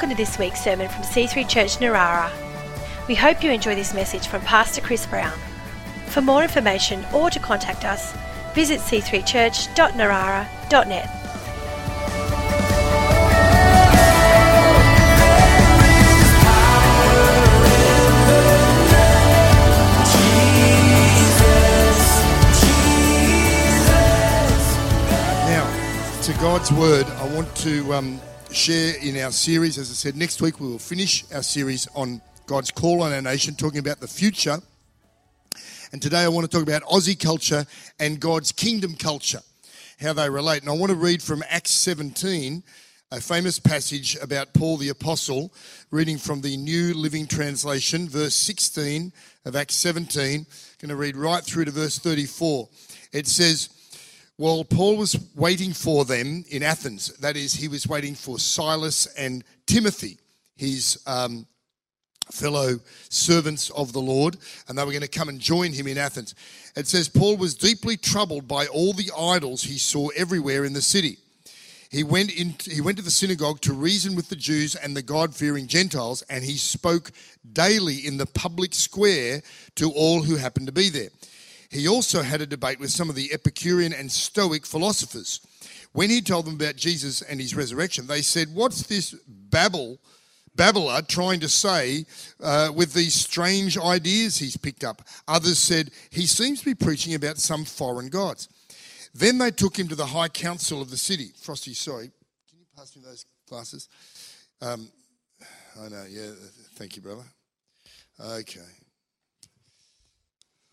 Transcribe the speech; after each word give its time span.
Welcome 0.00 0.16
to 0.16 0.24
this 0.24 0.38
week's 0.38 0.64
sermon 0.64 0.88
from 0.88 1.02
C3 1.02 1.46
Church 1.46 1.76
Narara. 1.76 2.30
We 3.06 3.14
hope 3.14 3.44
you 3.44 3.50
enjoy 3.50 3.74
this 3.74 3.92
message 3.92 4.28
from 4.28 4.40
Pastor 4.40 4.80
Chris 4.80 5.04
Brown. 5.04 5.38
For 6.06 6.22
more 6.22 6.42
information 6.42 7.04
or 7.12 7.28
to 7.28 7.38
contact 7.38 7.84
us, 7.84 8.16
visit 8.54 8.80
c3church.narara.net. 8.80 11.06
Now, 25.44 25.68
to 26.22 26.32
God's 26.40 26.72
word, 26.72 27.04
I 27.04 27.34
want 27.34 27.54
to 27.56 27.92
um, 27.92 28.18
share 28.52 28.96
in 29.00 29.16
our 29.18 29.30
series. 29.30 29.78
As 29.78 29.90
I 29.90 29.94
said, 29.94 30.16
next 30.16 30.42
week 30.42 30.58
we 30.58 30.66
will 30.66 30.78
finish 30.78 31.24
our 31.32 31.42
series 31.42 31.86
on 31.94 32.20
God's 32.46 32.72
call 32.72 33.02
on 33.02 33.12
our 33.12 33.22
nation, 33.22 33.54
talking 33.54 33.78
about 33.78 34.00
the 34.00 34.08
future. 34.08 34.58
And 35.92 36.02
today 36.02 36.22
I 36.22 36.28
want 36.28 36.50
to 36.50 36.56
talk 36.56 36.66
about 36.66 36.82
Aussie 36.82 37.18
culture 37.18 37.64
and 38.00 38.18
God's 38.18 38.50
kingdom 38.50 38.96
culture, 38.96 39.40
how 40.00 40.14
they 40.14 40.28
relate. 40.28 40.62
And 40.62 40.70
I 40.70 40.74
want 40.74 40.90
to 40.90 40.96
read 40.96 41.22
from 41.22 41.44
Acts 41.48 41.70
17, 41.70 42.64
a 43.12 43.20
famous 43.20 43.60
passage 43.60 44.16
about 44.20 44.52
Paul 44.52 44.78
the 44.78 44.88
Apostle, 44.88 45.52
reading 45.92 46.18
from 46.18 46.40
the 46.40 46.56
New 46.56 46.94
Living 46.94 47.28
Translation, 47.28 48.08
verse 48.08 48.34
16 48.34 49.12
of 49.44 49.54
Acts 49.54 49.76
17. 49.76 50.40
I'm 50.40 50.46
going 50.80 50.88
to 50.88 50.96
read 50.96 51.16
right 51.16 51.44
through 51.44 51.66
to 51.66 51.70
verse 51.70 52.00
34. 52.00 52.68
It 53.12 53.28
says, 53.28 53.68
well, 54.40 54.64
Paul 54.64 54.96
was 54.96 55.22
waiting 55.36 55.74
for 55.74 56.06
them 56.06 56.46
in 56.48 56.62
Athens. 56.62 57.14
That 57.18 57.36
is, 57.36 57.52
he 57.52 57.68
was 57.68 57.86
waiting 57.86 58.14
for 58.14 58.38
Silas 58.38 59.04
and 59.18 59.44
Timothy, 59.66 60.16
his 60.56 60.98
um, 61.06 61.46
fellow 62.32 62.80
servants 63.10 63.68
of 63.68 63.92
the 63.92 64.00
Lord, 64.00 64.38
and 64.66 64.78
they 64.78 64.82
were 64.82 64.92
going 64.92 65.02
to 65.02 65.08
come 65.08 65.28
and 65.28 65.38
join 65.38 65.74
him 65.74 65.86
in 65.86 65.98
Athens. 65.98 66.34
It 66.74 66.86
says, 66.86 67.06
Paul 67.06 67.36
was 67.36 67.54
deeply 67.54 67.98
troubled 67.98 68.48
by 68.48 68.64
all 68.68 68.94
the 68.94 69.10
idols 69.14 69.62
he 69.62 69.76
saw 69.76 70.08
everywhere 70.16 70.64
in 70.64 70.72
the 70.72 70.80
city. 70.80 71.18
He 71.90 72.02
went, 72.02 72.34
in, 72.34 72.54
he 72.64 72.80
went 72.80 72.96
to 72.96 73.04
the 73.04 73.10
synagogue 73.10 73.60
to 73.62 73.74
reason 73.74 74.16
with 74.16 74.30
the 74.30 74.36
Jews 74.36 74.74
and 74.74 74.96
the 74.96 75.02
God 75.02 75.34
fearing 75.34 75.66
Gentiles, 75.66 76.22
and 76.30 76.42
he 76.42 76.56
spoke 76.56 77.12
daily 77.52 78.06
in 78.06 78.16
the 78.16 78.24
public 78.24 78.72
square 78.72 79.42
to 79.74 79.90
all 79.90 80.22
who 80.22 80.36
happened 80.36 80.64
to 80.64 80.72
be 80.72 80.88
there. 80.88 81.10
He 81.70 81.86
also 81.86 82.22
had 82.22 82.40
a 82.40 82.46
debate 82.46 82.80
with 82.80 82.90
some 82.90 83.08
of 83.08 83.14
the 83.14 83.32
Epicurean 83.32 83.92
and 83.92 84.10
Stoic 84.10 84.66
philosophers. 84.66 85.40
When 85.92 86.10
he 86.10 86.20
told 86.20 86.46
them 86.46 86.54
about 86.54 86.76
Jesus 86.76 87.22
and 87.22 87.40
his 87.40 87.54
resurrection, 87.54 88.06
they 88.06 88.22
said, 88.22 88.48
What's 88.52 88.82
this 88.86 89.14
babble, 89.26 90.00
babbler 90.56 91.00
trying 91.02 91.38
to 91.40 91.48
say 91.48 92.06
uh, 92.42 92.70
with 92.74 92.92
these 92.92 93.14
strange 93.14 93.78
ideas 93.78 94.36
he's 94.36 94.56
picked 94.56 94.82
up? 94.82 95.02
Others 95.28 95.58
said, 95.58 95.90
He 96.10 96.26
seems 96.26 96.58
to 96.60 96.66
be 96.66 96.74
preaching 96.74 97.14
about 97.14 97.38
some 97.38 97.64
foreign 97.64 98.08
gods. 98.08 98.48
Then 99.14 99.38
they 99.38 99.52
took 99.52 99.78
him 99.78 99.86
to 99.88 99.96
the 99.96 100.06
high 100.06 100.28
council 100.28 100.82
of 100.82 100.90
the 100.90 100.96
city. 100.96 101.30
Frosty, 101.40 101.74
sorry, 101.74 102.10
can 102.48 102.58
you 102.58 102.66
pass 102.76 102.94
me 102.96 103.02
those 103.04 103.26
glasses? 103.48 103.88
Um, 104.60 104.88
I 105.80 105.88
know, 105.88 106.04
yeah, 106.08 106.30
thank 106.74 106.96
you, 106.96 107.02
brother. 107.02 107.24
Okay. 108.20 108.60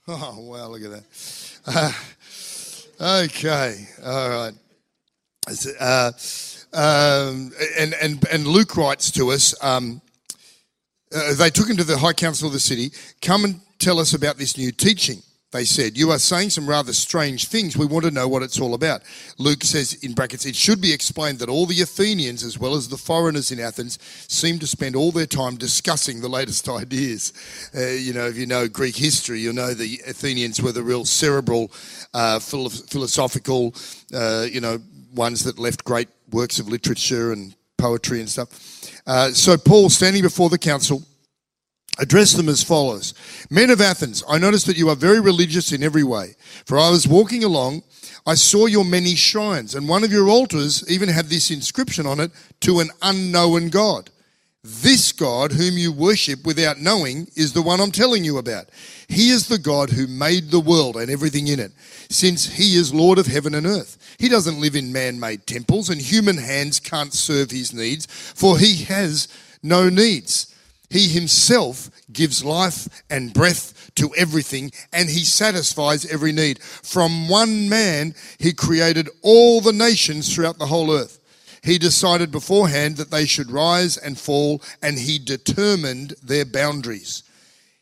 Oh, 0.10 0.40
wow, 0.40 0.68
look 0.70 0.82
at 0.84 0.92
that. 0.92 1.94
Uh, 3.00 3.26
okay, 3.26 3.88
all 4.06 4.30
right. 4.30 4.54
Uh, 5.82 6.12
um, 6.74 7.52
and, 7.78 7.94
and, 8.02 8.26
and 8.32 8.48
Luke 8.48 8.78
writes 8.78 9.12
to 9.12 9.32
us 9.32 9.54
um, 9.62 10.02
uh, 11.14 11.34
they 11.36 11.50
took 11.50 11.70
him 11.70 11.76
to 11.76 11.84
the 11.84 11.98
high 11.98 12.14
council 12.14 12.48
of 12.48 12.54
the 12.54 12.60
city. 12.60 12.92
Come 13.22 13.44
and 13.44 13.60
tell 13.80 14.00
us 14.00 14.14
about 14.14 14.38
this 14.38 14.58
new 14.58 14.72
teaching 14.72 15.22
they 15.52 15.64
said, 15.64 15.98
You 15.98 16.12
are 16.12 16.20
saying 16.20 16.50
some 16.50 16.68
rather 16.68 16.92
strange 16.92 17.48
things. 17.48 17.78
We 17.78 17.86
want 17.86 18.04
to 18.06 18.12
know 18.12 18.28
what 18.28 18.44
it's 18.44 18.60
all 18.60 18.74
about. 18.74 19.02
Luke 19.38 19.64
says, 19.64 19.94
in 20.04 20.14
brackets, 20.14 20.46
it 20.46 20.56
should 20.56 20.82
be 20.82 20.92
explained 20.92 21.40
that 21.40 21.50
all 21.50 21.66
the 21.66 21.82
Athenians, 21.82 22.44
as 22.44 22.60
well 22.60 22.76
as 22.76 22.90
the 22.90 22.98
foreigners 22.98 23.52
in 23.52 23.60
Athens, 23.60 23.98
seem 24.28 24.60
to 24.60 24.68
spend 24.68 24.96
all 24.96 25.12
their 25.12 25.26
time 25.26 25.56
discussing 25.56 26.20
the 26.20 26.28
latest 26.28 26.68
ideas. 26.70 27.32
Uh, 27.74 27.88
you 27.88 28.14
know, 28.14 28.28
if 28.28 28.38
you 28.38 28.46
know 28.46 28.68
Greek 28.68 28.96
history, 28.96 29.40
you'll 29.40 29.54
know 29.54 29.74
the 29.74 30.02
Athenians 30.06 30.62
were 30.62 30.74
the 30.74 30.84
real 30.84 31.06
cerebral, 31.06 31.72
uh, 32.14 32.40
philosophical, 32.40 33.74
uh, 34.14 34.46
you 34.50 34.60
know, 34.60 34.80
ones 35.16 35.44
that 35.46 35.58
left 35.58 35.84
great 35.86 36.10
works 36.32 36.60
of 36.60 36.68
literature 36.68 37.32
and 37.32 37.56
poetry 37.78 38.20
and 38.20 38.30
stuff. 38.30 38.50
Uh, 39.08 39.30
so 39.30 39.58
Paul, 39.58 39.90
standing 39.90 40.22
before 40.22 40.50
the 40.50 40.58
council, 40.58 41.04
address 42.00 42.34
them 42.34 42.50
as 42.50 42.64
follows 42.64 43.14
Men 43.50 43.70
of 43.70 43.82
Athens, 43.82 44.24
I 44.28 44.38
notice 44.38 44.64
that 44.66 44.78
you 44.78 44.90
are 44.90 44.96
very 44.96 45.20
religious 45.20 45.72
in 45.72 45.84
every 45.84 46.04
way. 46.04 46.36
For 46.66 46.78
I 46.78 46.90
was 46.90 47.08
walking 47.08 47.44
along, 47.44 47.84
I 48.26 48.36
saw 48.36 48.66
your 48.66 48.86
many 48.86 49.16
shrines, 49.16 49.74
and 49.76 49.88
one 49.88 50.04
of 50.04 50.12
your 50.12 50.30
altars 50.30 50.84
even 50.90 51.10
had 51.10 51.28
this 51.28 51.50
inscription 51.50 52.06
on 52.06 52.20
it 52.20 52.32
to 52.62 52.80
an 52.80 52.90
unknown 53.02 53.70
God. 53.70 54.10
This 54.64 55.14
God, 55.14 55.54
whom 55.54 55.78
you 55.78 55.94
worship 55.94 56.46
without 56.46 56.78
knowing, 56.78 57.28
is 57.38 57.54
the 57.54 57.62
one 57.62 57.80
I'm 57.80 57.92
telling 57.92 58.26
you 58.26 58.38
about. 58.38 58.66
He 59.08 59.30
is 59.30 59.48
the 59.48 59.58
God 59.58 59.92
who 59.92 60.08
made 60.08 60.52
the 60.52 60.60
world 60.60 60.98
and 60.98 61.10
everything 61.10 61.48
in 61.48 61.60
it, 61.60 61.72
since 62.10 62.46
He 62.46 62.76
is 62.76 62.94
Lord 62.94 63.18
of 63.18 63.28
heaven 63.28 63.56
and 63.56 63.66
earth. 63.66 64.16
He 64.20 64.28
doesn't 64.28 64.60
live 64.60 64.76
in 64.76 64.92
man 64.92 65.22
made 65.22 65.48
temples, 65.48 65.90
and 65.90 66.02
human 66.02 66.38
hands 66.38 66.82
can't 66.82 67.14
serve 67.14 67.50
His 67.50 67.74
needs, 67.74 68.08
for 68.08 68.60
He 68.60 68.84
has 68.86 69.30
no 69.64 69.88
needs. 69.88 70.54
He 70.90 71.08
himself 71.08 71.90
gives 72.14 72.46
life 72.46 72.88
and 73.10 73.34
breath 73.34 73.92
to 73.96 74.14
everything 74.16 74.72
and 74.94 75.10
he 75.10 75.26
satisfies 75.26 76.06
every 76.06 76.32
need. 76.32 76.62
From 76.62 77.28
one 77.28 77.68
man, 77.68 78.16
he 78.40 78.54
created 78.54 79.10
all 79.22 79.60
the 79.60 79.74
nations 79.74 80.34
throughout 80.34 80.58
the 80.58 80.68
whole 80.68 80.92
earth. 80.92 81.20
He 81.64 81.78
decided 81.78 82.32
beforehand 82.32 82.96
that 82.98 83.12
they 83.12 83.26
should 83.26 83.52
rise 83.52 83.98
and 83.98 84.18
fall 84.18 84.62
and 84.82 84.98
he 84.98 85.20
determined 85.20 86.16
their 86.24 86.46
boundaries. 86.46 87.24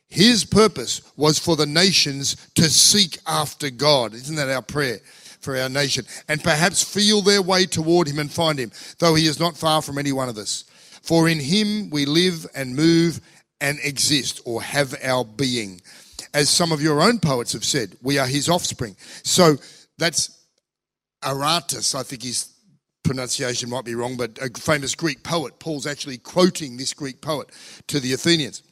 His 0.07 0.45
purpose 0.45 1.01
was 1.15 1.37
for 1.37 1.55
the 1.55 1.65
nations 1.65 2.37
to 2.55 2.69
seek 2.69 3.19
after 3.27 3.69
God. 3.69 4.13
Isn't 4.13 4.35
that 4.37 4.49
our 4.49 4.61
prayer? 4.61 4.99
For 5.41 5.55
our 5.55 5.69
nation, 5.69 6.05
and 6.27 6.43
perhaps 6.43 6.83
feel 6.83 7.21
their 7.21 7.41
way 7.41 7.67
toward 7.67 8.07
him 8.07 8.17
and 8.17 8.31
find 8.31 8.57
him, 8.57 8.71
though 8.97 9.13
he 9.13 9.27
is 9.27 9.39
not 9.39 9.55
far 9.55 9.83
from 9.83 9.99
any 9.99 10.11
one 10.11 10.27
of 10.27 10.39
us. 10.39 10.63
For 11.05 11.29
in 11.29 11.39
him 11.39 11.91
we 11.91 12.05
live 12.05 12.47
and 12.55 12.75
move 12.75 13.21
and 13.61 13.77
exist 13.83 14.41
or 14.43 14.61
have 14.63 14.95
our 15.03 15.23
being. 15.23 15.81
As 16.33 16.49
some 16.49 16.71
of 16.71 16.81
your 16.81 16.99
own 16.99 17.19
poets 17.19 17.53
have 17.53 17.63
said, 17.63 17.95
we 18.01 18.17
are 18.17 18.25
his 18.25 18.49
offspring. 18.49 18.95
So 19.23 19.57
that's 19.99 20.45
Aratus, 21.23 21.93
I 21.93 22.01
think 22.01 22.23
his 22.23 22.49
pronunciation 23.03 23.69
might 23.69 23.85
be 23.85 23.93
wrong, 23.93 24.17
but 24.17 24.39
a 24.39 24.49
famous 24.59 24.95
Greek 24.95 25.21
poet. 25.21 25.59
Paul's 25.59 25.85
actually 25.85 26.17
quoting 26.17 26.75
this 26.75 26.93
Greek 26.93 27.21
poet 27.21 27.51
to 27.87 27.99
the 27.99 28.13
Athenians. 28.13 28.63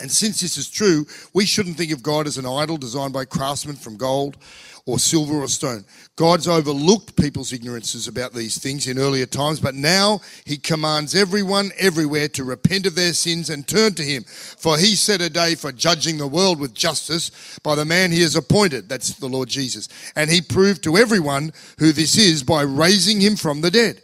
And 0.00 0.10
since 0.10 0.40
this 0.40 0.56
is 0.56 0.70
true, 0.70 1.06
we 1.34 1.44
shouldn't 1.44 1.76
think 1.76 1.92
of 1.92 2.02
God 2.02 2.26
as 2.26 2.38
an 2.38 2.46
idol 2.46 2.78
designed 2.78 3.12
by 3.12 3.26
craftsmen 3.26 3.76
from 3.76 3.98
gold 3.98 4.38
or 4.84 4.98
silver 4.98 5.42
or 5.42 5.48
stone. 5.48 5.84
God's 6.16 6.48
overlooked 6.48 7.16
people's 7.16 7.52
ignorances 7.52 8.08
about 8.08 8.32
these 8.32 8.58
things 8.58 8.88
in 8.88 8.98
earlier 8.98 9.26
times, 9.26 9.60
but 9.60 9.74
now 9.74 10.20
he 10.44 10.56
commands 10.56 11.14
everyone 11.14 11.70
everywhere 11.78 12.28
to 12.28 12.44
repent 12.44 12.86
of 12.86 12.96
their 12.96 13.12
sins 13.12 13.48
and 13.48 13.66
turn 13.66 13.94
to 13.94 14.02
him. 14.02 14.24
For 14.24 14.76
he 14.76 14.96
set 14.96 15.20
a 15.20 15.30
day 15.30 15.54
for 15.54 15.70
judging 15.70 16.18
the 16.18 16.26
world 16.26 16.58
with 16.58 16.74
justice 16.74 17.58
by 17.62 17.76
the 17.76 17.84
man 17.84 18.10
he 18.10 18.22
has 18.22 18.34
appointed. 18.34 18.88
That's 18.88 19.14
the 19.14 19.28
Lord 19.28 19.48
Jesus. 19.48 19.88
And 20.16 20.30
he 20.30 20.40
proved 20.40 20.82
to 20.84 20.96
everyone 20.96 21.52
who 21.78 21.92
this 21.92 22.18
is 22.18 22.42
by 22.42 22.62
raising 22.62 23.20
him 23.20 23.36
from 23.36 23.60
the 23.60 23.70
dead. 23.70 24.02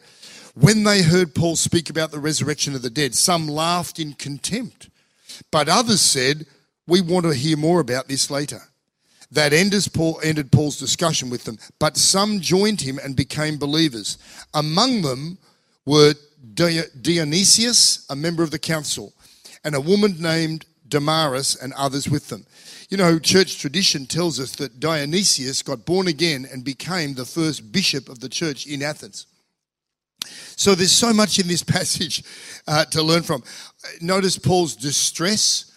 When 0.55 0.85
they 0.85 1.03
heard 1.03 1.35
Paul 1.35 1.57
speak 1.57 1.91
about 1.91 2.11
the 2.11 2.19
resurrection 2.19 2.75
of 2.75 2.83
the 2.83 2.91
dead, 2.91 3.15
some 3.15 3.47
laughed 3.47 3.99
in 3.99 4.15
contempt, 4.15 4.91
but 5.53 5.69
others 5.69 6.01
said, 6.01 6.47
We 6.87 7.01
want 7.01 7.27
to 7.27 7.35
hear 7.35 7.57
more 7.57 7.81
about 7.81 8.09
this 8.09 8.31
later. 8.31 8.63
That 9.31 9.53
ended, 9.53 9.87
Paul, 9.93 10.21
ended 10.23 10.51
Paul's 10.51 10.79
discussion 10.79 11.29
with 11.29 11.45
them, 11.45 11.59
but 11.79 11.97
some 11.97 12.41
joined 12.41 12.81
him 12.81 12.99
and 12.99 13.15
became 13.15 13.59
believers. 13.59 14.17
Among 14.55 15.03
them 15.03 15.39
were 15.85 16.15
Dionysius, 16.55 18.07
a 18.09 18.17
member 18.17 18.43
of 18.43 18.51
the 18.51 18.59
council, 18.59 19.13
and 19.65 19.75
a 19.75 19.81
woman 19.81 20.17
named 20.21 20.65
Damaris, 20.89 21.57
and 21.57 21.73
others 21.75 22.09
with 22.09 22.29
them. 22.29 22.47
You 22.89 22.97
know, 22.97 23.19
church 23.19 23.59
tradition 23.59 24.07
tells 24.07 24.41
us 24.41 24.53
that 24.57 24.81
Dionysius 24.81 25.63
got 25.63 25.85
born 25.85 26.09
again 26.09 26.49
and 26.51 26.65
became 26.65 27.15
the 27.15 27.27
first 27.27 27.71
bishop 27.71 28.09
of 28.09 28.21
the 28.21 28.29
church 28.29 28.67
in 28.67 28.83
Athens. 28.83 29.27
So 30.57 30.75
there's 30.75 30.93
so 30.93 31.13
much 31.13 31.39
in 31.39 31.47
this 31.47 31.63
passage 31.77 32.25
uh, 32.67 32.85
to 32.87 33.03
learn 33.03 33.23
from. 33.23 33.43
Notice 34.01 34.39
Paul's 34.39 34.75
distress 34.75 35.68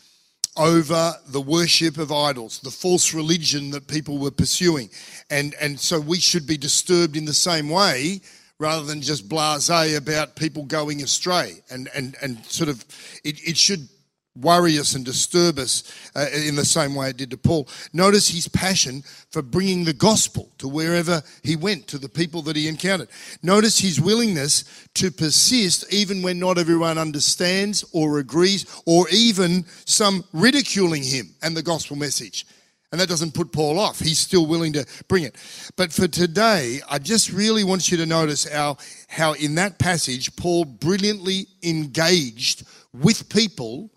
over 0.57 1.13
the 1.27 1.41
worship 1.41 1.97
of 1.97 2.11
idols, 2.11 2.59
the 2.59 2.71
false 2.71 3.13
religion 3.13 3.71
that 3.71 3.87
people 3.87 4.17
were 4.17 4.31
pursuing. 4.31 4.89
And, 5.29 5.55
and 5.61 5.79
so 5.79 5.99
we 5.99 6.19
should 6.19 6.45
be 6.45 6.57
disturbed 6.57 7.15
in 7.15 7.25
the 7.25 7.33
same 7.33 7.69
way, 7.69 8.21
rather 8.59 8.85
than 8.85 9.01
just 9.01 9.27
blase 9.27 9.69
about 9.69 10.35
people 10.35 10.65
going 10.65 11.01
astray. 11.01 11.63
And, 11.69 11.89
and, 11.95 12.15
and 12.21 12.45
sort 12.45 12.69
of, 12.69 12.85
it, 13.23 13.39
it 13.47 13.57
should 13.57 13.87
worry 14.35 14.79
us 14.79 14.95
and 14.95 15.03
disturb 15.03 15.59
us 15.59 15.83
uh, 16.15 16.27
in 16.33 16.55
the 16.55 16.65
same 16.65 16.95
way 16.95 17.09
it 17.09 17.17
did 17.17 17.31
to 17.31 17.37
Paul. 17.37 17.67
Notice 17.93 18.29
his 18.29 18.47
passion 18.47 19.03
for 19.29 19.41
bringing 19.41 19.83
the 19.83 19.93
gospel 19.93 20.49
to 20.59 20.67
wherever 20.67 21.21
he 21.43 21.55
went, 21.55 21.87
to 21.87 21.97
the 21.97 22.09
people 22.09 22.41
that 22.43 22.55
he 22.55 22.67
encountered. 22.67 23.09
Notice 23.43 23.79
his 23.79 23.99
willingness 23.99 24.87
to 24.95 25.11
persist 25.11 25.91
even 25.93 26.21
when 26.21 26.39
not 26.39 26.57
everyone 26.57 26.97
understands 26.97 27.83
or 27.91 28.19
agrees, 28.19 28.65
or 28.85 29.07
even 29.09 29.65
some 29.85 30.23
ridiculing 30.33 31.03
him 31.03 31.29
and 31.41 31.55
the 31.55 31.63
gospel 31.63 31.97
message. 31.97 32.45
And 32.91 32.99
that 32.99 33.07
doesn't 33.07 33.33
put 33.33 33.53
Paul 33.53 33.79
off. 33.79 33.99
He's 33.99 34.19
still 34.19 34.45
willing 34.45 34.73
to 34.73 34.85
bring 35.07 35.23
it. 35.23 35.35
But 35.77 35.93
for 35.93 36.09
today, 36.09 36.81
I 36.89 36.99
just 36.99 37.31
really 37.31 37.63
want 37.63 37.89
you 37.89 37.97
to 37.97 38.05
notice 38.05 38.43
how, 38.45 38.77
how 39.07 39.31
in 39.33 39.55
that 39.55 39.79
passage, 39.79 40.35
Paul 40.35 40.65
brilliantly 40.65 41.47
engaged 41.63 42.65
with 42.93 43.29
people 43.29 43.91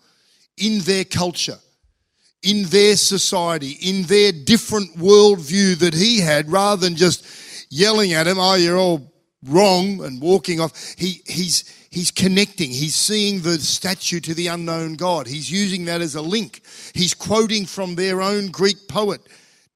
in 0.57 0.79
their 0.79 1.03
culture, 1.03 1.57
in 2.43 2.63
their 2.65 2.95
society, 2.95 3.77
in 3.81 4.03
their 4.03 4.31
different 4.31 4.95
worldview 4.97 5.77
that 5.79 5.93
he 5.93 6.19
had, 6.19 6.51
rather 6.51 6.81
than 6.81 6.95
just 6.95 7.25
yelling 7.69 8.13
at 8.13 8.27
him, 8.27 8.37
oh, 8.39 8.55
you're 8.55 8.77
all 8.77 9.11
wrong 9.47 10.03
and 10.03 10.21
walking 10.21 10.59
off. 10.59 10.95
He, 10.97 11.21
he's, 11.25 11.65
he's 11.89 12.11
connecting. 12.11 12.69
He's 12.69 12.95
seeing 12.95 13.41
the 13.41 13.59
statue 13.59 14.19
to 14.21 14.33
the 14.33 14.47
unknown 14.47 14.95
God. 14.95 15.27
He's 15.27 15.51
using 15.51 15.85
that 15.85 16.01
as 16.01 16.15
a 16.15 16.21
link. 16.21 16.61
He's 16.93 17.13
quoting 17.13 17.65
from 17.65 17.95
their 17.95 18.21
own 18.21 18.47
Greek 18.47 18.87
poet 18.87 19.21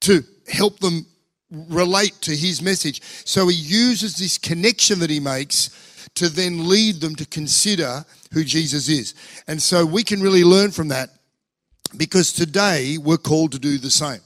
to 0.00 0.24
help 0.48 0.80
them 0.80 1.06
relate 1.50 2.14
to 2.22 2.34
his 2.34 2.62
message. 2.62 3.02
So 3.24 3.48
he 3.48 3.56
uses 3.56 4.16
this 4.16 4.38
connection 4.38 4.98
that 5.00 5.10
he 5.10 5.20
makes 5.20 5.70
to 6.14 6.28
then 6.28 6.68
lead 6.68 7.00
them 7.00 7.14
to 7.16 7.26
consider 7.26 8.04
who 8.32 8.44
Jesus 8.44 8.88
is. 8.88 9.14
And 9.46 9.60
so 9.60 9.84
we 9.84 10.02
can 10.02 10.20
really 10.20 10.44
learn 10.44 10.70
from 10.70 10.88
that 10.88 11.10
because 11.96 12.32
today 12.32 12.98
we're 12.98 13.16
called 13.16 13.52
to 13.52 13.58
do 13.58 13.78
the 13.78 13.90
same. 13.90 14.20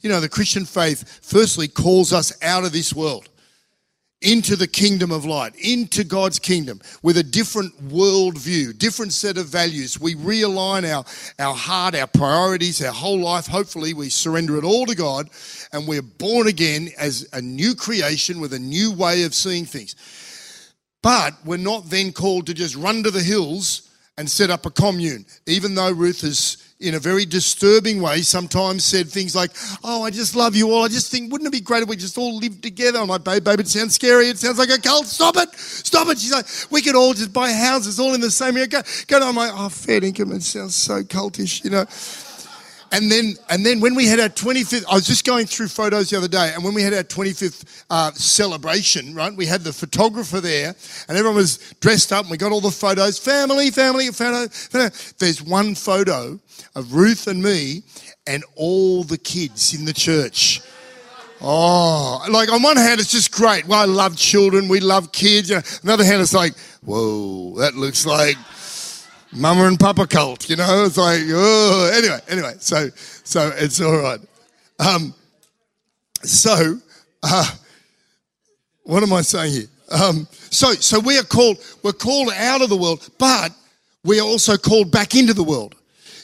You 0.00 0.10
know, 0.10 0.20
the 0.20 0.28
Christian 0.28 0.64
faith 0.64 1.20
firstly 1.22 1.66
calls 1.66 2.12
us 2.12 2.32
out 2.42 2.64
of 2.64 2.72
this 2.72 2.94
world 2.94 3.28
into 4.20 4.56
the 4.56 4.66
kingdom 4.66 5.12
of 5.12 5.24
light, 5.24 5.54
into 5.56 6.02
God's 6.02 6.40
kingdom 6.40 6.80
with 7.02 7.18
a 7.18 7.22
different 7.22 7.88
worldview, 7.88 8.76
different 8.76 9.12
set 9.12 9.38
of 9.38 9.46
values. 9.46 10.00
We 10.00 10.16
realign 10.16 10.92
our, 10.92 11.04
our 11.38 11.54
heart, 11.54 11.94
our 11.94 12.08
priorities, 12.08 12.82
our 12.82 12.92
whole 12.92 13.20
life. 13.20 13.46
Hopefully, 13.46 13.94
we 13.94 14.08
surrender 14.08 14.56
it 14.56 14.64
all 14.64 14.86
to 14.86 14.96
God 14.96 15.30
and 15.72 15.86
we're 15.86 16.02
born 16.02 16.48
again 16.48 16.88
as 16.98 17.28
a 17.32 17.40
new 17.40 17.74
creation 17.74 18.40
with 18.40 18.52
a 18.54 18.58
new 18.58 18.92
way 18.92 19.22
of 19.22 19.34
seeing 19.34 19.64
things. 19.64 19.94
But 21.02 21.34
we're 21.44 21.56
not 21.58 21.90
then 21.90 22.12
called 22.12 22.46
to 22.46 22.54
just 22.54 22.74
run 22.74 23.02
to 23.04 23.10
the 23.10 23.22
hills 23.22 23.88
and 24.18 24.28
set 24.28 24.50
up 24.50 24.66
a 24.66 24.70
commune, 24.70 25.24
even 25.46 25.76
though 25.76 25.92
Ruth 25.92 26.22
has, 26.22 26.74
in 26.80 26.96
a 26.96 26.98
very 26.98 27.24
disturbing 27.24 28.02
way, 28.02 28.20
sometimes 28.22 28.82
said 28.82 29.06
things 29.08 29.36
like, 29.36 29.52
Oh, 29.84 30.02
I 30.02 30.10
just 30.10 30.34
love 30.34 30.56
you 30.56 30.72
all. 30.72 30.84
I 30.84 30.88
just 30.88 31.12
think, 31.12 31.30
wouldn't 31.30 31.46
it 31.46 31.52
be 31.52 31.60
great 31.60 31.84
if 31.84 31.88
we 31.88 31.94
just 31.94 32.18
all 32.18 32.36
lived 32.36 32.60
together? 32.60 32.98
I'm 32.98 33.06
like, 33.06 33.22
Babe, 33.22 33.44
babe, 33.44 33.60
it 33.60 33.68
sounds 33.68 33.94
scary. 33.94 34.26
It 34.26 34.38
sounds 34.38 34.58
like 34.58 34.70
a 34.70 34.80
cult. 34.80 35.06
Stop 35.06 35.36
it. 35.36 35.54
Stop 35.54 36.08
it. 36.08 36.18
She's 36.18 36.32
like, 36.32 36.46
We 36.72 36.82
could 36.82 36.96
all 36.96 37.14
just 37.14 37.32
buy 37.32 37.52
houses 37.52 38.00
all 38.00 38.12
in 38.14 38.20
the 38.20 38.30
same 38.30 38.56
area. 38.56 38.66
Go, 38.66 38.82
go. 39.06 39.20
I'm 39.20 39.36
like, 39.36 39.52
Oh, 39.54 39.68
fair 39.68 40.02
income. 40.02 40.32
It 40.32 40.42
sounds 40.42 40.74
so 40.74 41.02
cultish, 41.04 41.62
you 41.62 41.70
know. 41.70 41.84
And 42.90 43.12
then, 43.12 43.34
and 43.50 43.66
then 43.66 43.80
when 43.80 43.94
we 43.94 44.06
had 44.06 44.18
our 44.18 44.30
25th, 44.30 44.84
I 44.90 44.94
was 44.94 45.06
just 45.06 45.26
going 45.26 45.46
through 45.46 45.68
photos 45.68 46.08
the 46.08 46.16
other 46.16 46.28
day, 46.28 46.52
and 46.54 46.64
when 46.64 46.72
we 46.72 46.82
had 46.82 46.94
our 46.94 47.02
25th 47.02 47.84
uh, 47.90 48.12
celebration, 48.12 49.14
right, 49.14 49.34
we 49.34 49.44
had 49.44 49.60
the 49.62 49.72
photographer 49.72 50.40
there, 50.40 50.74
and 51.08 51.18
everyone 51.18 51.36
was 51.36 51.58
dressed 51.80 52.12
up, 52.12 52.22
and 52.22 52.30
we 52.30 52.38
got 52.38 52.50
all 52.50 52.62
the 52.62 52.70
photos, 52.70 53.18
family, 53.18 53.70
family, 53.70 54.08
photo, 54.08 54.48
photo. 54.48 54.94
There's 55.18 55.42
one 55.42 55.74
photo 55.74 56.40
of 56.74 56.94
Ruth 56.94 57.26
and 57.26 57.42
me, 57.42 57.82
and 58.26 58.42
all 58.54 59.04
the 59.04 59.18
kids 59.18 59.74
in 59.74 59.84
the 59.84 59.92
church. 59.92 60.62
Oh, 61.40 62.24
like 62.30 62.50
on 62.50 62.62
one 62.62 62.76
hand, 62.76 63.00
it's 63.00 63.12
just 63.12 63.30
great. 63.30 63.66
Well, 63.66 63.80
I 63.80 63.84
love 63.84 64.16
children, 64.16 64.66
we 64.66 64.80
love 64.80 65.12
kids. 65.12 65.50
You 65.50 65.56
know, 65.56 65.62
another 65.82 66.04
hand, 66.04 66.22
it's 66.22 66.34
like, 66.34 66.56
whoa, 66.84 67.54
that 67.58 67.74
looks 67.74 68.06
like 68.06 68.36
mama 69.32 69.64
and 69.64 69.78
papa 69.78 70.06
cult, 70.06 70.48
you 70.48 70.56
know? 70.56 70.84
It's 70.84 70.96
like, 70.96 71.20
oh, 71.28 71.90
anyway, 71.94 72.20
anyway, 72.28 72.54
so, 72.58 72.88
so 73.24 73.52
it's 73.56 73.80
all 73.80 73.98
right. 73.98 74.20
Um, 74.78 75.14
so, 76.22 76.78
uh, 77.22 77.50
what 78.84 79.02
am 79.02 79.12
I 79.12 79.22
saying 79.22 79.52
here? 79.52 79.66
Um, 79.90 80.26
so, 80.30 80.72
so 80.72 81.00
we 81.00 81.18
are 81.18 81.24
called, 81.24 81.58
we're 81.82 81.92
called 81.92 82.32
out 82.34 82.62
of 82.62 82.68
the 82.68 82.76
world, 82.76 83.08
but 83.18 83.52
we 84.04 84.20
are 84.20 84.26
also 84.26 84.56
called 84.56 84.90
back 84.90 85.14
into 85.14 85.34
the 85.34 85.42
world 85.42 85.74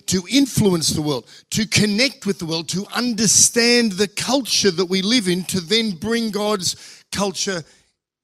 to 0.07 0.23
influence 0.31 0.91
the 0.91 1.03
world, 1.03 1.27
to 1.51 1.67
connect 1.67 2.27
with 2.27 2.39
the 2.39 2.47
world, 2.47 2.69
to 2.69 2.87
understand 2.95 3.93
the 3.93 4.09
culture 4.09 4.71
that 4.71 4.85
we 4.85 5.03
live 5.03 5.29
in, 5.29 5.45
to 5.45 5.61
then 5.61 5.93
bring 5.93 6.31
God's 6.31 7.03
culture 7.11 7.63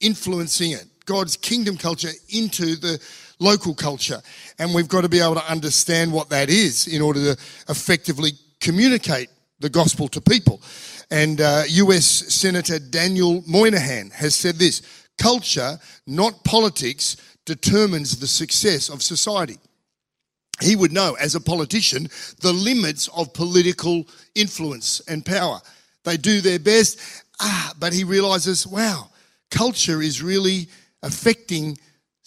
influencing 0.01 0.73
it, 0.73 0.85
God's 1.07 1.37
kingdom 1.37 1.77
culture 1.77 2.11
into 2.29 2.77
the 2.77 3.01
local 3.41 3.75
culture. 3.75 4.21
And 4.59 4.73
we've 4.73 4.89
got 4.89 5.01
to 5.01 5.09
be 5.09 5.21
able 5.21 5.35
to 5.35 5.51
understand 5.51 6.13
what 6.13 6.29
that 6.31 6.49
is 6.49 6.87
in 6.87 7.03
order 7.03 7.35
to 7.35 7.43
effectively 7.69 8.33
communicate 8.61 9.29
the 9.59 9.71
gospel 9.71 10.09
to 10.09 10.21
people. 10.21 10.63
And 11.11 11.41
uh, 11.41 11.65
US 11.67 12.07
Senator 12.07 12.79
Daniel 12.79 13.43
Moynihan 13.47 14.11
has 14.11 14.37
said 14.37 14.57
this 14.57 14.83
culture, 15.19 15.79
not 16.07 16.45
politics, 16.45 17.17
determines 17.45 18.19
the 18.19 18.27
success 18.27 18.89
of 18.89 19.03
society. 19.03 19.59
He 20.61 20.77
would 20.77 20.93
know, 20.93 21.17
as 21.19 21.35
a 21.35 21.41
politician, 21.41 22.09
the 22.41 22.53
limits 22.53 23.09
of 23.09 23.33
political 23.33 24.07
influence 24.35 25.01
and 25.09 25.25
power. 25.25 25.61
They 26.05 26.17
do 26.17 26.41
their 26.41 26.59
best, 26.59 27.01
ah, 27.41 27.75
but 27.79 27.93
he 27.93 28.05
realizes, 28.05 28.67
wow, 28.67 29.11
culture 29.51 30.03
is 30.03 30.23
really 30.23 30.69
affecting 31.03 31.79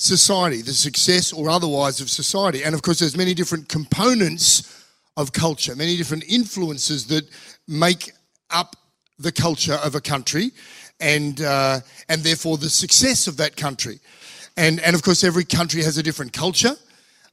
society, 0.03 0.61
the 0.61 0.73
success 0.73 1.33
or 1.33 1.49
otherwise 1.49 2.01
of 2.01 2.09
society. 2.09 2.63
And 2.63 2.75
of 2.75 2.81
course, 2.81 2.99
there's 2.99 3.17
many 3.17 3.33
different 3.33 3.69
components 3.69 4.83
of 5.17 5.31
culture, 5.31 5.75
many 5.75 5.95
different 5.97 6.23
influences 6.27 7.07
that 7.07 7.27
make 7.67 8.11
up 8.49 8.75
the 9.19 9.31
culture 9.31 9.79
of 9.83 9.95
a 9.95 10.01
country 10.01 10.51
and, 10.99 11.41
uh, 11.41 11.79
and 12.09 12.21
therefore 12.21 12.57
the 12.57 12.69
success 12.69 13.27
of 13.27 13.37
that 13.37 13.55
country. 13.55 13.99
And, 14.57 14.79
and 14.81 14.95
of 14.95 15.03
course, 15.03 15.23
every 15.23 15.45
country 15.45 15.81
has 15.83 15.97
a 15.97 16.03
different 16.03 16.33
culture, 16.33 16.75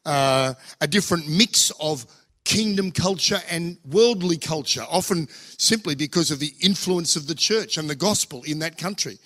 uh, 0.06 0.54
a 0.80 0.86
different 0.86 1.28
mix 1.28 1.70
of 1.80 2.06
kingdom 2.44 2.90
culture 2.90 3.38
and 3.50 3.76
worldly 3.90 4.38
culture, 4.38 4.84
often 4.90 5.28
simply 5.58 5.94
because 5.94 6.30
of 6.30 6.38
the 6.38 6.52
influence 6.60 7.16
of 7.16 7.26
the 7.26 7.34
church 7.34 7.76
and 7.76 7.88
the 7.88 7.94
gospel 7.94 8.42
in 8.44 8.58
that 8.60 8.78
country. 8.78 9.18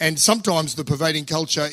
And 0.00 0.18
sometimes 0.18 0.74
the 0.74 0.84
pervading 0.84 1.26
culture 1.26 1.68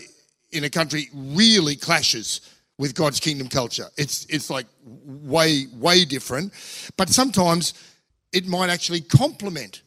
in 0.52 0.64
a 0.64 0.70
country 0.70 1.10
really 1.14 1.76
clashes 1.76 2.42
with 2.78 2.96
God's 2.96 3.20
kingdom 3.20 3.48
culture. 3.48 3.88
It's, 3.98 4.26
it's 4.26 4.50
like 4.50 4.66
way, 4.84 5.66
way 5.74 6.06
different. 6.06 6.54
But 6.98 7.10
sometimes 7.10 7.74
it 8.34 8.48
might 8.48 8.70
actually 8.70 9.02
complement 9.02 9.84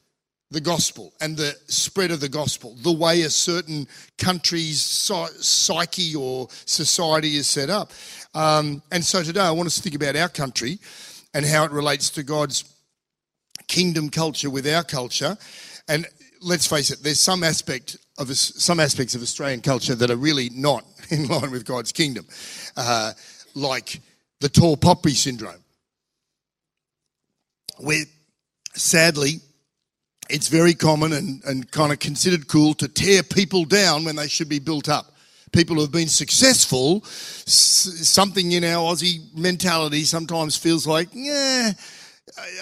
the 0.51 0.61
gospel 0.61 1.13
and 1.21 1.37
the 1.37 1.57
spread 1.67 2.11
of 2.11 2.21
the 2.21 2.29
gospel, 2.29 2.77
the 2.83 2.93
way 2.93 3.23
a 3.23 3.31
certain 3.31 3.89
country's 4.19 4.81
psyche 4.81 6.15
or 6.15 6.49
society 6.65 7.37
is 7.37 7.49
set 7.49 7.71
up. 7.71 7.93
Um, 8.35 8.83
and 8.93 9.05
so 9.05 9.23
today 9.23 9.41
I 9.41 9.51
want 9.51 9.67
us 9.67 9.75
to 9.77 9.83
think 9.83 9.97
about 9.97 10.17
our 10.17 10.29
country 10.29 10.79
and 11.35 11.45
how 11.45 11.65
it 11.65 11.73
relates 11.73 12.11
to 12.11 12.23
God's 12.23 12.65
kingdom 13.67 14.09
culture 14.09 14.51
with 14.51 14.69
our 14.69 14.85
culture. 14.85 15.37
And 15.89 16.07
let's 16.41 16.67
face 16.67 16.91
it, 16.91 17.03
there's 17.03 17.21
some 17.21 17.43
aspect 17.43 17.97
of 18.19 18.37
some 18.37 18.81
aspects 18.81 19.15
of 19.15 19.23
Australian 19.23 19.61
culture 19.61 19.95
that 19.95 20.11
are 20.11 20.17
really 20.17 20.51
not 20.51 20.85
in 21.11 21.27
line 21.27 21.51
with 21.51 21.65
God's 21.65 21.93
kingdom, 21.93 22.27
uh, 22.77 23.13
like 23.55 24.01
the 24.41 24.49
tall 24.49 24.77
poppy 24.77 25.15
syndrome, 25.15 25.63
where 27.79 28.05
sadly 28.75 29.41
it's 30.31 30.49
very 30.49 30.75
common 30.75 31.13
and, 31.13 31.45
and 31.45 31.71
kind 31.71 31.93
of 31.93 31.99
considered 31.99 32.49
cool 32.49 32.75
to 32.75 32.89
tear 32.89 33.23
people 33.23 33.65
down 33.65 34.05
when 34.05 34.17
they 34.17 34.29
should 34.29 34.49
be 34.49 34.59
built 34.59 34.89
up. 34.89 35.13
People 35.53 35.77
who 35.77 35.83
have 35.83 35.93
been 35.93 36.09
successful, 36.09 37.03
something 37.05 38.53
in 38.53 38.65
our 38.65 38.93
Aussie 38.93 39.33
mentality 39.37 40.03
sometimes 40.03 40.57
feels 40.57 40.85
like, 40.85 41.09
yeah, 41.13 41.73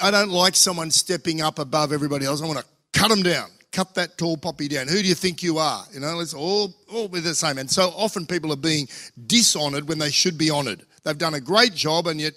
I 0.02 0.10
don't 0.10 0.28
like 0.28 0.54
someone 0.54 0.90
stepping 0.90 1.40
up 1.40 1.58
above 1.58 1.92
everybody 1.92 2.26
else. 2.26 2.42
I 2.42 2.46
want 2.46 2.58
to 2.58 2.64
cut 2.92 3.08
them 3.08 3.22
down 3.22 3.48
cut 3.72 3.94
that 3.94 4.18
tall 4.18 4.36
poppy 4.36 4.68
down. 4.68 4.86
Who 4.86 5.02
do 5.02 5.08
you 5.08 5.14
think 5.14 5.42
you 5.42 5.58
are? 5.58 5.84
You 5.92 6.00
know, 6.00 6.14
let's 6.16 6.34
all, 6.34 6.74
all 6.92 7.08
be 7.08 7.20
the 7.20 7.34
same. 7.34 7.58
And 7.58 7.70
so 7.70 7.88
often 7.96 8.26
people 8.26 8.52
are 8.52 8.56
being 8.56 8.86
dishonored 9.26 9.88
when 9.88 9.98
they 9.98 10.10
should 10.10 10.38
be 10.38 10.50
honored. 10.50 10.84
They've 11.04 11.18
done 11.18 11.34
a 11.34 11.40
great 11.40 11.74
job 11.74 12.06
and 12.06 12.20
yet, 12.20 12.34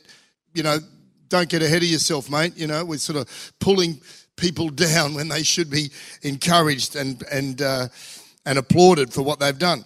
you 0.54 0.64
know, 0.64 0.80
don't 1.28 1.50
get 1.50 1.62
ahead 1.62 1.84
of 1.84 1.90
yourself, 1.90 2.30
mate. 2.30 2.54
You 2.56 2.68
know, 2.68 2.86
we're 2.86 2.98
sort 2.98 3.20
of 3.20 3.54
pulling 3.60 4.00
people 4.38 4.70
down 4.88 5.14
when 5.14 5.28
they 5.28 5.44
should 5.44 5.70
be 5.70 5.92
encouraged 6.22 6.96
and, 6.96 7.24
and, 7.32 7.62
uh, 7.62 7.88
and 8.46 8.58
applauded 8.58 9.14
for 9.14 9.22
what 9.22 9.40
they've 9.40 9.60
done. 9.60 9.86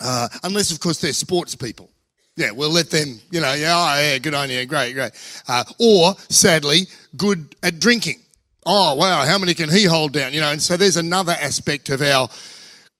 Uh, 0.00 0.28
unless, 0.42 0.70
of 0.70 0.80
course, 0.80 1.00
they're 1.00 1.12
sports 1.12 1.54
people. 1.54 1.90
Yeah, 2.36 2.50
we'll 2.50 2.70
let 2.70 2.90
them, 2.90 3.20
you 3.30 3.40
know, 3.40 3.52
yeah, 3.54 3.74
oh, 3.76 4.00
yeah, 4.00 4.18
good 4.18 4.34
on 4.34 4.50
you, 4.50 4.66
great, 4.66 4.92
great. 4.94 5.12
Uh, 5.46 5.62
or, 5.78 6.14
sadly, 6.28 6.88
good 7.16 7.54
at 7.62 7.78
drinking. 7.78 8.23
Oh, 8.66 8.94
wow, 8.94 9.24
how 9.26 9.38
many 9.38 9.54
can 9.54 9.70
he 9.70 9.84
hold 9.84 10.12
down? 10.12 10.32
You 10.32 10.40
know, 10.40 10.50
and 10.50 10.62
so 10.62 10.76
there's 10.76 10.96
another 10.96 11.36
aspect 11.38 11.90
of 11.90 12.00
our 12.00 12.28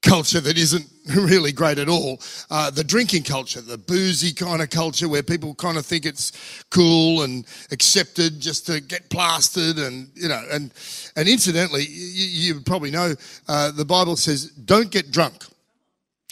culture 0.03 0.41
that 0.41 0.59
isn't 0.59 0.87
really 1.17 1.53
great 1.53 1.79
at 1.79 1.89
all. 1.89 2.21
Uh, 2.51 2.71
the 2.71 2.85
drinking 2.85 3.23
culture, 3.23 3.61
the 3.61 3.79
boozy 3.79 4.33
kind 4.33 4.63
of 4.63 4.71
culture 4.71 5.09
where 5.09 5.23
people 5.23 5.55
kind 5.55 5.79
of 5.79 5.87
think 5.87 6.05
it's 6.05 6.65
cool 6.71 7.23
and 7.23 7.47
accepted 7.71 8.41
just 8.41 8.67
to 8.67 8.81
get 8.81 9.09
plastered 9.09 9.79
and, 9.79 10.11
you 10.15 10.29
know, 10.29 10.43
and, 10.51 10.73
and 11.17 11.29
incidentally, 11.29 11.85
you, 11.89 12.55
you 12.55 12.61
probably 12.61 12.91
know 12.91 13.15
uh, 13.49 13.71
the 13.71 13.85
Bible 13.85 14.17
says 14.17 14.51
don't 14.51 14.91
get 14.91 15.11
drunk. 15.11 15.45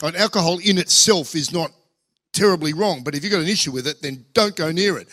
And 0.03 0.17
alcohol 0.17 0.59
in 0.59 0.79
itself 0.79 1.35
is 1.35 1.53
not 1.53 1.71
terribly 2.33 2.73
wrong. 2.73 3.03
But 3.05 3.15
if 3.15 3.23
you've 3.23 3.33
got 3.33 3.43
an 3.43 3.49
issue 3.49 3.71
with 3.71 3.87
it, 3.87 4.03
then 4.03 4.25
don't 4.35 4.57
go 4.57 4.73
near 4.73 4.99
it. 4.99 5.09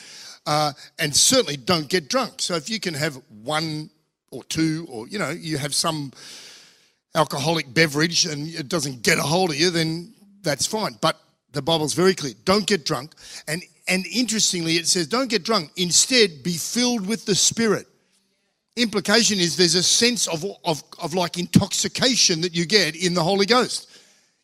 Uh, 0.46 0.74
and 0.98 1.16
certainly 1.16 1.58
don't 1.58 1.88
get 1.88 2.10
drunk. 2.10 2.42
So 2.42 2.56
if 2.56 2.70
you 2.70 2.80
can 2.80 2.94
have 2.96 3.22
one 3.44 3.90
or 4.32 4.44
two, 4.46 4.88
or, 4.90 5.08
you 5.08 5.20
know, 5.20 5.30
you 5.30 5.58
have 5.58 5.74
some 5.74 6.12
alcoholic 7.16 7.74
beverage 7.74 8.26
and 8.26 8.48
it 8.48 8.70
doesn't 8.70 9.02
get 9.02 9.18
a 9.18 9.22
hold 9.22 9.50
of 9.50 9.56
you, 9.56 9.70
then 9.70 10.14
that's 10.42 10.66
fine. 10.66 10.98
But 11.02 11.20
the 11.52 11.62
Bible's 11.62 11.94
very 11.94 12.14
clear. 12.14 12.34
Don't 12.46 12.68
get 12.68 12.86
drunk. 12.86 13.14
And, 13.48 13.64
and 13.88 14.06
interestingly, 14.08 14.74
it 14.74 14.88
says, 14.88 15.08
don't 15.08 15.30
get 15.30 15.44
drunk. 15.44 15.72
Instead, 15.76 16.44
be 16.44 16.54
filled 16.54 17.08
with 17.08 17.26
the 17.26 17.36
Spirit. 17.36 17.88
Implication 18.76 19.40
is 19.40 19.58
there's 19.58 19.76
a 19.76 19.84
sense 19.84 20.28
of, 20.28 20.46
of, 20.64 20.84
of 21.02 21.14
like 21.14 21.38
intoxication 21.38 22.42
that 22.42 22.56
you 22.56 22.66
get 22.66 22.96
in 22.96 23.14
the 23.14 23.24
Holy 23.24 23.46
Ghost. 23.46 23.89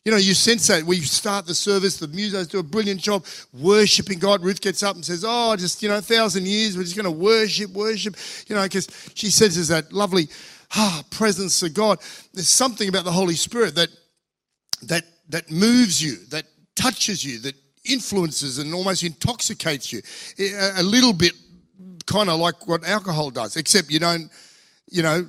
You 0.06 0.12
know, 0.12 0.18
you 0.18 0.34
sense 0.34 0.68
that. 0.68 0.84
We 0.84 1.00
start 1.00 1.46
the 1.46 1.54
service, 1.56 1.96
the 1.96 2.06
musos 2.06 2.48
do 2.48 2.60
a 2.60 2.62
brilliant 2.62 3.00
job 3.00 3.26
worshiping 3.52 4.20
God. 4.20 4.40
Ruth 4.40 4.60
gets 4.60 4.84
up 4.84 4.94
and 4.94 5.04
says, 5.04 5.24
Oh, 5.26 5.56
just, 5.56 5.82
you 5.82 5.88
know, 5.88 5.98
a 5.98 6.00
thousand 6.00 6.46
years, 6.46 6.76
we're 6.76 6.84
just 6.84 6.94
going 6.94 7.06
to 7.06 7.10
worship, 7.10 7.72
worship. 7.72 8.14
You 8.46 8.54
know, 8.54 8.62
because 8.62 8.88
she 9.14 9.30
senses 9.30 9.66
that 9.66 9.92
lovely 9.92 10.28
ah, 10.76 11.02
presence 11.10 11.60
of 11.64 11.74
God. 11.74 11.98
There's 12.32 12.48
something 12.48 12.88
about 12.88 13.04
the 13.04 13.10
Holy 13.10 13.34
Spirit 13.34 13.74
that, 13.74 13.88
that, 14.82 15.02
that 15.30 15.50
moves 15.50 16.00
you, 16.00 16.24
that 16.26 16.44
touches 16.76 17.24
you, 17.24 17.40
that 17.40 17.56
influences 17.84 18.58
and 18.58 18.72
almost 18.72 19.02
intoxicates 19.02 19.92
you. 19.92 20.02
A 20.76 20.84
little 20.84 21.14
bit 21.14 21.32
kind 22.06 22.30
of 22.30 22.38
like 22.38 22.68
what 22.68 22.84
alcohol 22.84 23.30
does, 23.30 23.56
except 23.56 23.90
you 23.90 23.98
don't, 23.98 24.30
you 24.88 25.02
know, 25.02 25.26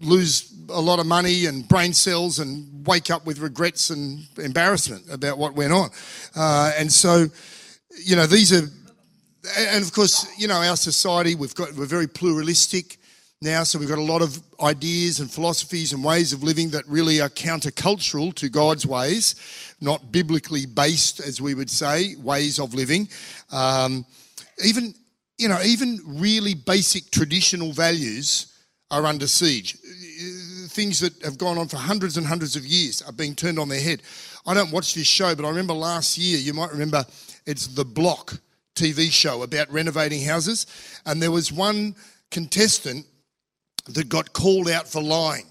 lose 0.00 0.54
a 0.70 0.80
lot 0.80 0.98
of 0.98 1.06
money 1.06 1.46
and 1.46 1.66
brain 1.68 1.92
cells 1.92 2.38
and 2.38 2.86
wake 2.86 3.10
up 3.10 3.26
with 3.26 3.38
regrets 3.38 3.90
and 3.90 4.26
embarrassment 4.38 5.04
about 5.10 5.38
what 5.38 5.54
went 5.54 5.72
on. 5.72 5.90
Uh, 6.36 6.72
and 6.76 6.92
so, 6.92 7.26
you 8.04 8.16
know, 8.16 8.26
these 8.26 8.52
are, 8.52 8.68
and 9.58 9.84
of 9.84 9.92
course, 9.92 10.26
you 10.38 10.48
know, 10.48 10.60
our 10.60 10.76
society, 10.76 11.34
we've 11.34 11.54
got, 11.54 11.72
we're 11.74 11.86
very 11.86 12.06
pluralistic 12.06 12.98
now, 13.40 13.62
so 13.62 13.78
we've 13.78 13.88
got 13.88 13.98
a 13.98 14.02
lot 14.02 14.20
of 14.20 14.42
ideas 14.60 15.20
and 15.20 15.30
philosophies 15.30 15.92
and 15.92 16.02
ways 16.02 16.32
of 16.32 16.42
living 16.42 16.70
that 16.70 16.84
really 16.88 17.20
are 17.20 17.28
countercultural 17.28 18.34
to 18.34 18.48
God's 18.48 18.84
ways, 18.84 19.36
not 19.80 20.10
biblically 20.10 20.66
based, 20.66 21.20
as 21.20 21.40
we 21.40 21.54
would 21.54 21.70
say, 21.70 22.16
ways 22.16 22.58
of 22.58 22.74
living. 22.74 23.08
Um, 23.52 24.04
even, 24.64 24.92
you 25.38 25.48
know, 25.48 25.60
even 25.64 26.00
really 26.04 26.54
basic 26.54 27.12
traditional 27.12 27.72
values 27.72 28.52
are 28.90 29.06
under 29.06 29.28
siege 29.28 29.76
things 30.68 31.00
that 31.00 31.22
have 31.22 31.38
gone 31.38 31.58
on 31.58 31.68
for 31.68 31.76
hundreds 31.76 32.16
and 32.16 32.26
hundreds 32.26 32.56
of 32.56 32.64
years 32.64 33.02
are 33.02 33.12
being 33.12 33.34
turned 33.34 33.58
on 33.58 33.68
their 33.68 33.80
head. 33.80 34.02
I 34.46 34.54
don't 34.54 34.70
watch 34.70 34.94
this 34.94 35.06
show, 35.06 35.34
but 35.34 35.44
I 35.44 35.48
remember 35.48 35.74
last 35.74 36.16
year, 36.18 36.38
you 36.38 36.54
might 36.54 36.70
remember, 36.70 37.04
it's 37.46 37.66
The 37.66 37.84
Block 37.84 38.34
TV 38.74 39.10
show 39.10 39.42
about 39.42 39.70
renovating 39.70 40.24
houses. 40.24 40.66
And 41.06 41.20
there 41.20 41.30
was 41.30 41.52
one 41.52 41.94
contestant 42.30 43.06
that 43.88 44.08
got 44.08 44.32
called 44.32 44.68
out 44.68 44.86
for 44.86 45.02
lying. 45.02 45.46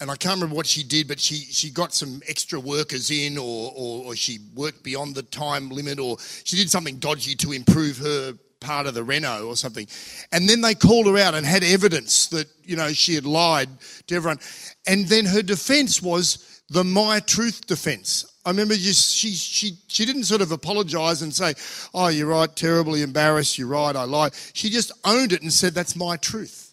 And 0.00 0.10
I 0.10 0.16
can't 0.16 0.34
remember 0.34 0.56
what 0.56 0.66
she 0.66 0.82
did, 0.82 1.08
but 1.08 1.18
she, 1.18 1.36
she 1.36 1.70
got 1.70 1.94
some 1.94 2.20
extra 2.28 2.60
workers 2.60 3.10
in, 3.10 3.38
or, 3.38 3.72
or, 3.74 4.04
or 4.06 4.16
she 4.16 4.40
worked 4.54 4.82
beyond 4.82 5.14
the 5.14 5.22
time 5.22 5.70
limit, 5.70 5.98
or 5.98 6.18
she 6.44 6.56
did 6.56 6.70
something 6.70 6.96
dodgy 6.96 7.34
to 7.36 7.52
improve 7.52 7.96
her 7.98 8.34
part 8.60 8.86
of 8.86 8.94
the 8.94 9.04
Reno 9.04 9.46
or 9.46 9.56
something. 9.56 9.86
And 10.32 10.48
then 10.48 10.60
they 10.60 10.74
called 10.74 11.06
her 11.06 11.18
out 11.18 11.34
and 11.34 11.46
had 11.46 11.62
evidence 11.64 12.26
that, 12.28 12.46
you 12.64 12.76
know, 12.76 12.92
she 12.92 13.14
had 13.14 13.26
lied 13.26 13.68
to 14.06 14.14
everyone. 14.14 14.38
And 14.86 15.06
then 15.06 15.24
her 15.26 15.42
defense 15.42 16.02
was 16.02 16.62
the 16.68 16.84
My 16.84 17.20
Truth 17.20 17.66
defense. 17.66 18.32
I 18.44 18.50
remember 18.50 18.74
just 18.74 19.14
she 19.14 19.32
she 19.32 19.76
she 19.88 20.04
didn't 20.04 20.24
sort 20.24 20.40
of 20.40 20.52
apologize 20.52 21.22
and 21.22 21.34
say, 21.34 21.54
"Oh, 21.92 22.08
you're 22.08 22.28
right, 22.28 22.54
terribly 22.54 23.02
embarrassed. 23.02 23.58
You're 23.58 23.66
right, 23.66 23.94
I 23.94 24.04
lied." 24.04 24.34
She 24.52 24.70
just 24.70 24.92
owned 25.04 25.32
it 25.32 25.42
and 25.42 25.52
said, 25.52 25.74
"That's 25.74 25.96
my 25.96 26.16
truth." 26.16 26.72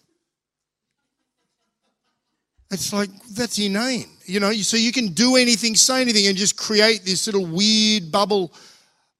It's 2.69 2.93
like 2.93 3.09
that's 3.35 3.57
inane, 3.57 4.09
you 4.25 4.39
know. 4.39 4.51
So 4.53 4.77
you 4.77 4.91
can 4.91 5.09
do 5.09 5.35
anything, 5.35 5.75
say 5.75 6.01
anything, 6.01 6.27
and 6.27 6.37
just 6.37 6.57
create 6.57 7.05
this 7.05 7.25
little 7.25 7.45
weird 7.45 8.11
bubble 8.11 8.53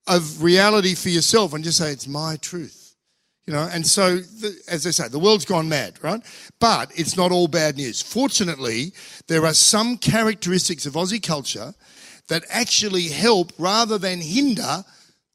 of 0.07 0.43
reality 0.43 0.95
for 0.95 1.09
yourself 1.09 1.53
and 1.53 1.63
just 1.63 1.77
say, 1.77 1.91
it's 1.91 2.07
my 2.07 2.35
truth. 2.37 2.95
You 3.45 3.53
know, 3.53 3.69
and 3.71 3.85
so, 3.85 4.17
the, 4.17 4.57
as 4.69 4.87
I 4.87 4.91
say, 4.91 5.09
the 5.09 5.19
world's 5.19 5.43
gone 5.43 5.67
mad, 5.67 6.01
right? 6.01 6.21
But 6.59 6.91
it's 6.97 7.17
not 7.17 7.31
all 7.31 7.49
bad 7.49 7.75
news. 7.75 8.01
Fortunately, 8.01 8.93
there 9.27 9.45
are 9.45 9.53
some 9.53 9.97
characteristics 9.97 10.85
of 10.85 10.93
Aussie 10.93 11.21
culture 11.21 11.73
that 12.29 12.45
actually 12.49 13.09
help 13.09 13.51
rather 13.57 13.97
than 13.97 14.21
hinder 14.21 14.85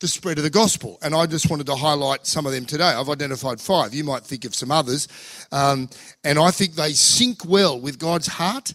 the 0.00 0.08
spread 0.08 0.38
of 0.38 0.44
the 0.44 0.50
gospel. 0.50 0.98
And 1.02 1.14
I 1.14 1.26
just 1.26 1.50
wanted 1.50 1.66
to 1.66 1.74
highlight 1.74 2.26
some 2.26 2.46
of 2.46 2.52
them 2.52 2.64
today. 2.64 2.84
I've 2.84 3.10
identified 3.10 3.60
five. 3.60 3.92
You 3.92 4.04
might 4.04 4.22
think 4.22 4.46
of 4.46 4.54
some 4.54 4.70
others. 4.70 5.08
Um, 5.52 5.90
and 6.24 6.38
I 6.38 6.50
think 6.50 6.74
they 6.74 6.92
sync 6.92 7.44
well 7.44 7.78
with 7.78 7.98
God's 7.98 8.28
heart, 8.28 8.72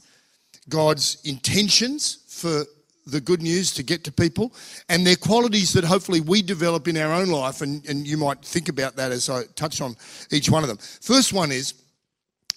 God's 0.70 1.18
intentions 1.24 2.20
for 2.28 2.66
the 3.06 3.22
good 3.22 3.42
news 3.42 3.74
to 3.74 3.84
get 3.84 4.04
to 4.06 4.12
people, 4.12 4.54
and 4.90 5.06
they're 5.06 5.16
qualities 5.16 5.74
that 5.74 5.84
hopefully 5.84 6.22
we 6.22 6.42
develop 6.42 6.88
in 6.88 6.98
our 6.98 7.14
own 7.14 7.30
life, 7.30 7.62
and, 7.62 7.86
and 7.88 8.08
you 8.08 8.18
might 8.18 8.44
think 8.44 8.70
about 8.70 8.96
that 8.96 9.12
as 9.12 9.30
I 9.30 9.44
touch 9.56 9.82
on 9.82 9.96
each 10.32 10.50
one 10.50 10.64
of 10.64 10.70
them. 10.70 10.78
First 10.78 11.34
one 11.34 11.52
is 11.52 11.74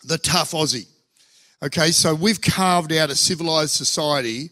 the 0.05 0.19
tough 0.19 0.53
Aussie. 0.53 0.87
Okay, 1.63 1.91
so 1.91 2.15
we've 2.15 2.41
carved 2.41 2.93
out 2.93 3.11
a 3.11 3.17
civilized 3.17 3.73
society 3.73 4.51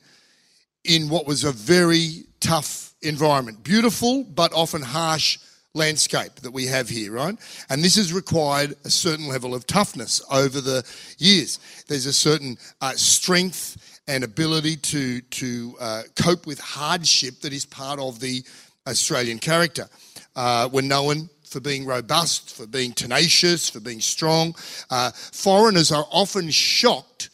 in 0.84 1.08
what 1.08 1.26
was 1.26 1.44
a 1.44 1.52
very 1.52 2.24
tough 2.40 2.94
environment. 3.02 3.62
Beautiful, 3.62 4.24
but 4.24 4.52
often 4.52 4.82
harsh 4.82 5.38
landscape 5.74 6.36
that 6.36 6.52
we 6.52 6.66
have 6.66 6.88
here, 6.88 7.12
right? 7.12 7.36
And 7.68 7.82
this 7.82 7.96
has 7.96 8.12
required 8.12 8.74
a 8.84 8.90
certain 8.90 9.26
level 9.26 9.54
of 9.54 9.66
toughness 9.66 10.22
over 10.30 10.60
the 10.60 10.84
years. 11.18 11.58
There's 11.88 12.06
a 12.06 12.12
certain 12.12 12.56
uh, 12.80 12.92
strength 12.92 13.83
and 14.06 14.24
ability 14.24 14.76
to, 14.76 15.20
to 15.20 15.76
uh, 15.80 16.02
cope 16.16 16.46
with 16.46 16.60
hardship 16.60 17.40
that 17.40 17.52
is 17.52 17.64
part 17.64 17.98
of 17.98 18.20
the 18.20 18.42
Australian 18.86 19.38
character. 19.38 19.88
Uh, 20.36 20.68
we're 20.72 20.82
known 20.82 21.28
for 21.44 21.60
being 21.60 21.86
robust, 21.86 22.56
for 22.56 22.66
being 22.66 22.92
tenacious, 22.92 23.70
for 23.70 23.80
being 23.80 24.00
strong. 24.00 24.54
Uh, 24.90 25.10
foreigners 25.10 25.92
are 25.92 26.06
often 26.10 26.50
shocked 26.50 27.30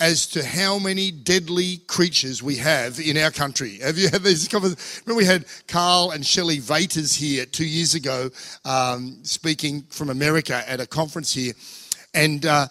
as 0.00 0.26
to 0.26 0.44
how 0.44 0.80
many 0.80 1.12
deadly 1.12 1.76
creatures 1.86 2.42
we 2.42 2.56
have 2.56 2.98
in 2.98 3.16
our 3.16 3.30
country. 3.30 3.78
Have 3.78 3.96
you 3.96 4.08
had 4.08 4.24
these? 4.24 4.52
Remember 4.52 4.76
we 5.14 5.24
had 5.24 5.44
Karl 5.68 6.10
and 6.10 6.26
Shelley 6.26 6.58
Vaters 6.58 7.16
here 7.16 7.46
two 7.46 7.64
years 7.64 7.94
ago 7.94 8.28
um, 8.64 9.20
speaking 9.22 9.82
from 9.90 10.10
America 10.10 10.68
at 10.68 10.80
a 10.80 10.88
conference 10.88 11.32
here. 11.32 11.52
And 12.14 12.44
uh, 12.44 12.66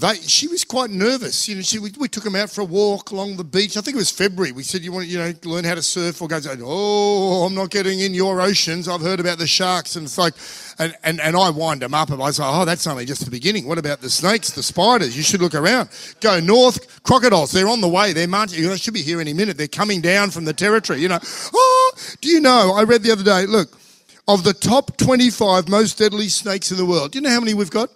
they, 0.00 0.14
she 0.14 0.48
was 0.48 0.64
quite 0.64 0.90
nervous. 0.90 1.48
You 1.48 1.56
know, 1.56 1.62
she, 1.62 1.78
we, 1.78 1.92
we, 1.98 2.08
took 2.08 2.24
them 2.24 2.36
out 2.36 2.50
for 2.50 2.60
a 2.60 2.64
walk 2.64 3.10
along 3.10 3.36
the 3.36 3.44
beach. 3.44 3.76
I 3.76 3.80
think 3.80 3.96
it 3.96 3.98
was 3.98 4.10
February. 4.10 4.52
We 4.52 4.62
said, 4.62 4.82
"You 4.82 4.92
want, 4.92 5.08
you 5.08 5.18
know, 5.18 5.32
learn 5.44 5.64
how 5.64 5.74
to 5.74 5.82
surf?" 5.82 6.20
Or 6.20 6.28
go, 6.28 6.40
"Oh, 6.62 7.44
I'm 7.44 7.54
not 7.54 7.70
getting 7.70 8.00
in 8.00 8.14
your 8.14 8.40
oceans. 8.40 8.88
I've 8.88 9.00
heard 9.00 9.20
about 9.20 9.38
the 9.38 9.46
sharks." 9.46 9.96
And 9.96 10.04
it's 10.04 10.18
like, 10.18 10.34
and 10.78 10.94
and, 11.04 11.20
and 11.20 11.36
I 11.36 11.50
wind 11.50 11.82
them 11.82 11.94
up, 11.94 12.10
and 12.10 12.22
I 12.22 12.30
say, 12.30 12.42
"Oh, 12.44 12.64
that's 12.64 12.86
only 12.86 13.04
just 13.04 13.24
the 13.24 13.30
beginning. 13.30 13.66
What 13.66 13.78
about 13.78 14.00
the 14.00 14.10
snakes, 14.10 14.50
the 14.50 14.62
spiders? 14.62 15.16
You 15.16 15.22
should 15.22 15.40
look 15.40 15.54
around. 15.54 15.90
Go 16.20 16.40
north. 16.40 17.02
Crocodiles. 17.02 17.52
They're 17.52 17.68
on 17.68 17.80
the 17.80 17.88
way. 17.88 18.12
They're 18.12 18.28
marching. 18.28 18.62
You 18.62 18.68
They 18.68 18.76
should 18.76 18.94
be 18.94 19.02
here 19.02 19.20
any 19.20 19.32
minute. 19.32 19.56
They're 19.56 19.68
coming 19.68 20.00
down 20.00 20.30
from 20.30 20.44
the 20.44 20.52
territory. 20.52 21.00
You 21.00 21.08
know. 21.08 21.18
Oh, 21.54 21.92
do 22.20 22.28
you 22.28 22.40
know? 22.40 22.74
I 22.76 22.84
read 22.84 23.02
the 23.02 23.12
other 23.12 23.24
day. 23.24 23.46
Look, 23.46 23.78
of 24.28 24.44
the 24.44 24.52
top 24.52 24.96
25 24.98 25.68
most 25.68 25.98
deadly 25.98 26.28
snakes 26.28 26.70
in 26.70 26.76
the 26.76 26.84
world. 26.84 27.12
Do 27.12 27.18
you 27.18 27.22
know 27.22 27.30
how 27.30 27.40
many 27.40 27.54
we've 27.54 27.70
got? 27.70 27.90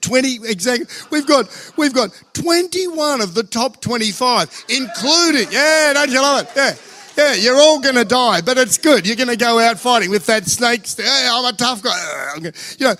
20 0.00 0.40
exactly. 0.44 0.86
We've 1.10 1.26
got 1.26 1.72
we've 1.76 1.94
got 1.94 2.10
21 2.34 3.20
of 3.20 3.34
the 3.34 3.42
top 3.42 3.80
25, 3.80 4.64
including 4.68 5.52
yeah, 5.52 5.92
don't 5.94 6.10
you 6.10 6.20
love 6.20 6.44
it? 6.46 6.52
Yeah. 6.56 6.74
Yeah, 7.16 7.34
you're 7.34 7.56
all 7.56 7.80
going 7.80 7.94
to 7.94 8.04
die, 8.04 8.40
but 8.40 8.58
it's 8.58 8.76
good. 8.76 9.06
You're 9.06 9.14
going 9.14 9.28
to 9.28 9.36
go 9.36 9.60
out 9.60 9.78
fighting 9.78 10.10
with 10.10 10.26
that 10.26 10.46
snake. 10.46 10.84
Hey, 10.84 11.28
I'm 11.30 11.44
a 11.44 11.56
tough 11.56 11.80
guy. 11.80 11.94
You 12.42 12.50
know, 12.80 12.94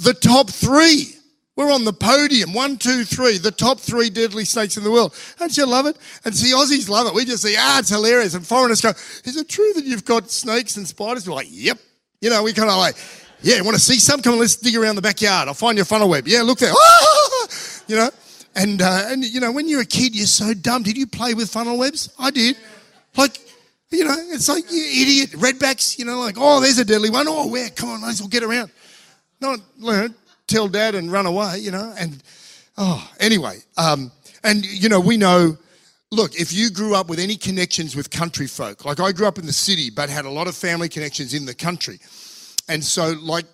the 0.00 0.12
top 0.20 0.50
three 0.50 1.14
We're 1.60 1.72
on 1.72 1.84
the 1.84 1.92
podium. 1.92 2.54
One, 2.54 2.78
two, 2.78 3.04
three. 3.04 3.36
The 3.36 3.50
top 3.50 3.78
three 3.78 4.08
deadly 4.08 4.46
snakes 4.46 4.78
in 4.78 4.82
the 4.82 4.90
world. 4.90 5.14
Don't 5.38 5.54
you 5.54 5.66
love 5.66 5.84
it? 5.84 5.98
And 6.24 6.34
see, 6.34 6.54
Aussies 6.54 6.88
love 6.88 7.06
it. 7.06 7.14
We 7.14 7.26
just 7.26 7.42
see, 7.42 7.54
ah, 7.58 7.80
it's 7.80 7.90
hilarious. 7.90 8.32
And 8.34 8.46
foreigners 8.46 8.80
go, 8.80 8.90
is 9.24 9.36
it 9.36 9.48
true 9.48 9.70
that 9.74 9.84
you've 9.84 10.06
got 10.06 10.30
snakes 10.30 10.78
and 10.78 10.88
spiders? 10.88 11.28
We're 11.28 11.34
like, 11.34 11.48
yep. 11.50 11.78
You 12.22 12.30
know, 12.30 12.42
we 12.42 12.54
kind 12.54 12.70
of 12.70 12.76
like, 12.78 12.96
yeah, 13.42 13.60
want 13.60 13.74
to 13.74 13.80
see 13.80 13.98
some? 13.98 14.22
Come 14.22 14.34
on, 14.34 14.40
let's 14.40 14.56
dig 14.56 14.76
around 14.76 14.96
the 14.96 15.02
backyard. 15.02 15.48
I'll 15.48 15.54
find 15.54 15.76
your 15.76 15.84
funnel 15.84 16.08
web. 16.08 16.26
Yeah, 16.26 16.42
look 16.42 16.58
there. 16.58 16.72
You 17.88 17.96
know, 17.96 18.10
and, 18.54 18.80
uh, 18.80 19.06
and, 19.08 19.24
you 19.24 19.40
know, 19.40 19.50
when 19.50 19.68
you're 19.68 19.80
a 19.80 19.84
kid, 19.84 20.14
you're 20.14 20.24
so 20.24 20.54
dumb. 20.54 20.84
Did 20.84 20.96
you 20.96 21.08
play 21.08 21.34
with 21.34 21.50
funnel 21.50 21.76
webs? 21.76 22.08
I 22.20 22.30
did. 22.30 22.56
Like, 23.16 23.40
you 23.90 24.04
know, 24.04 24.14
it's 24.16 24.48
like, 24.48 24.70
you 24.70 24.78
idiot, 24.78 25.30
redbacks, 25.30 25.98
you 25.98 26.04
know, 26.04 26.20
like, 26.20 26.36
oh, 26.38 26.60
there's 26.60 26.78
a 26.78 26.84
deadly 26.84 27.10
one. 27.10 27.26
Oh, 27.26 27.48
where? 27.48 27.68
Come 27.70 27.88
on, 27.88 28.02
let's 28.02 28.20
all 28.20 28.28
get 28.28 28.44
around. 28.44 28.70
Not, 29.40 29.58
learn 29.76 30.14
tell 30.50 30.68
dad 30.68 30.94
and 30.94 31.10
run 31.10 31.26
away, 31.26 31.58
you 31.58 31.70
know. 31.70 31.94
And 31.98 32.22
oh, 32.76 33.08
anyway, 33.20 33.58
um, 33.78 34.10
and 34.44 34.66
you 34.66 34.88
know, 34.88 35.00
we 35.00 35.16
know. 35.16 35.56
Look, 36.12 36.34
if 36.34 36.52
you 36.52 36.70
grew 36.70 36.96
up 36.96 37.08
with 37.08 37.20
any 37.20 37.36
connections 37.36 37.94
with 37.94 38.10
country 38.10 38.48
folk, 38.48 38.84
like 38.84 38.98
I 38.98 39.12
grew 39.12 39.28
up 39.28 39.38
in 39.38 39.46
the 39.46 39.52
city, 39.52 39.90
but 39.90 40.10
had 40.10 40.24
a 40.24 40.30
lot 40.30 40.48
of 40.48 40.56
family 40.56 40.88
connections 40.88 41.34
in 41.34 41.46
the 41.46 41.54
country, 41.54 42.00
and 42.70 42.84
so 42.84 43.14
like 43.20 43.46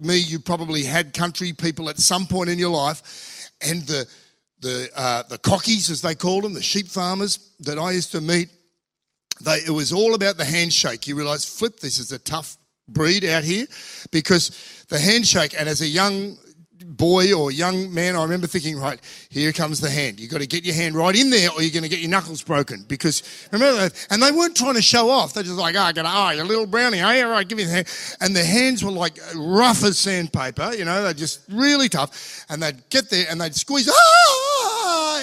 me, 0.00 0.18
you 0.18 0.38
probably 0.38 0.84
had 0.84 1.12
country 1.12 1.52
people 1.52 1.88
at 1.88 1.98
some 1.98 2.26
point 2.26 2.48
in 2.48 2.58
your 2.58 2.70
life, 2.70 3.50
and 3.60 3.82
the 3.82 4.06
the 4.60 4.88
uh, 4.96 5.24
the 5.28 5.38
cockies, 5.38 5.90
as 5.90 6.00
they 6.00 6.14
called 6.14 6.44
them, 6.44 6.54
the 6.54 6.62
sheep 6.62 6.86
farmers 6.86 7.50
that 7.60 7.78
I 7.78 7.90
used 7.90 8.12
to 8.12 8.20
meet, 8.20 8.48
they, 9.40 9.58
it 9.66 9.70
was 9.70 9.92
all 9.92 10.14
about 10.14 10.36
the 10.36 10.44
handshake. 10.44 11.08
You 11.08 11.16
realise, 11.16 11.44
flip, 11.44 11.80
this 11.80 11.98
is 11.98 12.12
a 12.12 12.18
tough 12.20 12.56
breed 12.88 13.24
out 13.24 13.42
here 13.42 13.66
because 14.12 14.84
the 14.88 14.98
handshake, 14.98 15.54
and 15.58 15.68
as 15.68 15.80
a 15.80 15.86
young 15.86 16.36
boy 16.96 17.32
or 17.32 17.50
young 17.50 17.92
man, 17.92 18.16
I 18.16 18.22
remember 18.22 18.46
thinking, 18.46 18.78
right, 18.78 19.00
here 19.30 19.52
comes 19.52 19.80
the 19.80 19.90
hand. 19.90 20.20
You've 20.20 20.30
got 20.30 20.40
to 20.40 20.46
get 20.46 20.64
your 20.64 20.74
hand 20.74 20.94
right 20.94 21.14
in 21.14 21.30
there 21.30 21.50
or 21.50 21.62
you're 21.62 21.72
going 21.72 21.82
to 21.82 21.88
get 21.88 22.00
your 22.00 22.10
knuckles 22.10 22.42
broken. 22.42 22.84
Because 22.88 23.22
remember? 23.50 23.90
And 24.10 24.22
they 24.22 24.32
weren't 24.32 24.56
trying 24.56 24.74
to 24.74 24.82
show 24.82 25.10
off. 25.10 25.34
They're 25.34 25.42
just 25.42 25.56
like, 25.56 25.74
oh, 25.76 25.80
I 25.80 25.92
got, 25.92 26.06
oh, 26.06 26.36
you 26.36 26.42
little 26.44 26.66
brownie. 26.66 27.00
Ah, 27.00 27.14
oh, 27.14 27.24
all 27.24 27.30
right, 27.32 27.48
give 27.48 27.58
me 27.58 27.64
the 27.64 27.70
hand. 27.70 28.16
And 28.20 28.36
the 28.36 28.44
hands 28.44 28.84
were 28.84 28.90
like 28.90 29.18
rough 29.34 29.84
as 29.84 29.98
sandpaper, 29.98 30.72
you 30.74 30.84
know, 30.84 31.02
they're 31.02 31.14
just 31.14 31.40
really 31.50 31.88
tough. 31.88 32.44
And 32.48 32.62
they'd 32.62 32.88
get 32.90 33.10
there 33.10 33.26
and 33.30 33.40
they'd 33.40 33.54
squeeze, 33.54 33.88
ah, 33.88 33.92
ah, 33.94 34.48
ah 34.50 34.51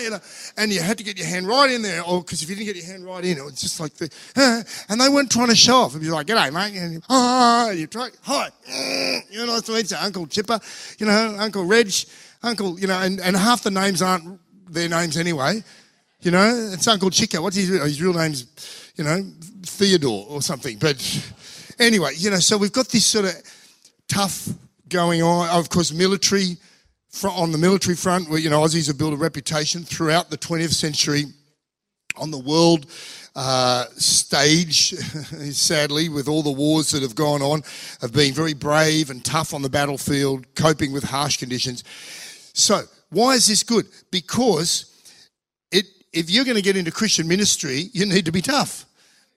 you 0.01 0.15
and 0.57 0.71
you 0.71 0.81
had 0.81 0.97
to 0.97 1.03
get 1.03 1.17
your 1.17 1.27
hand 1.27 1.47
right 1.47 1.69
in 1.69 1.81
there, 1.81 2.03
or 2.03 2.21
because 2.21 2.41
if 2.43 2.49
you 2.49 2.55
didn't 2.55 2.73
get 2.73 2.75
your 2.75 2.91
hand 2.91 3.05
right 3.05 3.23
in, 3.23 3.37
it 3.37 3.43
was 3.43 3.59
just 3.59 3.79
like 3.79 3.93
the, 3.95 4.09
uh, 4.35 4.63
and 4.89 4.99
they 4.99 5.09
weren't 5.09 5.31
trying 5.31 5.49
to 5.49 5.55
show 5.55 5.77
off. 5.77 5.91
It'd 5.91 6.01
be 6.01 6.09
like, 6.09 6.27
"G'day, 6.27 6.51
mate," 6.51 6.77
and 6.77 7.03
ah, 7.09 7.69
you 7.71 7.87
try, 7.87 8.09
hi, 8.23 8.49
you 9.31 9.39
know, 9.39 9.45
nice 9.45 9.61
to 9.63 9.73
meet 9.73 9.91
you, 9.91 9.97
Uncle 9.97 10.27
Chipper, 10.27 10.59
you 10.97 11.05
know, 11.05 11.35
Uncle 11.39 11.65
Reg, 11.65 11.91
Uncle, 12.43 12.79
you 12.79 12.87
know, 12.87 12.99
and, 12.99 13.19
and 13.19 13.35
half 13.35 13.63
the 13.63 13.71
names 13.71 14.01
aren't 14.01 14.39
their 14.69 14.89
names 14.89 15.17
anyway. 15.17 15.63
You 16.21 16.31
know, 16.31 16.71
it's 16.73 16.87
Uncle 16.87 17.09
Chicker. 17.09 17.41
What's 17.41 17.55
his, 17.55 17.69
his 17.69 18.01
real 18.01 18.13
name's, 18.13 18.91
you 18.95 19.05
know, 19.05 19.23
Theodore 19.63 20.25
or 20.29 20.41
something. 20.41 20.77
But 20.77 20.97
anyway, 21.79 22.11
you 22.17 22.29
know, 22.29 22.39
so 22.39 22.57
we've 22.57 22.73
got 22.73 22.89
this 22.89 23.05
sort 23.05 23.25
of 23.25 23.35
tough 24.09 24.49
going 24.89 25.23
on. 25.23 25.47
Of 25.49 25.69
course, 25.69 25.93
military 25.93 26.57
on 27.23 27.51
the 27.51 27.57
military 27.57 27.95
front, 27.95 28.29
where 28.29 28.39
you 28.39 28.49
know 28.49 28.61
Aussies 28.61 28.87
have 28.87 28.97
built 28.97 29.13
a 29.13 29.17
reputation 29.17 29.83
throughout 29.83 30.29
the 30.29 30.37
20th 30.37 30.73
century 30.73 31.25
on 32.17 32.31
the 32.31 32.37
world 32.37 32.85
uh, 33.35 33.85
stage, 33.95 34.89
sadly, 35.51 36.09
with 36.09 36.27
all 36.27 36.43
the 36.43 36.51
wars 36.51 36.91
that 36.91 37.01
have 37.01 37.15
gone 37.15 37.41
on, 37.41 37.63
of 38.01 38.13
being 38.13 38.33
very 38.33 38.53
brave 38.53 39.09
and 39.09 39.23
tough 39.23 39.53
on 39.53 39.61
the 39.61 39.69
battlefield, 39.69 40.45
coping 40.55 40.91
with 40.91 41.03
harsh 41.03 41.37
conditions. 41.37 41.83
So, 42.53 42.81
why 43.09 43.33
is 43.33 43.47
this 43.47 43.63
good? 43.63 43.85
Because 44.11 44.85
it, 45.71 45.85
if 46.13 46.29
you're 46.29 46.45
going 46.45 46.57
to 46.57 46.63
get 46.63 46.77
into 46.77 46.91
Christian 46.91 47.27
ministry, 47.27 47.89
you 47.93 48.05
need 48.05 48.25
to 48.25 48.31
be 48.31 48.41
tough. 48.41 48.85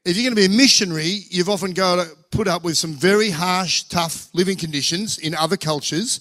If 0.05 0.17
you're 0.17 0.25
going 0.25 0.35
to 0.35 0.49
be 0.49 0.53
a 0.53 0.59
missionary, 0.59 1.21
you've 1.31 1.49
often 1.49 1.73
got 1.73 2.05
to 2.05 2.17
put 2.33 2.49
up 2.49 2.65
with 2.65 2.77
some 2.77 2.93
very 2.95 3.31
harsh, 3.31 3.85
tough 3.85 4.29
living 4.35 4.57
conditions 4.57 5.19
in 5.19 5.35
other 5.35 5.57
cultures 5.57 6.19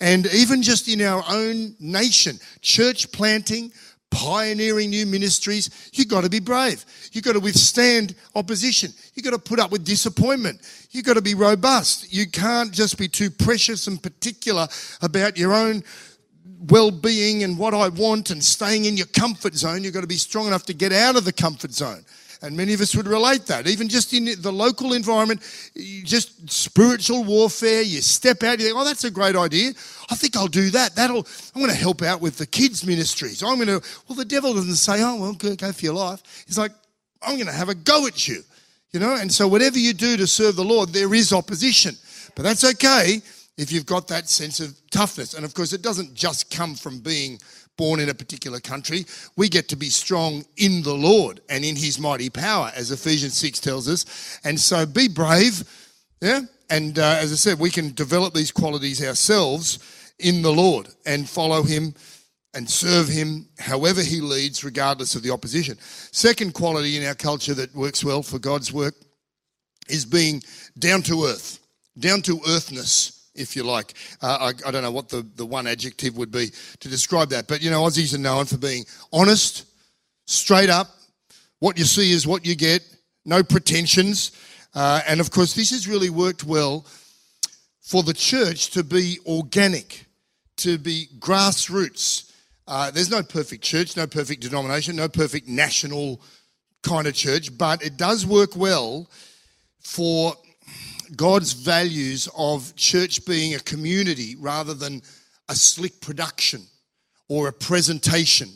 and 0.00 0.26
even 0.26 0.62
just 0.62 0.88
in 0.88 1.00
our 1.02 1.24
own 1.28 1.74
nation, 1.80 2.38
church 2.60 3.10
planting, 3.10 3.72
pioneering 4.10 4.90
new 4.90 5.06
ministries, 5.06 5.90
you've 5.92 6.08
got 6.08 6.24
to 6.24 6.30
be 6.30 6.40
brave. 6.40 6.84
You've 7.12 7.24
got 7.24 7.32
to 7.32 7.40
withstand 7.40 8.14
opposition. 8.34 8.92
You've 9.14 9.24
got 9.24 9.32
to 9.32 9.38
put 9.38 9.58
up 9.58 9.70
with 9.70 9.84
disappointment. 9.84 10.60
You've 10.90 11.04
got 11.04 11.14
to 11.14 11.22
be 11.22 11.34
robust. 11.34 12.12
You 12.12 12.26
can't 12.30 12.72
just 12.72 12.96
be 12.96 13.08
too 13.08 13.30
precious 13.30 13.86
and 13.86 14.02
particular 14.02 14.68
about 15.02 15.36
your 15.36 15.52
own 15.52 15.82
well 16.68 16.90
being 16.90 17.44
and 17.44 17.58
what 17.58 17.74
I 17.74 17.88
want 17.88 18.30
and 18.30 18.42
staying 18.42 18.84
in 18.84 18.96
your 18.96 19.06
comfort 19.06 19.54
zone. 19.54 19.84
You've 19.84 19.94
got 19.94 20.00
to 20.00 20.06
be 20.06 20.16
strong 20.16 20.46
enough 20.46 20.64
to 20.66 20.74
get 20.74 20.92
out 20.92 21.16
of 21.16 21.24
the 21.24 21.32
comfort 21.32 21.72
zone. 21.72 22.04
And 22.40 22.56
many 22.56 22.72
of 22.72 22.80
us 22.80 22.94
would 22.94 23.08
relate 23.08 23.46
that. 23.46 23.66
Even 23.66 23.88
just 23.88 24.12
in 24.12 24.28
the 24.40 24.52
local 24.52 24.92
environment, 24.92 25.40
just 26.04 26.50
spiritual 26.50 27.24
warfare, 27.24 27.82
you 27.82 28.00
step 28.00 28.42
out, 28.44 28.60
you 28.60 28.66
think, 28.66 28.76
oh, 28.78 28.84
that's 28.84 29.04
a 29.04 29.10
great 29.10 29.34
idea. 29.34 29.72
I 30.08 30.14
think 30.14 30.36
I'll 30.36 30.46
do 30.46 30.70
that. 30.70 30.94
That'll, 30.94 31.26
I'm 31.54 31.60
going 31.60 31.72
to 31.72 31.76
help 31.76 32.02
out 32.02 32.20
with 32.20 32.38
the 32.38 32.46
kids' 32.46 32.86
ministries. 32.86 33.42
I'm 33.42 33.56
going 33.56 33.80
to, 33.80 33.86
well, 34.08 34.16
the 34.16 34.24
devil 34.24 34.54
doesn't 34.54 34.76
say, 34.76 35.02
oh, 35.02 35.16
well, 35.16 35.32
go, 35.32 35.56
go 35.56 35.72
for 35.72 35.84
your 35.84 35.94
life. 35.94 36.44
He's 36.46 36.58
like, 36.58 36.72
I'm 37.22 37.34
going 37.34 37.48
to 37.48 37.52
have 37.52 37.68
a 37.68 37.74
go 37.74 38.06
at 38.06 38.28
you. 38.28 38.42
You 38.92 39.00
know, 39.00 39.16
and 39.16 39.30
so 39.30 39.46
whatever 39.46 39.78
you 39.78 39.92
do 39.92 40.16
to 40.16 40.26
serve 40.26 40.56
the 40.56 40.64
Lord, 40.64 40.90
there 40.90 41.12
is 41.12 41.32
opposition. 41.32 41.94
But 42.34 42.42
that's 42.42 42.64
okay 42.64 43.20
if 43.58 43.72
you've 43.72 43.84
got 43.84 44.08
that 44.08 44.28
sense 44.28 44.60
of 44.60 44.74
toughness. 44.90 45.34
And 45.34 45.44
of 45.44 45.52
course, 45.52 45.72
it 45.72 45.82
doesn't 45.82 46.14
just 46.14 46.50
come 46.50 46.74
from 46.74 47.00
being 47.00 47.38
born 47.78 48.00
in 48.00 48.10
a 48.10 48.14
particular 48.14 48.60
country. 48.60 49.06
We 49.36 49.48
get 49.48 49.68
to 49.68 49.76
be 49.76 49.88
strong 49.88 50.44
in 50.58 50.82
the 50.82 50.92
Lord 50.92 51.40
and 51.48 51.64
in 51.64 51.76
his 51.76 51.98
mighty 51.98 52.28
power, 52.28 52.70
as 52.76 52.90
Ephesians 52.90 53.38
6 53.38 53.60
tells 53.60 53.88
us. 53.88 54.38
And 54.44 54.60
so 54.60 54.84
be 54.84 55.08
brave, 55.08 55.64
yeah? 56.20 56.40
And 56.68 56.98
uh, 56.98 57.16
as 57.18 57.32
I 57.32 57.36
said, 57.36 57.58
we 57.58 57.70
can 57.70 57.94
develop 57.94 58.34
these 58.34 58.52
qualities 58.52 59.02
ourselves 59.02 59.78
in 60.18 60.42
the 60.42 60.52
Lord 60.52 60.88
and 61.06 61.26
follow 61.26 61.62
him 61.62 61.94
and 62.52 62.68
serve 62.68 63.08
him 63.08 63.48
however 63.58 64.02
he 64.02 64.20
leads, 64.20 64.64
regardless 64.64 65.14
of 65.14 65.22
the 65.22 65.30
opposition. 65.30 65.78
Second 65.80 66.52
quality 66.52 66.98
in 66.98 67.06
our 67.06 67.14
culture 67.14 67.54
that 67.54 67.74
works 67.74 68.04
well 68.04 68.22
for 68.22 68.38
God's 68.38 68.72
work 68.72 68.94
is 69.88 70.04
being 70.04 70.42
down 70.78 71.02
to 71.02 71.24
earth, 71.24 71.60
down 71.98 72.20
to 72.22 72.40
earthness 72.48 73.17
if 73.38 73.56
you 73.56 73.62
like. 73.62 73.94
Uh, 74.20 74.52
I, 74.52 74.68
I, 74.68 74.70
don't 74.70 74.82
know 74.82 74.90
what 74.90 75.08
the, 75.08 75.26
the 75.36 75.46
one 75.46 75.66
adjective 75.66 76.16
would 76.16 76.30
be 76.30 76.50
to 76.80 76.88
describe 76.88 77.30
that, 77.30 77.46
but 77.46 77.62
you 77.62 77.70
know, 77.70 77.82
Aussies 77.82 78.14
are 78.14 78.18
known 78.18 78.46
for 78.46 78.58
being 78.58 78.84
honest, 79.12 79.66
straight 80.26 80.70
up. 80.70 80.88
What 81.60 81.78
you 81.78 81.84
see 81.84 82.12
is 82.12 82.26
what 82.26 82.46
you 82.46 82.54
get, 82.54 82.82
no 83.24 83.42
pretensions. 83.42 84.32
Uh, 84.74 85.00
and 85.06 85.20
of 85.20 85.30
course, 85.30 85.54
this 85.54 85.70
has 85.70 85.88
really 85.88 86.10
worked 86.10 86.44
well 86.44 86.86
for 87.80 88.02
the 88.02 88.12
church 88.12 88.70
to 88.70 88.84
be 88.84 89.18
organic, 89.26 90.04
to 90.58 90.78
be 90.78 91.08
grassroots. 91.18 92.32
Uh, 92.66 92.90
there's 92.90 93.10
no 93.10 93.22
perfect 93.22 93.64
church, 93.64 93.96
no 93.96 94.06
perfect 94.06 94.42
denomination, 94.42 94.94
no 94.94 95.08
perfect 95.08 95.48
national 95.48 96.20
kind 96.82 97.06
of 97.06 97.14
church, 97.14 97.56
but 97.56 97.82
it 97.82 97.96
does 97.96 98.26
work 98.26 98.54
well 98.54 99.08
for 99.80 100.34
God's 101.16 101.52
values 101.52 102.28
of 102.36 102.74
church 102.76 103.24
being 103.24 103.54
a 103.54 103.60
community 103.60 104.36
rather 104.38 104.74
than 104.74 105.02
a 105.48 105.54
slick 105.54 106.00
production 106.00 106.62
or 107.28 107.48
a 107.48 107.52
presentation 107.52 108.48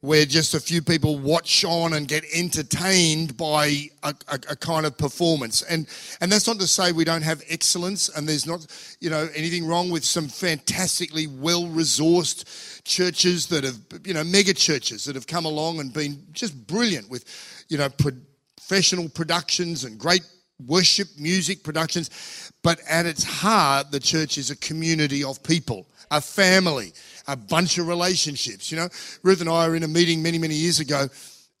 where 0.00 0.24
just 0.24 0.54
a 0.54 0.60
few 0.60 0.82
people 0.82 1.18
watch 1.18 1.64
on 1.64 1.94
and 1.94 2.06
get 2.06 2.24
entertained 2.32 3.36
by 3.36 3.88
a, 4.04 4.14
a, 4.28 4.34
a, 4.50 4.56
kind 4.56 4.86
of 4.86 4.96
performance. 4.96 5.62
And 5.62 5.88
and 6.20 6.30
that's 6.30 6.46
not 6.46 6.60
to 6.60 6.66
say 6.66 6.92
we 6.92 7.04
don't 7.04 7.22
have 7.22 7.42
excellence 7.48 8.08
and 8.10 8.28
there's 8.28 8.46
not, 8.46 8.66
you 9.00 9.10
know, 9.10 9.28
anything 9.34 9.66
wrong 9.66 9.90
with 9.90 10.04
some 10.04 10.28
fantastically 10.28 11.26
well-resourced 11.26 12.84
churches 12.84 13.48
that 13.48 13.64
have, 13.64 13.78
you 14.04 14.14
know, 14.14 14.22
mega 14.22 14.54
churches 14.54 15.04
that 15.06 15.16
have 15.16 15.26
come 15.26 15.44
along 15.44 15.80
and 15.80 15.92
been 15.92 16.22
just 16.32 16.66
brilliant 16.66 17.10
with, 17.10 17.24
you 17.68 17.78
know, 17.78 17.88
professional 17.88 19.08
productions 19.08 19.82
and 19.84 19.98
great 19.98 20.22
worship, 20.64 21.08
music, 21.18 21.62
productions. 21.62 22.52
But 22.62 22.80
at 22.88 23.06
its 23.06 23.24
heart, 23.24 23.90
the 23.90 24.00
church 24.00 24.38
is 24.38 24.50
a 24.50 24.56
community 24.56 25.22
of 25.22 25.42
people, 25.42 25.86
a 26.10 26.20
family, 26.20 26.92
a 27.26 27.36
bunch 27.36 27.78
of 27.78 27.88
relationships. 27.88 28.70
You 28.70 28.78
know, 28.78 28.88
Ruth 29.22 29.40
and 29.40 29.50
I 29.50 29.68
were 29.68 29.76
in 29.76 29.82
a 29.82 29.88
meeting 29.88 30.22
many, 30.22 30.38
many 30.38 30.54
years 30.54 30.80
ago 30.80 31.08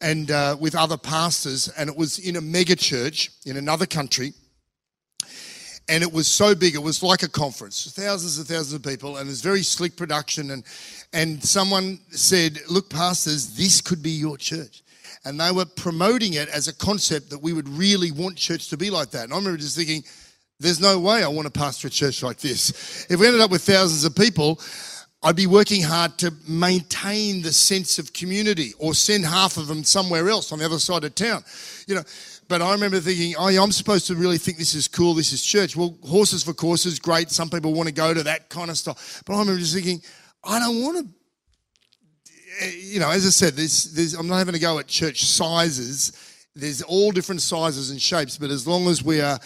and 0.00 0.30
uh, 0.30 0.56
with 0.60 0.74
other 0.74 0.96
pastors, 0.96 1.68
and 1.68 1.88
it 1.88 1.96
was 1.96 2.18
in 2.18 2.36
a 2.36 2.40
mega 2.40 2.76
church 2.76 3.30
in 3.46 3.56
another 3.56 3.86
country. 3.86 4.32
And 5.88 6.02
it 6.02 6.12
was 6.12 6.26
so 6.26 6.54
big, 6.54 6.74
it 6.74 6.82
was 6.82 7.00
like 7.02 7.22
a 7.22 7.28
conference, 7.28 7.92
thousands 7.94 8.38
and 8.38 8.46
thousands 8.46 8.72
of 8.72 8.82
people, 8.82 9.18
and 9.18 9.28
it 9.28 9.30
was 9.30 9.40
very 9.40 9.62
slick 9.62 9.96
production. 9.96 10.50
And, 10.50 10.64
and 11.12 11.42
someone 11.42 12.00
said, 12.10 12.58
Look, 12.68 12.90
pastors, 12.90 13.56
this 13.56 13.80
could 13.80 14.02
be 14.02 14.10
your 14.10 14.36
church 14.36 14.82
and 15.26 15.40
they 15.40 15.50
were 15.50 15.64
promoting 15.64 16.34
it 16.34 16.48
as 16.50 16.68
a 16.68 16.74
concept 16.74 17.30
that 17.30 17.42
we 17.42 17.52
would 17.52 17.68
really 17.68 18.12
want 18.12 18.36
church 18.36 18.68
to 18.68 18.76
be 18.76 18.90
like 18.90 19.10
that. 19.10 19.24
And 19.24 19.32
I 19.32 19.36
remember 19.36 19.58
just 19.58 19.76
thinking, 19.76 20.04
there's 20.60 20.80
no 20.80 21.00
way 21.00 21.24
I 21.24 21.28
want 21.28 21.46
to 21.46 21.50
pastor 21.50 21.88
a 21.88 21.90
church 21.90 22.22
like 22.22 22.38
this. 22.38 23.06
If 23.10 23.18
we 23.18 23.26
ended 23.26 23.42
up 23.42 23.50
with 23.50 23.62
thousands 23.62 24.04
of 24.04 24.14
people, 24.14 24.60
I'd 25.24 25.34
be 25.34 25.48
working 25.48 25.82
hard 25.82 26.16
to 26.18 26.32
maintain 26.48 27.42
the 27.42 27.52
sense 27.52 27.98
of 27.98 28.12
community 28.12 28.72
or 28.78 28.94
send 28.94 29.26
half 29.26 29.56
of 29.56 29.66
them 29.66 29.82
somewhere 29.82 30.28
else 30.28 30.52
on 30.52 30.60
the 30.60 30.64
other 30.64 30.78
side 30.78 31.02
of 31.02 31.16
town. 31.16 31.42
You 31.88 31.96
know, 31.96 32.02
but 32.46 32.62
I 32.62 32.70
remember 32.70 33.00
thinking, 33.00 33.34
oh, 33.36 33.48
yeah, 33.48 33.60
I'm 33.60 33.72
supposed 33.72 34.06
to 34.06 34.14
really 34.14 34.38
think 34.38 34.58
this 34.58 34.76
is 34.76 34.86
cool, 34.86 35.14
this 35.14 35.32
is 35.32 35.42
church. 35.42 35.74
Well, 35.74 35.98
horses 36.04 36.44
for 36.44 36.54
courses, 36.54 37.00
great. 37.00 37.32
Some 37.32 37.50
people 37.50 37.74
want 37.74 37.88
to 37.88 37.94
go 37.94 38.14
to 38.14 38.22
that 38.22 38.48
kind 38.48 38.70
of 38.70 38.78
stuff. 38.78 39.24
But 39.26 39.34
I 39.34 39.40
remember 39.40 39.58
just 39.58 39.74
thinking, 39.74 40.00
I 40.44 40.60
don't 40.60 40.80
want 40.80 40.98
to 40.98 41.06
you 42.72 43.00
know, 43.00 43.10
as 43.10 43.26
I 43.26 43.30
said, 43.30 43.54
there's, 43.54 44.14
I'm 44.14 44.28
not 44.28 44.38
having 44.38 44.54
to 44.54 44.60
go 44.60 44.78
at 44.78 44.86
church 44.86 45.24
sizes. 45.24 46.12
There's 46.54 46.82
all 46.82 47.12
different 47.12 47.42
sizes 47.42 47.90
and 47.90 48.00
shapes, 48.00 48.38
but 48.38 48.50
as 48.50 48.66
long 48.66 48.88
as 48.88 49.02
we 49.02 49.20
are 49.20 49.38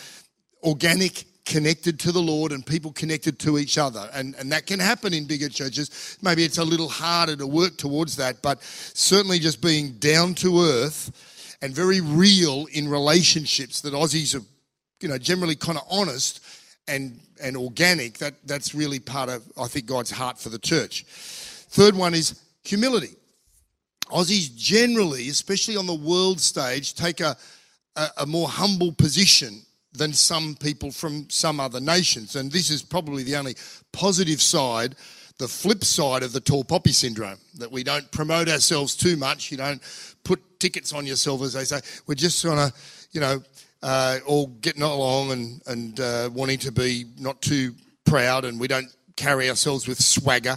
organic, 0.63 1.25
connected 1.51 1.99
to 1.99 2.13
the 2.13 2.21
Lord, 2.21 2.53
and 2.53 2.65
people 2.65 2.93
connected 2.93 3.39
to 3.41 3.59
each 3.59 3.77
other, 3.77 4.09
and, 4.15 4.37
and 4.37 4.53
that 4.53 4.67
can 4.67 4.79
happen 4.79 5.13
in 5.13 5.27
bigger 5.27 5.49
churches. 5.49 6.19
Maybe 6.23 6.45
it's 6.45 6.59
a 6.59 6.65
little 6.65 6.89
harder 6.89 7.35
to 7.37 7.47
work 7.47 7.77
towards 7.77 8.17
that, 8.17 8.41
but 8.41 8.63
certainly 8.63 9.41
just 9.41 9.61
being 9.61 9.95
down 9.95 10.35
to 10.37 10.61
earth 10.61 11.57
and 11.61 11.75
very 11.75 12.01
real 12.01 12.67
in 12.73 12.89
relationships 12.89 13.81
that 13.81 13.95
Aussies 13.95 14.39
are, 14.39 14.45
you 15.01 15.09
know, 15.09 15.19
generally 15.19 15.57
kind 15.57 15.77
of 15.77 15.85
honest 15.91 16.41
and 16.87 17.21
and 17.43 17.57
organic. 17.57 18.19
That 18.19 18.35
that's 18.47 18.75
really 18.75 19.01
part 19.01 19.29
of 19.29 19.43
I 19.59 19.67
think 19.67 19.87
God's 19.87 20.11
heart 20.11 20.39
for 20.39 20.51
the 20.51 20.59
church. 20.59 21.05
Third 21.05 21.97
one 21.97 22.15
is 22.15 22.41
humility. 22.65 23.17
Aussies 24.07 24.55
generally, 24.55 25.29
especially 25.29 25.77
on 25.77 25.87
the 25.87 25.95
world 25.95 26.41
stage, 26.41 26.95
take 26.95 27.21
a, 27.21 27.37
a, 27.97 28.09
a, 28.19 28.27
more 28.27 28.49
humble 28.49 28.93
position 28.93 29.63
than 29.93 30.13
some 30.13 30.57
people 30.57 30.91
from 30.91 31.29
some 31.31 31.61
other 31.61 31.81
nations. 31.81 32.37
And 32.37 32.51
this 32.51 32.71
is 32.71 32.83
probably 32.83 33.23
the 33.23 33.37
only 33.37 33.55
positive 33.93 34.43
side, 34.43 34.97
the 35.39 35.47
flip 35.47 35.85
side 35.85 36.23
of 36.23 36.33
the 36.33 36.41
tall 36.41 36.65
poppy 36.65 36.93
syndrome, 36.93 37.39
that 37.59 37.71
we 37.71 37.85
don't 37.85 38.11
promote 38.11 38.49
ourselves 38.49 38.97
too 38.97 39.17
much. 39.17 39.51
You 39.51 39.59
don't 39.59 39.83
put 40.25 40.41
tickets 40.59 40.93
on 40.93 41.07
yourself, 41.07 41.43
as 41.43 41.53
they 41.53 41.65
say. 41.65 41.81
We're 42.07 42.15
just 42.15 42.45
kind 42.45 42.59
of, 42.59 42.73
you 43.13 43.21
know, 43.21 43.43
uh, 43.83 44.19
all 44.27 44.49
getting 44.61 44.83
along 44.83 45.33
and, 45.33 45.63
and 45.67 46.01
uh, 46.01 46.31
wanting 46.33 46.59
to 46.59 46.73
be 46.73 47.07
not 47.19 47.41
too 47.41 47.75
proud, 48.05 48.45
and 48.45 48.61
we 48.61 48.69
don't 48.69 48.95
carry 49.21 49.51
ourselves 49.51 49.87
with 49.87 50.03
swagger. 50.03 50.57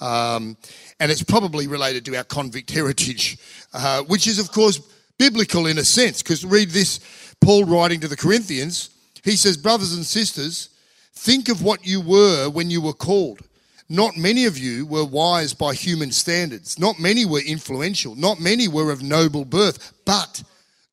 Um, 0.00 0.56
and 1.00 1.10
it's 1.10 1.22
probably 1.22 1.66
related 1.66 2.04
to 2.06 2.16
our 2.16 2.24
convict 2.24 2.70
heritage, 2.70 3.38
uh, 3.72 4.02
which 4.02 4.26
is, 4.26 4.38
of 4.38 4.52
course, 4.52 4.78
biblical 5.18 5.66
in 5.66 5.78
a 5.78 5.84
sense. 5.84 6.22
Because 6.22 6.44
read 6.44 6.70
this 6.70 7.00
Paul 7.40 7.64
writing 7.64 8.00
to 8.00 8.08
the 8.08 8.16
Corinthians, 8.16 8.90
he 9.24 9.36
says, 9.36 9.56
Brothers 9.56 9.94
and 9.94 10.06
sisters, 10.06 10.68
think 11.12 11.48
of 11.48 11.62
what 11.62 11.86
you 11.86 12.00
were 12.00 12.48
when 12.48 12.70
you 12.70 12.80
were 12.80 12.92
called. 12.92 13.40
Not 13.88 14.16
many 14.16 14.46
of 14.46 14.56
you 14.56 14.86
were 14.86 15.04
wise 15.04 15.52
by 15.52 15.74
human 15.74 16.10
standards. 16.10 16.78
Not 16.78 16.98
many 16.98 17.26
were 17.26 17.40
influential. 17.40 18.14
Not 18.14 18.40
many 18.40 18.66
were 18.66 18.90
of 18.90 19.02
noble 19.02 19.44
birth. 19.44 19.92
But 20.06 20.42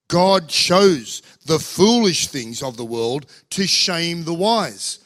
God 0.08 0.50
chose 0.50 1.22
the 1.46 1.60
foolish 1.60 2.28
things 2.28 2.62
of 2.62 2.76
the 2.76 2.86
world 2.86 3.28
to 3.52 3.66
shame 3.66 4.26
the 4.26 4.34
wise. 4.34 5.00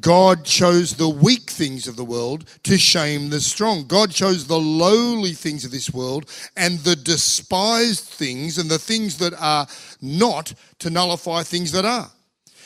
God 0.00 0.44
chose 0.44 0.94
the 0.94 1.08
weak 1.08 1.50
things 1.50 1.86
of 1.86 1.96
the 1.96 2.04
world 2.04 2.46
to 2.64 2.76
shame 2.76 3.30
the 3.30 3.40
strong. 3.40 3.86
God 3.86 4.10
chose 4.10 4.46
the 4.46 4.58
lowly 4.58 5.32
things 5.32 5.64
of 5.64 5.70
this 5.70 5.92
world 5.92 6.28
and 6.56 6.78
the 6.80 6.96
despised 6.96 8.04
things 8.04 8.58
and 8.58 8.68
the 8.68 8.78
things 8.78 9.18
that 9.18 9.34
are 9.34 9.66
not 10.02 10.52
to 10.80 10.90
nullify 10.90 11.42
things 11.44 11.70
that 11.72 11.84
are, 11.84 12.10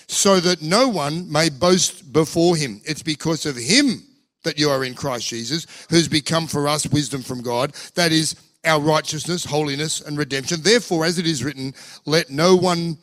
so 0.07 0.41
that 0.41 0.62
no 0.62 0.88
one 0.88 1.31
may 1.31 1.51
boast 1.51 2.12
before 2.12 2.57
him. 2.57 2.81
It's 2.85 3.03
because 3.03 3.45
of 3.45 3.57
him 3.57 4.05
that 4.45 4.59
you 4.59 4.71
are 4.71 4.85
in 4.85 4.95
Christ 4.95 5.29
Jesus, 5.29 5.67
who's 5.91 6.09
become 6.09 6.47
for 6.47 6.67
us 6.67 6.87
wisdom 6.87 7.23
from 7.23 7.43
God. 7.43 7.75
That 7.95 8.12
is 8.12 8.37
our 8.64 8.81
righteousness, 8.81 9.45
holiness, 9.45 10.01
and 10.01 10.17
redemption. 10.17 10.62
Therefore, 10.62 11.05
as 11.05 11.19
it 11.19 11.27
is 11.27 11.45
written, 11.45 11.75
let 12.07 12.31
no 12.31 12.57
one 12.57 12.97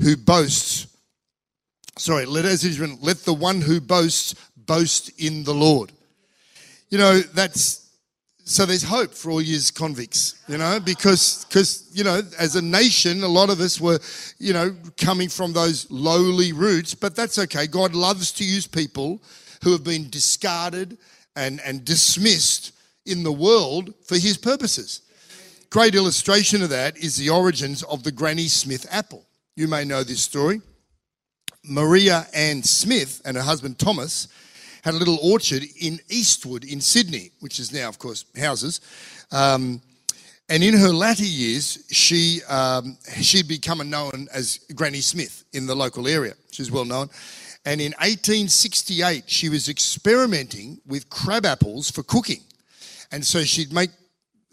who 0.00 0.16
boasts 0.16 0.86
sorry, 1.98 2.24
let 2.24 2.44
as 2.44 2.64
it 2.64 2.70
is 2.70 2.80
written, 2.80 2.98
let 3.00 3.18
the 3.18 3.34
one 3.34 3.60
who 3.60 3.80
boasts 3.80 4.34
boast 4.56 5.10
in 5.20 5.44
the 5.44 5.54
Lord. 5.54 5.92
You 6.90 6.98
know, 6.98 7.20
that's 7.20 7.88
so 8.44 8.64
there's 8.64 8.82
hope 8.82 9.12
for 9.12 9.30
all 9.30 9.42
you 9.42 9.58
convicts, 9.74 10.42
you 10.48 10.56
know, 10.56 10.80
because 10.80 11.44
because 11.44 11.90
you 11.92 12.02
know, 12.02 12.22
as 12.38 12.56
a 12.56 12.62
nation, 12.62 13.22
a 13.22 13.28
lot 13.28 13.50
of 13.50 13.60
us 13.60 13.78
were, 13.78 13.98
you 14.38 14.54
know, 14.54 14.74
coming 14.96 15.28
from 15.28 15.52
those 15.52 15.90
lowly 15.90 16.52
roots, 16.52 16.94
but 16.94 17.14
that's 17.14 17.38
okay. 17.38 17.66
God 17.66 17.94
loves 17.94 18.32
to 18.32 18.44
use 18.44 18.66
people 18.66 19.20
who 19.62 19.72
have 19.72 19.84
been 19.84 20.08
discarded 20.08 20.96
and, 21.36 21.60
and 21.60 21.84
dismissed 21.84 22.72
in 23.04 23.22
the 23.22 23.32
world 23.32 23.92
for 24.04 24.16
his 24.16 24.38
purposes. 24.38 25.02
Great 25.70 25.94
illustration 25.94 26.62
of 26.62 26.70
that 26.70 26.96
is 26.96 27.16
the 27.16 27.28
origins 27.28 27.82
of 27.82 28.02
the 28.02 28.12
Granny 28.12 28.48
Smith 28.48 28.86
apple. 28.90 29.26
You 29.56 29.68
may 29.68 29.84
know 29.84 30.02
this 30.04 30.22
story. 30.22 30.62
Maria 31.68 32.26
Ann 32.34 32.62
Smith 32.62 33.20
and 33.24 33.36
her 33.36 33.42
husband 33.42 33.78
Thomas 33.78 34.28
had 34.82 34.94
a 34.94 34.96
little 34.96 35.18
orchard 35.22 35.64
in 35.80 36.00
Eastwood 36.08 36.64
in 36.64 36.80
Sydney, 36.80 37.30
which 37.40 37.58
is 37.58 37.72
now, 37.72 37.88
of 37.88 37.98
course, 37.98 38.24
houses. 38.38 38.80
Um, 39.30 39.82
and 40.48 40.62
in 40.62 40.74
her 40.74 40.88
latter 40.88 41.24
years, 41.24 41.84
she 41.90 42.40
um, 42.48 42.96
she'd 43.20 43.48
become 43.48 43.88
known 43.90 44.28
as 44.32 44.60
Granny 44.74 45.00
Smith 45.00 45.44
in 45.52 45.66
the 45.66 45.74
local 45.74 46.08
area. 46.08 46.34
She 46.52 46.62
was 46.62 46.70
well 46.70 46.86
known. 46.86 47.10
And 47.66 47.80
in 47.82 47.92
1868, 47.98 49.24
she 49.26 49.50
was 49.50 49.68
experimenting 49.68 50.80
with 50.86 51.10
crab 51.10 51.44
apples 51.44 51.90
for 51.90 52.02
cooking. 52.02 52.40
And 53.12 53.24
so 53.24 53.44
she'd 53.44 53.72
make 53.72 53.90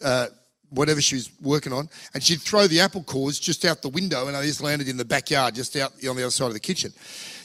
uh, 0.04 0.28
whatever 0.76 1.02
she 1.02 1.16
was 1.16 1.30
working 1.42 1.74
on, 1.74 1.90
and 2.14 2.24
she'd 2.24 2.42
throw 2.42 2.68
the 2.68 2.80
apple 2.80 3.04
cores 3.04 3.40
just 3.40 3.66
out 3.66 3.82
the 3.82 3.90
window, 3.90 4.28
and 4.28 4.36
they 4.36 4.46
just 4.46 4.62
landed 4.62 4.88
in 4.88 4.98
the 4.98 5.06
backyard, 5.06 5.56
just 5.56 5.76
out 5.76 5.94
on 6.08 6.16
the 6.16 6.24
other 6.24 6.30
side 6.30 6.48
of 6.48 6.54
the 6.54 6.60
kitchen. 6.60 6.94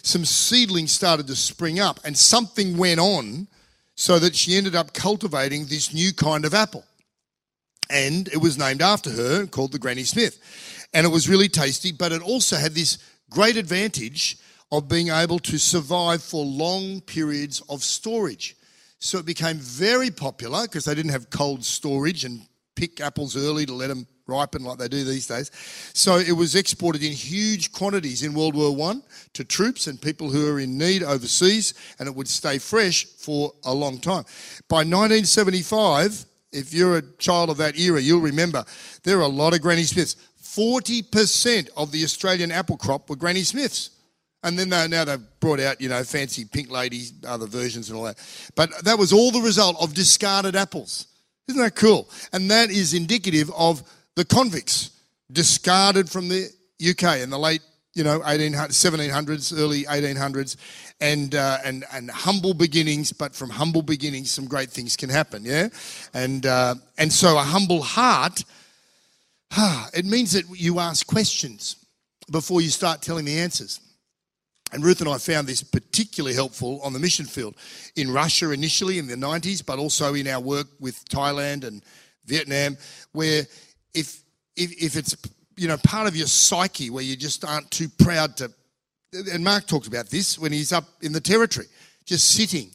Some 0.03 0.25
seedlings 0.25 0.93
started 0.93 1.27
to 1.27 1.37
spring 1.37 1.81
up, 1.81 2.01
and 2.05 2.17
something 2.17 2.77
went 2.77 3.01
on 3.01 3.49
so 3.95 4.19
that 4.19 4.35
she 4.35 4.57
ended 4.57 4.75
up 4.75 4.93
cultivating 4.93 5.67
this 5.67 5.93
new 5.93 6.13
kind 6.13 6.45
of 6.45 6.55
apple. 6.55 6.85
And 7.91 8.29
it 8.29 8.39
was 8.39 8.57
named 8.57 8.83
after 8.83 9.11
her, 9.11 9.47
called 9.47 9.73
the 9.73 9.79
Granny 9.79 10.05
Smith. 10.05 10.39
And 10.95 11.05
it 11.05 11.11
was 11.11 11.29
really 11.29 11.49
tasty, 11.49 11.93
but 11.93 12.13
it 12.13 12.23
also 12.23 12.57
had 12.57 12.73
this 12.73 12.99
great 13.31 13.57
advantage 13.57 14.39
of 14.73 14.89
being 14.89 15.09
able 15.09 15.39
to 15.41 15.59
survive 15.59 16.23
for 16.23 16.45
long 16.45 17.01
periods 17.01 17.61
of 17.69 17.83
storage. 17.83 18.57
So 19.01 19.19
it 19.19 19.27
became 19.27 19.57
very 19.57 20.11
popular 20.11 20.63
because 20.63 20.85
they 20.85 20.95
didn't 20.95 21.13
have 21.13 21.31
cold 21.31 21.65
storage 21.65 22.25
and 22.25 22.47
pick 22.81 22.99
apples 23.03 23.37
early 23.37 23.67
to 23.67 23.75
let 23.75 23.89
them 23.89 24.07
ripen 24.27 24.65
like 24.65 24.79
they 24.79 24.89
do 24.89 25.05
these 25.05 25.27
days. 25.27 25.51
So 25.93 26.17
it 26.17 26.33
was 26.33 26.55
exported 26.55 27.03
in 27.03 27.13
huge 27.13 27.73
quantities 27.73 28.23
in 28.23 28.33
World 28.33 28.55
War 28.55 28.75
One 28.75 29.03
to 29.35 29.45
troops 29.45 29.87
and 29.87 30.01
people 30.01 30.31
who 30.31 30.51
are 30.51 30.59
in 30.59 30.79
need 30.79 31.03
overseas, 31.03 31.75
and 31.99 32.09
it 32.09 32.15
would 32.15 32.27
stay 32.27 32.57
fresh 32.57 33.05
for 33.05 33.53
a 33.65 33.75
long 33.75 33.99
time. 33.99 34.25
By 34.67 34.79
1975, 34.79 36.25
if 36.53 36.73
you're 36.73 36.97
a 36.97 37.03
child 37.19 37.51
of 37.51 37.59
that 37.59 37.79
era, 37.79 38.01
you'll 38.01 38.23
remember 38.23 38.65
there 39.03 39.19
are 39.19 39.29
a 39.29 39.29
lot 39.29 39.53
of 39.53 39.61
Granny 39.61 39.83
Smiths. 39.83 40.17
40% 40.43 41.69
of 41.77 41.93
the 41.93 42.03
Australian 42.03 42.51
apple 42.51 42.79
crop 42.79 43.11
were 43.11 43.17
Granny 43.17 43.43
Smiths. 43.43 43.91
And 44.43 44.59
then 44.59 44.71
they, 44.71 44.89
now 44.89 45.05
they've 45.05 45.21
brought 45.39 45.61
out, 45.61 45.83
you 45.83 45.91
know, 45.91 46.03
fancy 46.03 46.47
pink 46.47 46.71
ladies, 46.71 47.13
other 47.27 47.47
versions 47.47 47.91
and 47.91 47.99
all 47.99 48.05
that. 48.05 48.19
But 48.55 48.85
that 48.85 48.99
was 48.99 49.13
all 49.13 49.31
the 49.31 49.43
result 49.43 49.77
of 49.83 49.93
discarded 49.93 50.57
apples. 50.57 51.10
Isn't 51.51 51.63
that 51.63 51.75
cool? 51.75 52.09
And 52.33 52.49
that 52.53 52.71
is 52.71 52.95
indicative 52.95 53.51
of 53.57 53.83
the 54.15 54.25
convicts 54.25 54.91
discarded 55.33 56.09
from 56.09 56.29
the 56.29 56.49
UK 56.81 57.19
in 57.19 57.31
the 57.31 57.39
late, 57.39 57.61
you 57.93 58.05
know, 58.05 58.21
1700s, 58.21 59.59
early 59.59 59.83
1800s, 59.83 60.57
and 61.01 61.35
uh, 61.35 61.59
and 61.65 61.85
and 61.93 62.09
humble 62.09 62.55
beginnings. 62.55 63.13
But 63.13 63.35
from 63.35 63.51
humble 63.51 63.83
beginnings, 63.83 64.31
some 64.31 64.47
great 64.47 64.71
things 64.71 64.95
can 64.95 65.09
happen. 65.11 65.45
Yeah, 65.45 65.71
and 66.15 66.47
uh, 66.47 66.77
and 66.99 67.13
so 67.13 67.37
a 67.37 67.43
humble 67.43 67.83
heart, 67.83 68.45
it 69.93 70.05
means 70.05 70.31
that 70.33 70.45
you 70.55 70.79
ask 70.79 71.05
questions 71.05 71.85
before 72.31 72.61
you 72.61 72.69
start 72.69 73.03
telling 73.03 73.25
the 73.25 73.41
answers. 73.41 73.81
And 74.73 74.85
Ruth 74.85 75.01
and 75.01 75.11
I 75.11 75.19
found 75.19 75.47
this 75.47 75.63
particularly 75.63 76.35
helpful 76.35 76.81
on 76.83 76.93
the 76.93 76.99
mission 76.99 77.27
field. 77.27 77.57
In 77.97 78.13
Russia 78.13 78.51
initially 78.51 78.99
in 78.99 79.07
the 79.07 79.17
90s, 79.17 79.65
but 79.65 79.79
also 79.79 80.15
in 80.15 80.29
our 80.29 80.41
work 80.41 80.69
with 80.79 81.05
Thailand 81.09 81.65
and 81.65 81.83
Vietnam, 82.25 82.77
where 83.13 83.47
if, 83.95 84.23
if, 84.57 84.83
if 84.83 84.97
it's 84.97 85.17
you 85.57 85.69
know 85.69 85.77
part 85.79 86.07
of 86.07 86.17
your 86.17 86.27
psyche 86.27 86.91
where 86.91 87.05
you 87.05 87.17
just 87.17 87.45
aren't 87.45 87.71
too 87.71 87.89
proud 87.89 88.37
to, 88.39 88.51
and 89.33 89.45
Mark 89.45 89.67
talks 89.67 89.89
about 89.89 90.09
this 90.09 90.39
when 90.39 90.53
he's 90.53 90.73
up 90.73 90.85
in 91.03 91.13
the 91.13 91.21
territory, 91.21 91.67
just 92.07 92.31
sitting, 92.31 92.71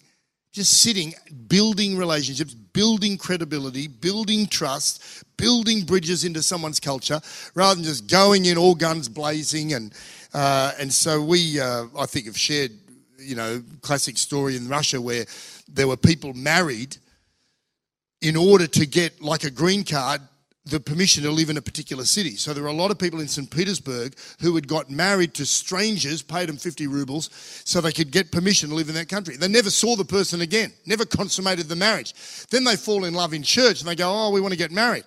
just 0.52 0.82
sitting, 0.82 1.14
building 1.48 1.98
relationships, 1.98 2.54
building 2.54 3.18
credibility, 3.18 3.88
building 3.88 4.46
trust, 4.46 5.24
building 5.38 5.84
bridges 5.84 6.24
into 6.26 6.44
someone's 6.44 6.80
culture, 6.80 7.20
rather 7.56 7.76
than 7.76 7.84
just 7.84 8.10
going 8.10 8.46
in 8.46 8.58
all 8.58 8.76
guns 8.76 9.10
blazing 9.10 9.74
and 9.74 9.94
uh, 10.36 10.74
and 10.78 10.92
so 10.92 11.24
we, 11.24 11.62
uh, 11.62 11.86
I 11.98 12.06
think, 12.06 12.26
have 12.26 12.38
shared, 12.38 12.72
you 13.18 13.36
know, 13.36 13.64
classic 13.80 14.18
story 14.18 14.58
in 14.58 14.68
Russia 14.68 15.00
where 15.00 15.26
there 15.70 15.88
were 15.88 15.96
people 15.96 16.34
married 16.34 16.98
in 18.20 18.36
order 18.36 18.68
to 18.68 18.86
get 18.86 19.22
like 19.22 19.46
a 19.46 19.50
green 19.50 19.86
card 19.86 20.20
the 20.66 20.80
permission 20.80 21.24
to 21.24 21.32
live 21.32 21.50
in 21.50 21.56
a 21.56 21.62
particular 21.62 22.04
city. 22.04 22.36
So 22.36 22.54
there 22.54 22.64
were 22.64 22.70
a 22.70 22.74
lot 22.74 22.92
of 22.92 23.00
people 23.00 23.22
in 23.22 23.30
St. 23.30 23.50
Petersburg 23.50 24.16
who 24.42 24.56
had 24.56 24.68
got 24.68 24.90
married 24.90 25.34
to 25.36 25.46
strangers, 25.46 26.22
paid 26.22 26.50
them 26.50 26.58
50 26.58 26.88
rubles, 26.88 27.30
so 27.64 27.80
they 27.80 27.94
could 27.94 28.12
get 28.12 28.30
permission 28.30 28.70
to 28.70 28.76
live 28.76 28.90
in 28.90 28.96
that 28.96 29.08
country. 29.08 29.38
They 29.38 29.48
never 29.48 29.70
saw 29.70 29.96
the 29.96 30.04
person 30.04 30.42
again, 30.42 30.74
never 30.86 31.06
consummated 31.06 31.68
the 31.68 31.78
marriage. 31.78 32.14
Then 32.50 32.66
they 32.66 32.76
fall 32.76 33.06
in 33.06 33.14
love 33.14 33.34
in 33.34 33.42
church 33.42 33.80
and 33.80 33.88
they 33.88 33.96
go, 33.96 34.12
Oh, 34.12 34.32
we 34.32 34.42
want 34.42 34.52
to 34.52 34.58
get 34.58 34.72
married. 34.72 35.06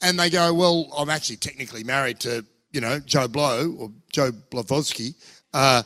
And 0.00 0.16
they 0.16 0.30
go, 0.30 0.54
Well, 0.54 0.92
I'm 0.96 1.10
actually 1.10 1.38
technically 1.38 1.82
married 1.82 2.20
to, 2.20 2.44
you 2.72 2.80
know, 2.80 2.98
Joe 3.00 3.28
Blow 3.28 3.74
or 3.78 3.90
Joe 4.12 4.32
Blavatsky. 4.50 5.14
Uh, 5.54 5.82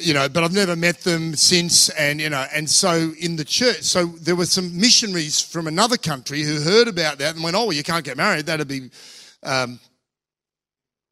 you 0.00 0.14
know, 0.14 0.28
but 0.28 0.42
I've 0.42 0.54
never 0.54 0.76
met 0.76 1.00
them 1.00 1.34
since. 1.34 1.88
And, 1.90 2.20
you 2.20 2.30
know, 2.30 2.46
and 2.54 2.68
so 2.68 3.12
in 3.20 3.36
the 3.36 3.44
church, 3.44 3.82
so 3.82 4.06
there 4.06 4.36
were 4.36 4.46
some 4.46 4.78
missionaries 4.78 5.40
from 5.40 5.66
another 5.66 5.96
country 5.96 6.42
who 6.42 6.60
heard 6.60 6.88
about 6.88 7.18
that 7.18 7.34
and 7.34 7.44
went, 7.44 7.56
oh, 7.56 7.64
well, 7.64 7.72
you 7.72 7.82
can't 7.82 8.04
get 8.04 8.16
married. 8.16 8.46
That'd 8.46 8.68
be 8.68 8.90
um, 9.42 9.78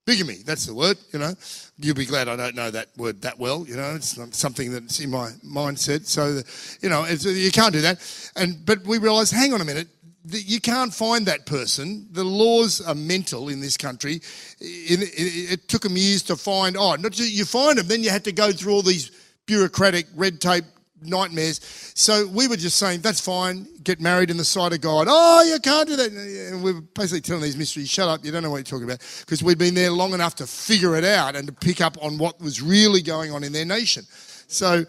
bigamy. 0.06 0.36
That's 0.44 0.66
the 0.66 0.74
word, 0.74 0.96
you 1.12 1.18
know. 1.18 1.34
You'll 1.78 1.94
be 1.94 2.06
glad 2.06 2.28
I 2.28 2.36
don't 2.36 2.54
know 2.54 2.70
that 2.70 2.88
word 2.96 3.22
that 3.22 3.38
well, 3.38 3.64
you 3.66 3.76
know. 3.76 3.94
It's 3.94 4.18
something 4.36 4.72
that's 4.72 5.00
in 5.00 5.10
my 5.10 5.30
mindset. 5.44 6.06
So, 6.06 6.40
you 6.80 6.88
know, 6.88 7.06
you 7.06 7.50
can't 7.50 7.72
do 7.72 7.80
that. 7.82 8.32
And, 8.36 8.64
but 8.64 8.84
we 8.84 8.98
realized, 8.98 9.32
hang 9.32 9.52
on 9.52 9.60
a 9.60 9.64
minute, 9.64 9.88
you 10.28 10.60
can't 10.60 10.92
find 10.92 11.26
that 11.26 11.46
person. 11.46 12.06
The 12.12 12.24
laws 12.24 12.80
are 12.80 12.94
mental 12.94 13.48
in 13.48 13.60
this 13.60 13.76
country. 13.76 14.20
It, 14.60 15.68
took 15.68 15.82
them 15.82 15.96
years 15.96 16.22
to 16.24 16.36
find. 16.36 16.76
Oh, 16.76 16.94
not 16.96 17.12
just 17.12 17.32
you 17.32 17.44
find 17.44 17.78
them, 17.78 17.88
then 17.88 18.02
you 18.02 18.10
had 18.10 18.24
to 18.24 18.32
go 18.32 18.52
through 18.52 18.72
all 18.72 18.82
these 18.82 19.10
bureaucratic 19.46 20.06
red 20.14 20.40
tape 20.40 20.64
nightmares. 21.02 21.60
So 21.94 22.26
we 22.26 22.48
were 22.48 22.56
just 22.56 22.76
saying 22.76 23.00
that's 23.00 23.20
fine. 23.20 23.66
Get 23.82 24.00
married 24.00 24.30
in 24.30 24.36
the 24.36 24.44
sight 24.44 24.72
of 24.72 24.80
God. 24.80 25.06
Oh, 25.08 25.42
you 25.42 25.58
can't 25.60 25.88
do 25.88 25.96
that. 25.96 26.12
And 26.12 26.62
we 26.62 26.72
were 26.72 26.82
basically 26.82 27.22
telling 27.22 27.42
these 27.42 27.56
mysteries, 27.56 27.88
shut 27.88 28.08
up. 28.08 28.24
You 28.24 28.30
don't 28.30 28.42
know 28.42 28.50
what 28.50 28.58
you're 28.58 28.64
talking 28.64 28.84
about 28.84 29.00
because 29.20 29.42
we'd 29.42 29.58
been 29.58 29.74
there 29.74 29.90
long 29.90 30.12
enough 30.12 30.34
to 30.36 30.46
figure 30.46 30.96
it 30.96 31.04
out 31.04 31.34
and 31.34 31.46
to 31.46 31.52
pick 31.52 31.80
up 31.80 31.96
on 32.02 32.18
what 32.18 32.38
was 32.40 32.60
really 32.60 33.00
going 33.00 33.32
on 33.32 33.42
in 33.42 33.52
their 33.52 33.64
nation. 33.64 34.04
So, 34.48 34.84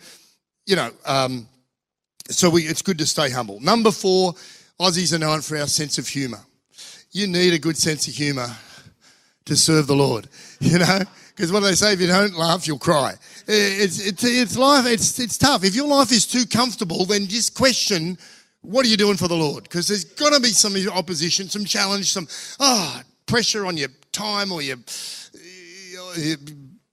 you 0.65 0.75
know, 0.75 0.91
um, 1.05 1.47
so 2.29 2.49
we, 2.49 2.63
it's 2.63 2.81
good 2.81 2.97
to 2.97 3.05
stay 3.05 3.29
humble. 3.29 3.59
Number 3.61 3.91
four 3.91 4.35
Aussies 4.81 5.13
are 5.13 5.19
known 5.19 5.41
for 5.41 5.57
our 5.57 5.67
sense 5.67 5.99
of 5.99 6.07
humour. 6.07 6.39
You 7.11 7.27
need 7.27 7.53
a 7.53 7.59
good 7.59 7.77
sense 7.77 8.07
of 8.07 8.15
humour 8.15 8.47
to 9.45 9.55
serve 9.55 9.85
the 9.85 9.95
Lord, 9.95 10.27
you 10.59 10.79
know? 10.79 10.99
Because 11.29 11.51
what 11.51 11.59
do 11.59 11.67
they 11.67 11.75
say? 11.75 11.93
If 11.93 12.01
you 12.01 12.07
don't 12.07 12.35
laugh, 12.35 12.67
you'll 12.67 12.79
cry. 12.79 13.13
It's, 13.47 14.05
it's, 14.05 14.23
it's 14.23 14.57
life, 14.57 14.87
it's, 14.87 15.19
it's 15.19 15.37
tough. 15.37 15.63
If 15.63 15.75
your 15.75 15.87
life 15.87 16.11
is 16.11 16.25
too 16.25 16.45
comfortable, 16.45 17.05
then 17.05 17.27
just 17.27 17.53
question 17.53 18.17
what 18.61 18.85
are 18.85 18.89
you 18.89 18.97
doing 18.97 19.17
for 19.17 19.27
the 19.27 19.35
Lord? 19.35 19.63
Because 19.63 19.87
there's 19.87 20.03
got 20.03 20.33
to 20.33 20.39
be 20.39 20.49
some 20.49 20.75
opposition, 20.89 21.47
some 21.47 21.65
challenge, 21.65 22.11
some 22.11 22.27
oh, 22.59 23.01
pressure 23.25 23.65
on 23.67 23.77
your 23.77 23.89
time 24.11 24.51
or 24.51 24.61
your, 24.61 24.77
your 26.17 26.37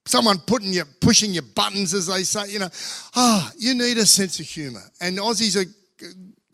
someone 0.06 0.38
putting 0.38 0.72
you, 0.72 0.84
pushing 1.00 1.32
your 1.32 1.42
buttons, 1.42 1.92
as 1.94 2.06
they 2.06 2.22
say. 2.22 2.50
You 2.50 2.60
know, 2.60 2.68
ah, 3.16 3.50
oh, 3.50 3.56
you 3.58 3.74
need 3.74 3.98
a 3.98 4.06
sense 4.06 4.40
of 4.40 4.46
humour. 4.46 4.82
And 5.00 5.18
Aussies 5.18 5.56
are 5.56 5.68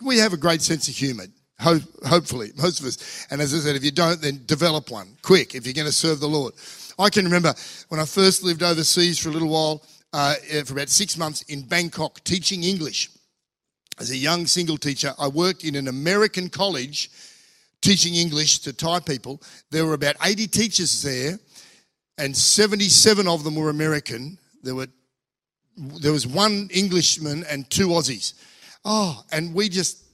we 0.05 0.19
have 0.19 0.33
a 0.33 0.37
great 0.37 0.63
sense 0.63 0.89
of 0.89 0.95
humour. 0.95 1.27
Ho- 1.61 1.81
hopefully, 2.07 2.53
most 2.57 2.81
of 2.81 2.87
us. 2.87 3.27
And 3.31 3.41
as 3.41 3.55
I 3.55 3.59
said, 3.59 3.77
if 3.77 3.85
you 3.85 3.91
don't, 3.91 4.21
then 4.21 4.43
develop 4.47 4.91
one 4.91 5.17
quick 5.23 5.55
if 5.55 5.67
you're 5.67 5.75
going 5.75 5.87
to 5.87 5.93
serve 5.93 6.21
the 6.21 6.29
Lord. 6.29 6.55
I 6.99 7.11
can 7.11 7.25
remember 7.25 7.55
when 7.89 8.01
I 8.01 8.05
first 8.05 8.43
lived 8.43 8.63
overseas 8.63 9.19
for 9.19 9.29
a 9.29 9.33
little 9.33 9.49
while, 9.49 9.83
uh, 10.13 10.35
for 10.65 10.75
about 10.75 10.89
six 10.89 11.17
months 11.17 11.43
in 11.43 11.63
Bangkok, 11.63 12.23
teaching 12.25 12.65
English. 12.65 13.11
As 13.99 14.11
a 14.11 14.17
young 14.17 14.47
single 14.47 14.77
teacher, 14.77 15.15
I 15.19 15.29
worked 15.29 15.65
in 15.65 15.77
an 15.77 15.89
American 15.89 16.49
college 16.49 17.11
teaching 17.81 18.15
English 18.15 18.61
to 18.61 18.73
Thai 18.73 19.01
people. 19.01 19.41
There 19.71 19.87
were 19.87 19.95
about 19.95 20.17
80 20.25 20.49
teachers 20.49 21.03
there, 21.03 21.39
and 22.19 22.37
77 22.37 23.29
of 23.29 23.45
them 23.45 23.55
were 23.55 23.71
American. 23.71 24.39
There 24.63 24.75
were 24.75 24.89
there 25.77 26.13
was 26.13 26.27
one 26.27 26.69
Englishman 26.73 27.45
and 27.51 27.69
two 27.69 27.89
Aussies. 27.89 28.35
Oh, 28.85 29.23
and 29.33 29.55
we 29.55 29.69
just, 29.69 30.05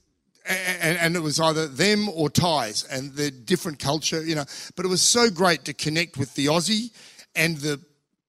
and, 0.47 0.97
and, 0.97 1.15
it 1.15 1.19
was 1.19 1.39
either 1.39 1.67
them 1.67 2.07
or 2.09 2.29
Thais 2.29 2.85
and 2.89 3.13
the 3.13 3.29
different 3.29 3.79
culture, 3.79 4.23
you 4.23 4.33
know. 4.33 4.45
But 4.75 4.85
it 4.85 4.87
was 4.87 5.01
so 5.01 5.29
great 5.29 5.65
to 5.65 5.73
connect 5.73 6.17
with 6.17 6.33
the 6.35 6.47
Aussie 6.47 6.91
and 7.35 7.57
the 7.57 7.79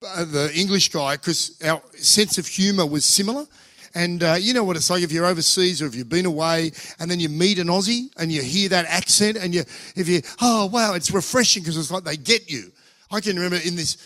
uh, 0.05 0.24
the 0.24 0.52
English 0.55 0.88
guy 0.90 1.16
because 1.16 1.61
our 1.64 1.81
sense 1.94 2.37
of 2.38 2.46
humour 2.46 2.85
was 2.87 3.05
similar. 3.05 3.46
And 3.94 4.22
uh, 4.22 4.37
you 4.40 4.55
know 4.55 4.64
what 4.64 4.76
it's 4.76 4.90
like 4.90 5.02
if 5.02 5.12
you're 5.12 5.26
overseas 5.26 5.83
or 5.83 5.87
if 5.87 5.94
you've 5.94 6.09
been 6.09 6.26
away 6.26 6.72
and 6.98 7.11
then 7.11 7.20
you 7.20 7.28
meet 7.28 7.59
an 7.59 7.68
Aussie 7.68 8.09
and 8.16 8.33
you 8.33 8.42
hear 8.42 8.68
that 8.70 8.87
accent 8.87 9.37
and 9.37 9.55
you, 9.55 9.61
if 9.94 10.09
you, 10.09 10.22
oh 10.40 10.66
wow, 10.66 10.94
it's 10.94 11.11
refreshing 11.11 11.62
because 11.62 11.76
it's 11.76 11.90
like 11.90 12.05
they 12.05 12.16
get 12.16 12.50
you. 12.50 12.72
I 13.11 13.20
can 13.20 13.37
remember 13.37 13.59
in 13.64 13.76
this 13.76 13.98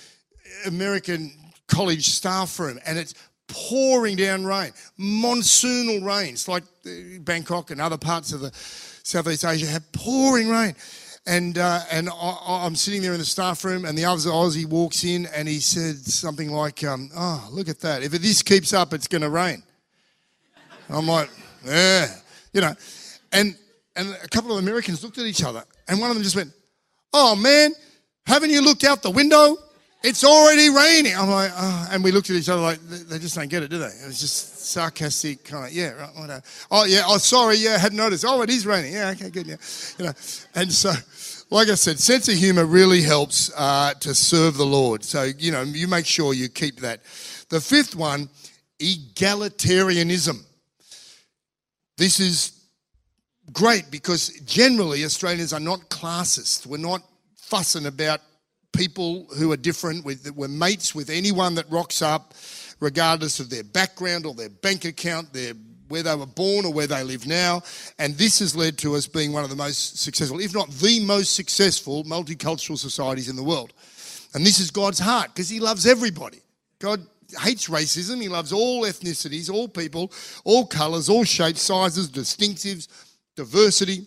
American 0.66 1.32
college 1.68 2.08
staff 2.08 2.58
room 2.58 2.78
and 2.84 2.98
it's 2.98 3.14
pouring 3.48 4.16
down 4.16 4.44
rain, 4.44 4.72
monsoonal 4.98 6.04
rains, 6.04 6.48
like 6.48 6.64
Bangkok 7.20 7.70
and 7.70 7.80
other 7.80 7.98
parts 7.98 8.32
of 8.32 8.40
the 8.40 8.50
Southeast 8.54 9.44
Asia 9.44 9.66
have 9.66 9.90
pouring 9.92 10.48
rain. 10.48 10.74
And, 11.28 11.58
uh, 11.58 11.80
and 11.90 12.08
I, 12.08 12.66
am 12.66 12.76
sitting 12.76 13.02
there 13.02 13.12
in 13.12 13.18
the 13.18 13.24
staff 13.24 13.64
room, 13.64 13.84
and 13.84 13.98
the 13.98 14.04
other 14.04 14.30
Aussie 14.30 14.64
walks 14.64 15.02
in 15.02 15.26
and 15.26 15.48
he 15.48 15.58
said 15.58 15.96
something 15.96 16.52
like, 16.52 16.84
um, 16.84 17.10
Oh, 17.16 17.48
look 17.50 17.68
at 17.68 17.80
that. 17.80 18.04
If 18.04 18.12
this 18.12 18.42
keeps 18.42 18.72
up, 18.72 18.94
it's 18.94 19.08
going 19.08 19.22
to 19.22 19.30
rain. 19.30 19.62
I'm 20.88 21.06
like, 21.06 21.28
Yeah, 21.64 22.14
you 22.52 22.60
know. 22.60 22.74
And, 23.32 23.56
and 23.96 24.16
a 24.22 24.28
couple 24.28 24.52
of 24.52 24.62
Americans 24.62 25.02
looked 25.02 25.18
at 25.18 25.26
each 25.26 25.42
other, 25.42 25.64
and 25.88 25.98
one 25.98 26.10
of 26.10 26.16
them 26.16 26.22
just 26.22 26.36
went, 26.36 26.52
Oh, 27.12 27.34
man, 27.34 27.72
haven't 28.24 28.50
you 28.50 28.62
looked 28.62 28.84
out 28.84 29.02
the 29.02 29.10
window? 29.10 29.56
It's 30.06 30.22
already 30.22 30.70
raining. 30.70 31.16
I'm 31.16 31.28
like, 31.28 31.50
oh. 31.52 31.88
and 31.90 32.04
we 32.04 32.12
looked 32.12 32.30
at 32.30 32.36
each 32.36 32.48
other 32.48 32.62
like, 32.62 32.78
they 32.80 33.18
just 33.18 33.34
don't 33.34 33.48
get 33.48 33.64
it, 33.64 33.70
do 33.70 33.78
they? 33.78 33.86
It 33.86 34.06
was 34.06 34.20
just 34.20 34.66
sarcastic, 34.66 35.42
kind 35.42 35.66
of, 35.66 35.72
yeah, 35.72 35.90
right, 35.94 36.10
whatever. 36.14 36.42
Oh, 36.70 36.84
yeah, 36.84 37.02
oh, 37.06 37.18
sorry, 37.18 37.56
yeah, 37.56 37.74
I 37.74 37.78
hadn't 37.78 37.98
noticed. 37.98 38.24
Oh, 38.24 38.40
it 38.42 38.48
is 38.48 38.64
raining. 38.66 38.92
Yeah, 38.92 39.10
okay, 39.10 39.30
good, 39.30 39.48
yeah. 39.48 39.56
You 39.98 40.04
know, 40.04 40.12
and 40.54 40.72
so, 40.72 40.92
like 41.50 41.70
I 41.70 41.74
said, 41.74 41.98
sense 41.98 42.28
of 42.28 42.36
humor 42.36 42.66
really 42.66 43.02
helps 43.02 43.50
uh, 43.56 43.94
to 43.94 44.14
serve 44.14 44.56
the 44.56 44.64
Lord. 44.64 45.02
So, 45.02 45.24
you 45.24 45.50
know, 45.50 45.62
you 45.62 45.88
make 45.88 46.06
sure 46.06 46.34
you 46.34 46.48
keep 46.48 46.76
that. 46.82 47.02
The 47.48 47.60
fifth 47.60 47.96
one, 47.96 48.28
egalitarianism. 48.78 50.40
This 51.96 52.20
is 52.20 52.52
great 53.52 53.90
because 53.90 54.28
generally 54.46 55.04
Australians 55.04 55.52
are 55.52 55.58
not 55.58 55.80
classist. 55.88 56.64
We're 56.64 56.76
not 56.76 57.02
fussing 57.34 57.86
about 57.86 58.20
people 58.76 59.26
who 59.36 59.52
are 59.52 59.56
different. 59.56 60.04
We're 60.04 60.48
mates 60.48 60.94
with 60.94 61.10
anyone 61.10 61.54
that 61.56 61.70
rocks 61.70 62.02
up, 62.02 62.34
regardless 62.80 63.40
of 63.40 63.50
their 63.50 63.64
background 63.64 64.26
or 64.26 64.34
their 64.34 64.50
bank 64.50 64.84
account, 64.84 65.32
their 65.32 65.54
where 65.88 66.02
they 66.02 66.14
were 66.14 66.26
born 66.26 66.64
or 66.64 66.72
where 66.72 66.86
they 66.86 67.02
live 67.04 67.26
now. 67.26 67.62
And 67.98 68.14
this 68.16 68.40
has 68.40 68.56
led 68.56 68.78
to 68.78 68.96
us 68.96 69.06
being 69.06 69.32
one 69.32 69.44
of 69.44 69.50
the 69.50 69.56
most 69.56 69.98
successful, 70.00 70.40
if 70.40 70.54
not 70.54 70.68
the 70.70 71.04
most 71.04 71.34
successful, 71.34 72.04
multicultural 72.04 72.78
societies 72.78 73.28
in 73.28 73.36
the 73.36 73.42
world. 73.42 73.72
And 74.34 74.44
this 74.44 74.58
is 74.58 74.70
God's 74.70 74.98
heart 74.98 75.28
because 75.28 75.48
He 75.48 75.60
loves 75.60 75.86
everybody. 75.86 76.40
God 76.78 77.06
hates 77.40 77.68
racism. 77.68 78.20
He 78.20 78.28
loves 78.28 78.52
all 78.52 78.82
ethnicities, 78.82 79.52
all 79.52 79.68
people, 79.68 80.12
all 80.44 80.66
colours, 80.66 81.08
all 81.08 81.24
shapes, 81.24 81.62
sizes, 81.62 82.10
distinctives, 82.10 82.88
diversity, 83.36 84.06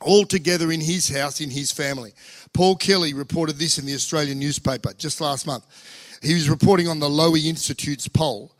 all 0.00 0.24
together 0.24 0.72
in 0.72 0.80
His 0.80 1.08
house, 1.08 1.40
in 1.40 1.50
His 1.50 1.70
family. 1.70 2.12
Paul 2.52 2.76
Kelly 2.76 3.14
reported 3.14 3.56
this 3.56 3.78
in 3.78 3.86
the 3.86 3.94
Australian 3.94 4.38
newspaper 4.38 4.92
just 4.94 5.20
last 5.20 5.46
month. 5.46 5.64
He 6.22 6.34
was 6.34 6.50
reporting 6.50 6.88
on 6.88 7.00
the 7.00 7.08
Lowy 7.08 7.46
Institute's 7.46 8.08
poll. 8.08 8.52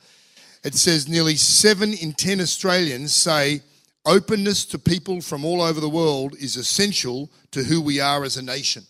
It 0.65 0.75
says 0.75 1.09
nearly 1.09 1.37
seven 1.37 1.93
in 1.93 2.13
10 2.13 2.41
Australians 2.41 3.15
say 3.15 3.63
openness 4.07 4.65
to 4.67 4.79
people 4.79 5.21
from 5.21 5.45
all 5.45 5.61
over 5.61 5.81
the 5.81 5.89
world 5.89 6.35
is 6.41 6.57
essential 6.57 7.31
to 7.51 7.63
who 7.63 7.81
we 7.81 8.01
are 8.01 8.25
as 8.25 8.37
a 8.37 8.43
nation. 8.43 8.85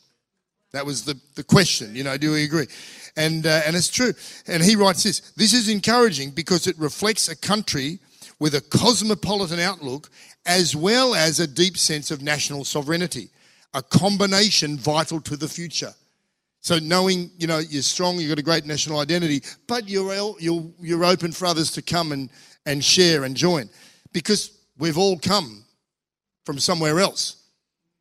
That 0.72 0.86
was 0.86 1.04
the, 1.04 1.18
the 1.34 1.44
question, 1.44 1.94
you 1.94 2.04
know, 2.04 2.16
do 2.16 2.32
we 2.32 2.44
agree? 2.44 2.66
And, 3.16 3.46
uh, 3.46 3.60
and 3.66 3.76
it's 3.76 3.90
true. 3.90 4.12
And 4.46 4.62
he 4.62 4.76
writes 4.76 5.02
this 5.02 5.20
this 5.32 5.52
is 5.52 5.68
encouraging 5.68 6.30
because 6.30 6.66
it 6.66 6.78
reflects 6.78 7.28
a 7.28 7.36
country 7.36 7.98
with 8.38 8.54
a 8.54 8.60
cosmopolitan 8.60 9.60
outlook 9.60 10.10
as 10.46 10.74
well 10.74 11.14
as 11.14 11.40
a 11.40 11.46
deep 11.46 11.76
sense 11.76 12.10
of 12.10 12.22
national 12.22 12.64
sovereignty 12.64 13.28
a 13.74 13.82
combination 13.82 14.76
vital 14.76 15.20
to 15.22 15.37
the 15.37 15.48
future. 15.48 15.92
So 16.61 16.78
knowing, 16.78 17.30
you 17.38 17.46
know, 17.46 17.58
you're 17.58 17.82
strong, 17.82 18.18
you've 18.18 18.28
got 18.28 18.38
a 18.38 18.42
great 18.42 18.66
national 18.66 19.00
identity, 19.00 19.42
but 19.66 19.88
you're, 19.88 20.14
you're, 20.38 20.64
you're 20.80 21.04
open 21.04 21.32
for 21.32 21.46
others 21.46 21.72
to 21.72 21.82
come 21.82 22.12
and, 22.12 22.30
and 22.66 22.85
share 22.85 23.24
and 23.24 23.37
join 23.37 23.68
because 24.12 24.58
we've 24.78 24.98
all 24.98 25.18
come 25.18 25.64
from 26.44 26.58
somewhere 26.58 27.00
else. 27.00 27.37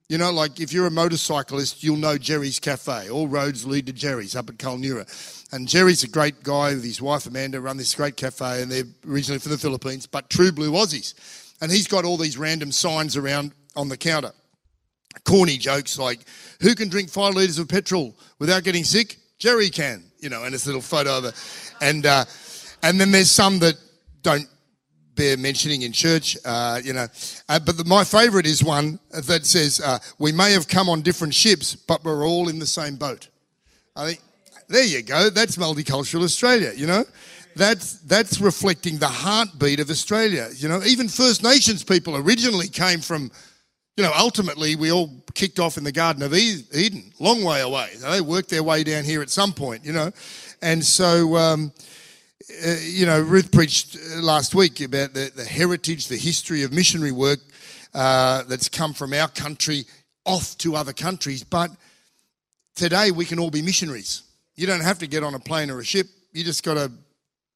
You 0.10 0.17
know, 0.17 0.31
like 0.31 0.60
if 0.60 0.73
you're 0.73 0.88
a 0.88 0.91
motorcyclist, 0.91 1.84
you'll 1.84 1.95
know 1.95 2.17
Jerry's 2.17 2.60
Cafe. 2.60 3.10
All 3.10 3.27
roads 3.27 3.65
lead 3.65 3.86
to 3.88 3.93
Jerry's 3.93 4.36
up 4.36 4.49
at 4.49 4.57
Kulnura. 4.57 5.07
And 5.53 5.67
Jerry's 5.67 6.03
a 6.03 6.07
great 6.07 6.43
guy 6.43 6.73
with 6.73 6.84
his 6.84 7.01
wife 7.01 7.25
Amanda 7.25 7.60
run 7.60 7.77
this 7.77 7.95
great 7.95 8.15
cafe, 8.15 8.62
and 8.62 8.71
they're 8.71 8.84
originally 9.07 9.39
from 9.39 9.51
the 9.51 9.57
Philippines, 9.57 10.05
but 10.07 10.29
true 10.29 10.51
blue 10.51 10.71
Aussies. 10.71 11.13
And 11.62 11.71
he's 11.71 11.88
got 11.88 12.05
all 12.05 12.17
these 12.17 12.38
random 12.38 12.71
signs 12.71 13.17
around 13.17 13.53
on 13.75 13.89
the 13.89 13.97
counter. 13.97 14.31
Corny 15.24 15.58
jokes 15.58 15.97
like, 15.97 16.19
who 16.62 16.76
can 16.76 16.89
drink 16.89 17.10
five 17.10 17.34
litres 17.34 17.60
of 17.60 17.67
petrol 17.67 18.15
without 18.39 18.63
getting 18.63 18.84
sick? 18.84 19.17
Jerry 19.38 19.69
can, 19.69 20.04
you 20.19 20.30
know, 20.30 20.43
and 20.43 20.54
it's 20.54 20.65
a 20.65 20.67
little 20.67 20.82
photo 20.82 21.17
of 21.17 21.26
it. 21.26 21.34
And, 21.82 22.06
uh, 22.06 22.26
and 22.84 23.00
then 23.00 23.12
there's 23.12 23.32
some 23.32 23.60
that 23.60 23.76
don't 24.21 24.47
bear 25.15 25.38
mentioning 25.38 25.84
in 25.84 25.91
church, 25.91 26.38
uh, 26.45 26.80
you 26.84 26.93
know. 26.93 27.08
Uh, 27.50 27.60
but 27.60 27.78
the, 27.78 27.86
my 27.86 28.04
favourite 28.04 28.45
is 28.45 28.63
one 28.63 29.00
that 29.12 29.45
says, 29.45 29.82
uh, 29.82 30.00
"We 30.19 30.32
may 30.32 30.52
have 30.54 30.67
come 30.67 30.89
on 30.89 31.02
different 31.02 31.34
ships, 31.34 31.76
but 31.76 32.04
we're 32.04 32.26
all 32.26 32.50
in 32.50 32.60
the 32.60 32.65
same 32.65 32.95
boat." 32.95 33.28
I 33.95 34.06
think 34.08 34.21
there 34.67 34.84
you 34.84 35.02
go. 35.02 35.30
That's 35.30 35.58
multicultural 35.58 36.24
Australia. 36.24 36.71
You 36.76 36.88
know, 36.88 37.04
that's 37.56 38.00
that's 38.02 38.39
reflecting 38.39 38.97
the 38.97 39.08
heartbeat 39.08 39.80
of 39.80 39.89
Australia. 39.89 40.50
You 40.56 40.69
know, 40.69 40.82
even 40.84 41.08
First 41.08 41.43
Nations 41.43 41.84
people 41.84 42.15
originally 42.15 42.67
came 42.67 43.00
from. 43.00 43.32
You 43.97 44.06
know, 44.06 44.13
ultimately, 44.17 44.77
we 44.77 44.89
all 44.89 45.10
kicked 45.34 45.60
off 45.60 45.77
in 45.77 45.84
the 45.84 45.91
Garden 45.91 46.23
of 46.23 46.34
Eden, 46.34 47.12
long 47.19 47.43
way 47.43 47.60
away. 47.60 47.89
They 48.01 48.21
worked 48.21 48.49
their 48.49 48.63
way 48.63 48.86
down 48.86 49.04
here 49.04 49.21
at 49.21 49.30
some 49.30 49.51
point, 49.51 49.84
you 49.84 49.91
know. 49.91 50.12
And 50.62 50.84
so, 50.84 51.36
um, 51.36 51.73
uh, 52.65 52.75
you 52.82 53.06
know, 53.06 53.19
Ruth 53.19 53.51
preached 53.51 53.97
uh, 53.97 54.21
last 54.21 54.56
week 54.56 54.80
about 54.80 55.13
the, 55.13 55.30
the 55.36 55.43
heritage, 55.43 56.08
the 56.08 56.15
history 56.15 56.63
of 56.63 56.71
missionary 56.71 57.12
work 57.12 57.39
uh, 57.93 58.43
that's 58.43 58.69
come 58.69 58.93
from 58.93 59.13
our 59.13 59.27
country 59.27 59.84
off 60.25 60.58
to 60.60 60.77
other 60.77 60.93
countries. 60.93 61.43
But 61.43 61.71
today 62.75 63.12
we 63.12 63.25
can 63.25 63.39
all 63.39 63.51
be 63.51 63.62
missionaries. 63.62 64.23
You 64.56 64.67
don't 64.67 64.82
have 64.82 64.99
to 64.99 65.08
get 65.08 65.21
on 65.21 65.36
a 65.36 65.39
plane 65.39 65.69
or 65.69 65.80
a 65.80 65.86
ship. 65.86 66.08
You 66.32 66.45
just 66.45 66.63
got 66.63 66.75
to 66.75 66.89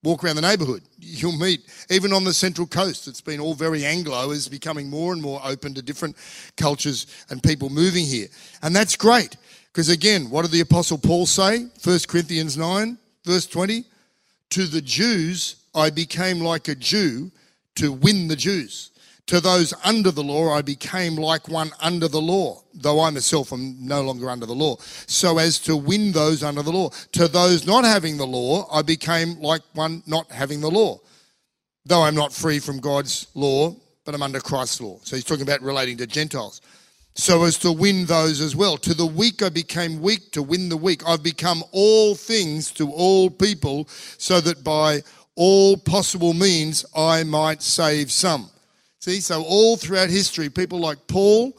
walk 0.04 0.24
around 0.24 0.36
the 0.36 0.42
neighbourhood. 0.42 0.82
You'll 1.22 1.38
meet, 1.38 1.62
even 1.90 2.14
on 2.14 2.24
the 2.24 2.34
Central 2.34 2.68
Coast, 2.68 3.08
it's 3.08 3.22
been 3.22 3.40
all 3.40 3.54
very 3.54 3.86
Anglo, 3.86 4.32
is 4.32 4.48
becoming 4.48 4.90
more 4.90 5.14
and 5.14 5.22
more 5.22 5.42
open 5.44 5.74
to 5.74 5.82
different 5.82 6.16
cultures 6.58 7.08
and 7.30 7.42
people 7.42 7.70
moving 7.70 8.06
here. 8.06 8.28
And 8.62 8.76
that's 8.76 8.96
great. 8.96 9.38
Because 9.72 9.90
again, 9.90 10.30
what 10.30 10.44
did 10.44 10.52
the 10.52 10.62
Apostle 10.62 10.98
Paul 10.98 11.26
say? 11.26 11.68
1 11.84 12.00
Corinthians 12.08 12.58
9, 12.58 12.98
verse 13.26 13.46
20 13.46 13.84
to 14.52 14.66
the 14.66 14.82
Jews, 14.82 15.58
I 15.74 15.90
became 15.90 16.40
like 16.40 16.68
a 16.68 16.76
Jew 16.76 17.32
to 17.76 17.92
win 17.92 18.28
the 18.28 18.36
Jews. 18.36 18.92
To 19.28 19.42
those 19.42 19.74
under 19.84 20.12
the 20.12 20.24
law, 20.24 20.54
I 20.54 20.62
became 20.62 21.16
like 21.16 21.48
one 21.48 21.72
under 21.82 22.08
the 22.08 22.22
law, 22.22 22.62
though 22.76 23.00
I 23.00 23.10
myself 23.10 23.52
am 23.52 23.76
no 23.80 24.04
longer 24.04 24.30
under 24.30 24.46
the 24.46 24.54
law, 24.54 24.78
so 25.08 25.40
as 25.40 25.58
to 25.62 25.76
win 25.76 26.12
those 26.12 26.44
under 26.44 26.62
the 26.62 26.72
law. 26.72 26.90
To 27.14 27.28
those 27.28 27.66
not 27.66 27.86
having 27.86 28.18
the 28.18 28.28
law, 28.28 28.68
I 28.72 28.84
became 28.84 29.40
like 29.40 29.64
one 29.74 30.04
not 30.06 30.32
having 30.32 30.62
the 30.62 30.70
law, 30.70 31.00
though 31.86 32.04
I'm 32.04 32.14
not 32.14 32.34
free 32.34 32.60
from 32.60 32.80
God's 32.80 33.28
law, 33.34 33.76
but 34.06 34.14
I'm 34.14 34.22
under 34.22 34.40
Christ's 34.40 34.80
law. 34.80 35.00
So 35.04 35.16
he's 35.16 35.26
talking 35.26 35.42
about 35.42 35.62
relating 35.62 35.98
to 35.98 36.08
Gentiles 36.08 36.62
so 37.16 37.44
as 37.44 37.58
to 37.60 37.72
win 37.72 38.06
those 38.06 38.42
as 38.42 38.56
well. 38.56 38.78
To 38.78 38.94
the 38.94 39.06
weak 39.06 39.42
I 39.42 39.50
became 39.50 40.02
weak 40.02 40.32
to 40.32 40.44
win 40.44 40.70
the 40.70 40.78
weak. 40.78 41.02
I've 41.08 41.24
become 41.24 41.64
all 41.72 42.14
things 42.14 42.72
to 42.72 42.92
all 42.92 43.30
people 43.30 43.88
so 44.18 44.42
that 44.42 44.64
by 44.64 45.02
all 45.36 45.78
possible 45.78 46.34
means 46.34 46.86
I 46.96 47.24
might 47.24 47.62
save 47.62 48.12
some. 48.12 48.50
See, 49.06 49.22
so 49.22 49.44
all 49.44 49.78
throughout 49.78 50.10
history, 50.10 50.50
people 50.50 50.80
like 50.80 51.06
Paul 51.06 51.56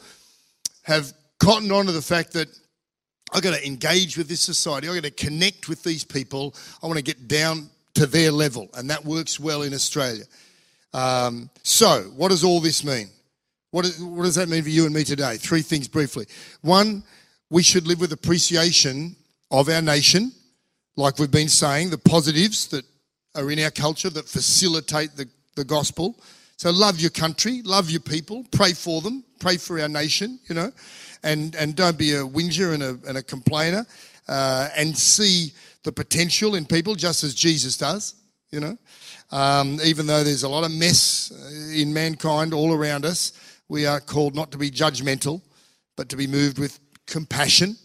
have 0.82 1.12
cottoned 1.38 1.70
on 1.70 1.86
to 1.86 1.92
the 1.92 2.02
fact 2.02 2.32
that 2.32 2.48
I've 3.32 3.44
got 3.44 3.54
to 3.54 3.64
engage 3.64 4.18
with 4.18 4.26
this 4.26 4.40
society, 4.40 4.88
I've 4.88 4.96
got 4.96 5.04
to 5.04 5.12
connect 5.12 5.68
with 5.68 5.84
these 5.84 6.02
people, 6.02 6.56
I 6.82 6.88
want 6.88 6.96
to 6.96 7.04
get 7.04 7.28
down 7.28 7.70
to 7.94 8.06
their 8.06 8.32
level, 8.32 8.68
and 8.74 8.90
that 8.90 9.04
works 9.04 9.38
well 9.38 9.62
in 9.62 9.74
Australia. 9.74 10.24
Um, 10.92 11.48
so, 11.62 12.10
what 12.16 12.30
does 12.30 12.42
all 12.42 12.58
this 12.58 12.82
mean? 12.82 13.10
What, 13.70 13.84
is, 13.84 14.02
what 14.02 14.24
does 14.24 14.34
that 14.34 14.48
mean 14.48 14.64
for 14.64 14.68
you 14.68 14.84
and 14.84 14.92
me 14.92 15.04
today? 15.04 15.36
Three 15.36 15.62
things 15.62 15.86
briefly. 15.86 16.26
One, 16.62 17.04
we 17.48 17.62
should 17.62 17.86
live 17.86 18.00
with 18.00 18.10
appreciation 18.10 19.14
of 19.52 19.68
our 19.68 19.82
nation, 19.82 20.32
like 20.96 21.20
we've 21.20 21.30
been 21.30 21.48
saying, 21.48 21.90
the 21.90 21.98
positives 21.98 22.66
that 22.70 22.84
are 23.36 23.48
in 23.52 23.60
our 23.60 23.70
culture 23.70 24.10
that 24.10 24.28
facilitate 24.28 25.14
the, 25.14 25.28
the 25.54 25.64
gospel. 25.64 26.16
So 26.56 26.70
love 26.70 26.98
your 26.98 27.10
country, 27.10 27.60
love 27.62 27.90
your 27.90 28.00
people, 28.00 28.44
pray 28.50 28.72
for 28.72 29.02
them, 29.02 29.24
pray 29.40 29.58
for 29.58 29.78
our 29.78 29.88
nation, 29.88 30.38
you 30.48 30.54
know, 30.54 30.72
and, 31.22 31.54
and 31.54 31.76
don't 31.76 31.98
be 31.98 32.14
a 32.14 32.22
whinger 32.26 32.72
and 32.72 32.82
a, 32.82 32.98
and 33.06 33.18
a 33.18 33.22
complainer, 33.22 33.86
uh, 34.26 34.70
and 34.74 34.96
see 34.96 35.52
the 35.84 35.92
potential 35.92 36.54
in 36.54 36.64
people 36.64 36.94
just 36.94 37.24
as 37.24 37.34
Jesus 37.34 37.76
does, 37.76 38.14
you 38.50 38.60
know. 38.60 38.78
Um, 39.30 39.78
even 39.84 40.06
though 40.06 40.24
there's 40.24 40.44
a 40.44 40.48
lot 40.48 40.64
of 40.64 40.70
mess 40.70 41.30
in 41.74 41.92
mankind 41.92 42.54
all 42.54 42.72
around 42.72 43.04
us, 43.04 43.32
we 43.68 43.84
are 43.84 44.00
called 44.00 44.34
not 44.34 44.50
to 44.52 44.58
be 44.58 44.70
judgmental, 44.70 45.42
but 45.94 46.08
to 46.08 46.16
be 46.16 46.26
moved 46.26 46.58
with 46.58 46.78
compassion. 47.06 47.76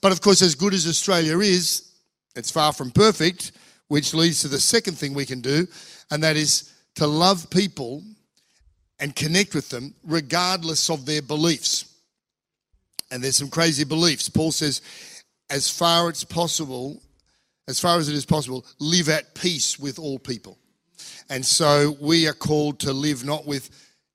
But 0.00 0.12
of 0.12 0.20
course, 0.20 0.42
as 0.42 0.54
good 0.54 0.74
as 0.74 0.86
Australia 0.86 1.40
is, 1.40 1.90
it's 2.36 2.50
far 2.50 2.72
from 2.72 2.92
perfect, 2.92 3.52
which 3.88 4.14
leads 4.14 4.42
to 4.42 4.48
the 4.48 4.60
second 4.60 4.96
thing 4.96 5.12
we 5.12 5.26
can 5.26 5.40
do, 5.40 5.66
and 6.10 6.22
that 6.22 6.36
is 6.36 6.72
to 6.94 7.06
love 7.06 7.48
people 7.50 8.02
and 9.02 9.16
connect 9.16 9.52
with 9.52 9.68
them 9.68 9.92
regardless 10.04 10.88
of 10.88 11.04
their 11.04 11.20
beliefs. 11.20 11.92
And 13.10 13.22
there's 13.22 13.36
some 13.36 13.50
crazy 13.50 13.82
beliefs. 13.82 14.28
Paul 14.28 14.52
says, 14.52 14.80
as 15.50 15.68
far 15.68 16.08
as 16.08 16.22
possible, 16.22 17.02
as 17.66 17.80
far 17.80 17.98
as 17.98 18.08
it 18.08 18.14
is 18.14 18.24
possible, 18.24 18.64
live 18.78 19.08
at 19.08 19.34
peace 19.34 19.76
with 19.76 19.98
all 19.98 20.20
people. 20.20 20.56
And 21.28 21.44
so 21.44 21.96
we 22.00 22.28
are 22.28 22.32
called 22.32 22.78
to 22.80 22.92
live 22.92 23.24
not 23.24 23.44
with 23.44 23.70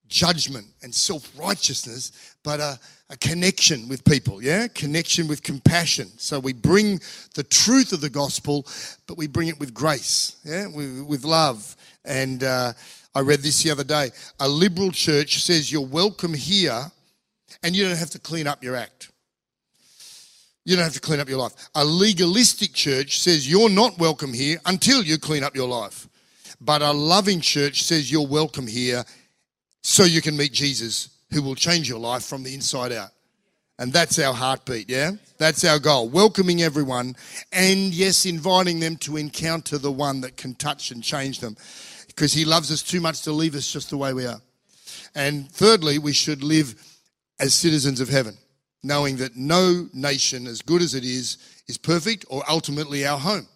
judgment 0.08 0.65
and 0.82 0.95
self 0.95 1.38
righteousness, 1.38 2.36
but 2.41 2.62
a, 2.62 2.80
a, 3.10 3.17
connection 3.17 3.89
with 3.89 4.06
people, 4.06 4.41
yeah? 4.41 4.69
Connection 4.69 5.28
with 5.28 5.43
compassion. 5.43 6.08
So 6.17 6.39
we 6.39 6.54
bring 6.54 7.02
the 7.36 7.43
truth 7.43 7.91
of 7.91 8.00
the 8.00 8.10
gospel, 8.10 8.65
but 9.06 9.17
we 9.17 9.28
bring 9.28 9.50
it 9.50 9.60
with 9.60 9.73
grace, 9.73 10.38
yeah? 10.45 10.67
With, 10.67 11.02
with 11.02 11.26
love. 11.26 11.76
And 12.06 12.41
uh, 12.45 12.71
I 13.15 13.22
read 13.22 13.39
this 13.39 13.63
the 13.63 13.72
other 13.72 13.84
day. 13.84 14.12
A 14.39 14.48
liberal 14.48 14.91
church 14.91 15.43
says 15.43 15.72
you're 15.72 15.86
welcome 15.86 16.34
here 16.34 16.91
and 17.63 17.76
you 17.76 17.88
don't 17.88 17.98
have 17.98 18.12
to 18.12 18.20
clean 18.20 18.48
up 18.48 18.63
your 18.63 18.76
act. 18.76 19.12
You 20.65 20.76
don't 20.76 20.84
have 20.84 20.93
to 20.93 21.00
clean 21.00 21.20
up 21.20 21.30
your 21.30 21.39
life. 21.39 21.54
A 21.76 21.86
legalistic 21.86 22.74
church 22.74 23.22
says 23.22 23.50
you're 23.50 23.70
not 23.70 23.98
welcome 23.98 24.34
here 24.34 24.60
until 24.65 25.02
you 25.02 25.17
clean 25.17 25.43
up 25.43 25.56
your 25.56 25.67
life. 25.67 26.08
But 26.60 26.82
a 26.82 26.91
loving 26.91 27.39
church 27.39 27.84
says 27.84 28.12
you're 28.12 28.28
welcome 28.28 28.67
here 28.67 29.06
so 29.82 30.04
you 30.04 30.22
can 30.22 30.36
meet 30.36 30.52
Jesus 30.52 31.10
who 31.32 31.41
will 31.41 31.56
change 31.56 31.88
your 31.88 32.00
life 32.00 32.24
from 32.24 32.43
the 32.43 32.54
inside 32.54 32.91
out. 32.91 33.12
And 33.80 33.93
that's 33.93 34.17
our 34.20 34.34
heartbeat, 34.34 34.89
yeah? 34.89 35.12
That's 35.38 35.63
our 35.63 35.78
goal. 35.78 36.10
Welcoming 36.10 36.63
everyone 36.63 37.15
and, 37.52 37.93
yes, 37.93 38.26
inviting 38.26 38.80
them 38.80 38.98
to 38.98 39.17
encounter 39.17 39.78
the 39.78 39.91
one 39.91 40.22
that 40.22 40.36
can 40.36 40.56
touch 40.56 40.89
and 40.89 41.04
change 41.04 41.39
them 41.39 41.56
because 42.18 42.34
he 42.34 42.46
loves 42.46 42.72
us 42.72 42.82
too 42.82 43.00
much 43.00 43.22
to 43.22 43.32
leave 43.32 43.54
us 43.54 43.72
just 43.72 43.92
the 43.92 43.98
way 43.98 44.12
we 44.12 44.26
are. 44.26 44.42
And 45.14 45.48
thirdly, 45.52 46.00
we 46.00 46.14
should 46.14 46.44
live 46.44 46.74
as 47.40 47.54
citizens 47.54 48.00
of 48.02 48.10
heaven, 48.10 48.36
knowing 48.82 49.18
that 49.18 49.36
no 49.36 49.88
nation, 49.94 50.48
as 50.48 50.64
good 50.64 50.82
as 50.82 50.96
it 50.96 51.04
is, 51.04 51.38
is 51.68 51.78
perfect 51.78 52.26
or 52.32 52.42
ultimately 52.50 53.06
our 53.06 53.20
home. 53.20 53.48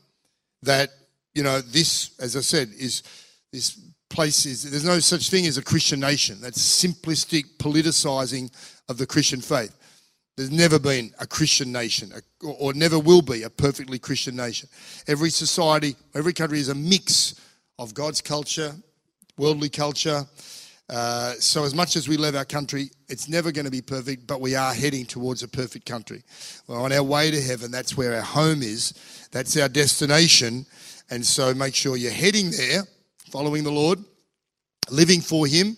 That, 0.61 0.89
you 1.33 1.41
know, 1.41 1.59
this, 1.59 2.11
as 2.19 2.37
I 2.37 2.41
said, 2.41 2.69
is 2.77 3.01
this 3.51 3.79
place 4.11 4.45
is 4.45 4.69
There's 4.69 4.85
no 4.85 4.99
such 4.99 5.31
thing 5.31 5.47
as 5.47 5.57
a 5.57 5.63
Christian 5.63 5.99
nation. 5.99 6.37
That's 6.39 6.59
simplistic 6.59 7.57
politicizing 7.57 8.51
of 8.89 8.99
the 8.99 9.07
Christian 9.07 9.41
faith. 9.41 9.75
There's 10.37 10.51
never 10.51 10.77
been 10.77 11.11
a 11.19 11.25
Christian 11.25 11.71
nation, 11.71 12.11
or 12.43 12.75
never 12.75 12.99
will 12.99 13.23
be 13.23 13.41
a 13.41 13.49
perfectly 13.49 13.97
Christian 13.97 14.35
nation. 14.35 14.69
Every 15.07 15.31
society, 15.31 15.95
every 16.13 16.33
country 16.33 16.59
is 16.59 16.69
a 16.69 16.75
mix 16.75 17.41
of 17.81 17.95
God's 17.95 18.21
culture, 18.21 18.75
worldly 19.37 19.67
culture. 19.69 20.23
Uh, 20.87 21.33
so, 21.39 21.63
as 21.63 21.73
much 21.73 21.95
as 21.95 22.07
we 22.07 22.15
love 22.15 22.35
our 22.35 22.45
country, 22.45 22.91
it's 23.09 23.27
never 23.27 23.51
going 23.51 23.65
to 23.65 23.71
be 23.71 23.81
perfect, 23.81 24.27
but 24.27 24.39
we 24.39 24.53
are 24.53 24.71
heading 24.71 25.03
towards 25.03 25.41
a 25.41 25.47
perfect 25.47 25.87
country. 25.87 26.21
We're 26.67 26.79
on 26.79 26.91
our 26.91 27.01
way 27.01 27.31
to 27.31 27.41
heaven. 27.41 27.71
That's 27.71 27.97
where 27.97 28.13
our 28.13 28.21
home 28.21 28.61
is. 28.61 28.93
That's 29.31 29.57
our 29.57 29.67
destination. 29.67 30.67
And 31.09 31.25
so, 31.25 31.55
make 31.55 31.73
sure 31.73 31.97
you're 31.97 32.11
heading 32.11 32.51
there 32.51 32.83
following 33.31 33.63
the 33.63 33.71
Lord, 33.71 33.97
living 34.91 35.19
for 35.19 35.47
Him, 35.47 35.75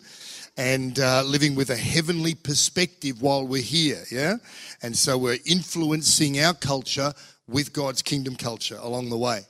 and 0.57 0.99
uh, 0.99 1.23
living 1.23 1.55
with 1.55 1.69
a 1.69 1.77
heavenly 1.77 2.35
perspective 2.35 3.21
while 3.21 3.47
we're 3.47 3.61
here. 3.61 4.03
Yeah? 4.11 4.35
And 4.81 4.95
so 4.95 5.17
we're 5.17 5.37
influencing 5.45 6.39
our 6.41 6.53
culture 6.53 7.13
with 7.47 7.71
God's 7.71 8.01
kingdom 8.01 8.35
culture 8.35 8.77
along 8.81 9.09
the 9.09 9.17
way. 9.17 9.41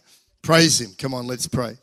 Praise 0.43 0.79
Him. 0.79 0.91
Come 0.99 1.15
on, 1.15 1.25
let's 1.25 1.47
pray. 1.47 1.77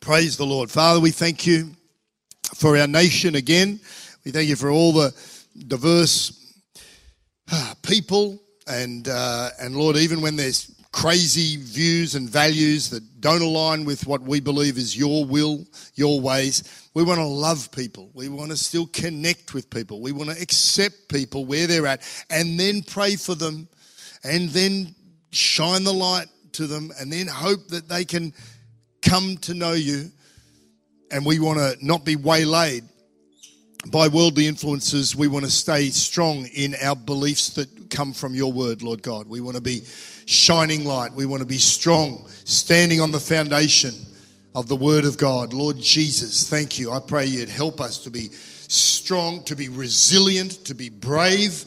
Praise 0.00 0.38
the 0.38 0.46
Lord. 0.46 0.70
Father, 0.70 0.98
we 0.98 1.10
thank 1.10 1.46
you 1.46 1.72
for 2.54 2.74
our 2.78 2.86
nation 2.86 3.34
again. 3.34 3.78
We 4.24 4.30
thank 4.30 4.48
you 4.48 4.56
for 4.56 4.70
all 4.70 4.92
the 4.92 5.14
diverse 5.68 6.54
uh, 7.52 7.74
people 7.82 8.40
and 8.66 9.06
uh, 9.06 9.50
and 9.60 9.76
Lord, 9.76 9.98
even 9.98 10.22
when 10.22 10.36
there's 10.36 10.74
crazy 10.90 11.58
views 11.58 12.14
and 12.14 12.30
values 12.30 12.88
that 12.88 13.20
don't 13.20 13.42
align 13.42 13.84
with 13.84 14.06
what 14.06 14.22
we 14.22 14.40
believe 14.40 14.78
is 14.78 14.96
your 14.96 15.26
will, 15.26 15.66
your 15.96 16.18
ways. 16.18 16.88
We 16.94 17.02
want 17.02 17.18
to 17.18 17.26
love 17.26 17.70
people. 17.70 18.10
We 18.14 18.30
want 18.30 18.52
to 18.52 18.56
still 18.56 18.86
connect 18.86 19.52
with 19.52 19.68
people. 19.68 20.00
We 20.00 20.12
want 20.12 20.30
to 20.30 20.40
accept 20.40 21.10
people 21.10 21.44
where 21.44 21.66
they're 21.66 21.86
at 21.86 22.00
and 22.30 22.58
then 22.58 22.82
pray 22.82 23.16
for 23.16 23.34
them 23.34 23.68
and 24.24 24.48
then 24.48 24.94
shine 25.30 25.84
the 25.84 25.92
light 25.92 26.28
to 26.52 26.66
them 26.66 26.90
and 26.98 27.12
then 27.12 27.26
hope 27.26 27.68
that 27.68 27.86
they 27.86 28.06
can 28.06 28.32
come 29.02 29.36
to 29.38 29.54
know 29.54 29.72
you. 29.72 30.10
And 31.12 31.26
we 31.26 31.40
want 31.40 31.58
to 31.58 31.76
not 31.84 32.04
be 32.04 32.16
waylaid 32.16 32.84
by 33.90 34.08
worldly 34.08 34.46
influences. 34.46 35.16
We 35.16 35.26
want 35.26 35.44
to 35.44 35.50
stay 35.50 35.90
strong 35.90 36.46
in 36.54 36.76
our 36.82 36.94
beliefs 36.94 37.50
that 37.54 37.90
come 37.90 38.12
from 38.12 38.34
your 38.34 38.52
word, 38.52 38.82
Lord 38.82 39.02
God. 39.02 39.26
We 39.26 39.40
want 39.40 39.56
to 39.56 39.62
be 39.62 39.82
shining 40.26 40.84
light. 40.84 41.12
We 41.12 41.26
want 41.26 41.40
to 41.40 41.46
be 41.46 41.58
strong, 41.58 42.26
standing 42.44 43.00
on 43.00 43.10
the 43.10 43.18
foundation 43.18 43.94
of 44.54 44.68
the 44.68 44.76
Word 44.76 45.04
of 45.04 45.16
God. 45.16 45.52
Lord 45.52 45.78
Jesus, 45.78 46.48
thank 46.48 46.78
you. 46.78 46.92
I 46.92 47.00
pray 47.00 47.26
you'd 47.26 47.48
help 47.48 47.80
us 47.80 47.98
to 48.04 48.10
be 48.10 48.28
strong, 48.30 49.42
to 49.44 49.56
be 49.56 49.68
resilient, 49.68 50.64
to 50.66 50.74
be 50.74 50.88
brave 50.88 51.64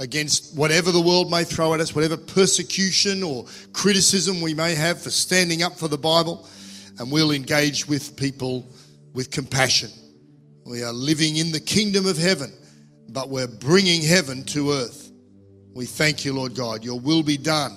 against 0.00 0.56
whatever 0.56 0.90
the 0.90 1.00
world 1.00 1.30
may 1.30 1.44
throw 1.44 1.74
at 1.74 1.80
us, 1.80 1.94
whatever 1.94 2.16
persecution 2.16 3.22
or 3.22 3.44
criticism 3.72 4.40
we 4.40 4.54
may 4.54 4.74
have 4.74 5.00
for 5.00 5.10
standing 5.10 5.62
up 5.62 5.76
for 5.76 5.88
the 5.88 5.98
Bible. 5.98 6.48
And 6.98 7.10
we'll 7.10 7.32
engage 7.32 7.86
with 7.86 8.16
people 8.16 8.66
with 9.14 9.30
compassion. 9.30 9.90
We 10.66 10.82
are 10.82 10.92
living 10.92 11.36
in 11.36 11.52
the 11.52 11.60
kingdom 11.60 12.06
of 12.06 12.16
heaven, 12.16 12.52
but 13.08 13.28
we're 13.28 13.48
bringing 13.48 14.02
heaven 14.02 14.44
to 14.46 14.72
earth. 14.72 15.10
We 15.74 15.86
thank 15.86 16.24
you, 16.24 16.32
Lord 16.32 16.54
God. 16.54 16.84
Your 16.84 17.00
will 17.00 17.22
be 17.22 17.36
done 17.36 17.76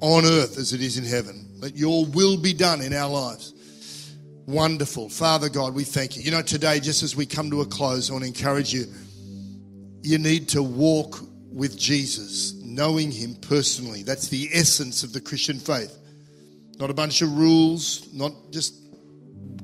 on 0.00 0.24
earth 0.24 0.58
as 0.58 0.72
it 0.72 0.82
is 0.82 0.98
in 0.98 1.04
heaven. 1.04 1.48
Let 1.58 1.76
your 1.76 2.04
will 2.04 2.36
be 2.36 2.52
done 2.52 2.82
in 2.82 2.92
our 2.92 3.08
lives. 3.08 3.54
Wonderful. 4.46 5.08
Father 5.08 5.48
God, 5.48 5.74
we 5.74 5.84
thank 5.84 6.16
you. 6.16 6.22
You 6.22 6.30
know, 6.30 6.42
today, 6.42 6.78
just 6.78 7.02
as 7.02 7.16
we 7.16 7.26
come 7.26 7.50
to 7.50 7.62
a 7.62 7.66
close, 7.66 8.10
I 8.10 8.12
want 8.12 8.24
to 8.24 8.28
encourage 8.28 8.72
you. 8.72 8.84
You 10.02 10.18
need 10.18 10.48
to 10.50 10.62
walk 10.62 11.18
with 11.50 11.76
Jesus, 11.76 12.54
knowing 12.62 13.10
him 13.10 13.34
personally. 13.40 14.02
That's 14.02 14.28
the 14.28 14.50
essence 14.52 15.02
of 15.02 15.12
the 15.12 15.20
Christian 15.20 15.58
faith. 15.58 15.96
Not 16.78 16.90
a 16.90 16.94
bunch 16.94 17.22
of 17.22 17.36
rules, 17.36 18.12
not 18.12 18.32
just 18.50 18.74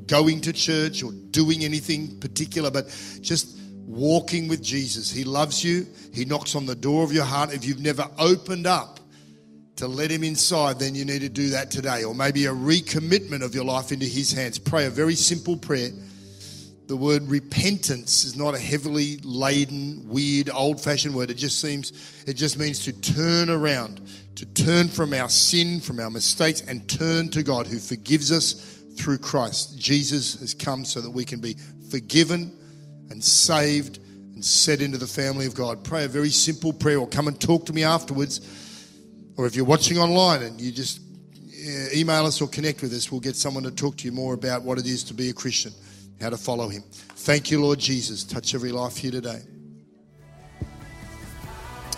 going 0.06 0.40
to 0.42 0.52
church 0.52 1.02
or 1.02 1.12
doing 1.30 1.64
anything 1.64 2.18
particular, 2.20 2.70
but 2.70 2.88
just 3.20 3.58
walking 3.86 4.48
with 4.48 4.62
Jesus. 4.62 5.10
He 5.10 5.24
loves 5.24 5.62
you. 5.62 5.86
He 6.12 6.24
knocks 6.24 6.54
on 6.54 6.66
the 6.66 6.74
door 6.74 7.04
of 7.04 7.12
your 7.12 7.24
heart. 7.24 7.52
If 7.52 7.64
you've 7.64 7.80
never 7.80 8.08
opened 8.18 8.66
up 8.66 9.00
to 9.76 9.86
let 9.88 10.10
Him 10.10 10.24
inside, 10.24 10.78
then 10.78 10.94
you 10.94 11.04
need 11.04 11.20
to 11.20 11.28
do 11.28 11.50
that 11.50 11.70
today. 11.70 12.04
Or 12.04 12.14
maybe 12.14 12.46
a 12.46 12.52
recommitment 12.52 13.42
of 13.42 13.54
your 13.54 13.64
life 13.64 13.92
into 13.92 14.06
His 14.06 14.32
hands. 14.32 14.58
Pray 14.58 14.86
a 14.86 14.90
very 14.90 15.14
simple 15.14 15.56
prayer. 15.56 15.90
The 16.88 16.96
word 16.96 17.22
repentance 17.22 18.24
is 18.24 18.36
not 18.36 18.54
a 18.54 18.58
heavily 18.58 19.18
laden, 19.22 20.06
weird, 20.06 20.50
old 20.50 20.78
fashioned 20.78 21.14
word. 21.14 21.30
It 21.30 21.36
just 21.38 21.58
seems, 21.58 21.92
it 22.26 22.34
just 22.34 22.58
means 22.58 22.84
to 22.84 22.92
turn 22.92 23.48
around, 23.48 24.01
to 24.36 24.46
turn 24.46 24.88
from 24.88 25.14
our 25.14 25.28
sin, 25.28 25.80
from 25.80 26.00
our 26.00 26.10
mistakes, 26.10 26.60
and 26.62 26.88
turn 26.88 27.28
to 27.30 27.42
God 27.42 27.66
who 27.66 27.78
forgives 27.78 28.32
us 28.32 28.82
through 28.96 29.18
Christ. 29.18 29.78
Jesus 29.78 30.40
has 30.40 30.54
come 30.54 30.84
so 30.84 31.00
that 31.00 31.10
we 31.10 31.24
can 31.24 31.40
be 31.40 31.56
forgiven 31.90 32.56
and 33.10 33.22
saved 33.22 33.98
and 34.34 34.44
set 34.44 34.80
into 34.80 34.98
the 34.98 35.06
family 35.06 35.46
of 35.46 35.54
God. 35.54 35.84
Pray 35.84 36.04
a 36.04 36.08
very 36.08 36.30
simple 36.30 36.72
prayer 36.72 36.98
or 36.98 37.06
come 37.06 37.28
and 37.28 37.40
talk 37.40 37.66
to 37.66 37.72
me 37.72 37.84
afterwards 37.84 38.40
or 39.36 39.46
if 39.46 39.56
you're 39.56 39.64
watching 39.64 39.98
online 39.98 40.42
and 40.42 40.60
you 40.60 40.72
just 40.72 41.00
uh, 41.00 41.94
email 41.94 42.26
us 42.26 42.40
or 42.40 42.48
connect 42.48 42.82
with 42.82 42.92
us, 42.92 43.10
we'll 43.10 43.20
get 43.20 43.36
someone 43.36 43.64
to 43.64 43.70
talk 43.70 43.96
to 43.98 44.04
you 44.04 44.12
more 44.12 44.34
about 44.34 44.62
what 44.62 44.78
it 44.78 44.86
is 44.86 45.04
to 45.04 45.14
be 45.14 45.30
a 45.30 45.32
Christian, 45.32 45.72
how 46.20 46.30
to 46.30 46.36
follow 46.36 46.68
Him. 46.68 46.82
Thank 46.90 47.50
you, 47.50 47.62
Lord 47.62 47.78
Jesus. 47.78 48.24
Touch 48.24 48.54
every 48.54 48.72
life 48.72 48.96
here 48.96 49.12
today. 49.12 49.40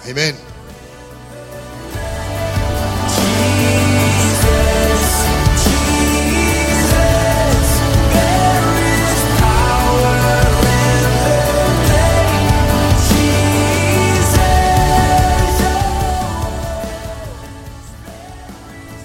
Amen. 0.07 0.35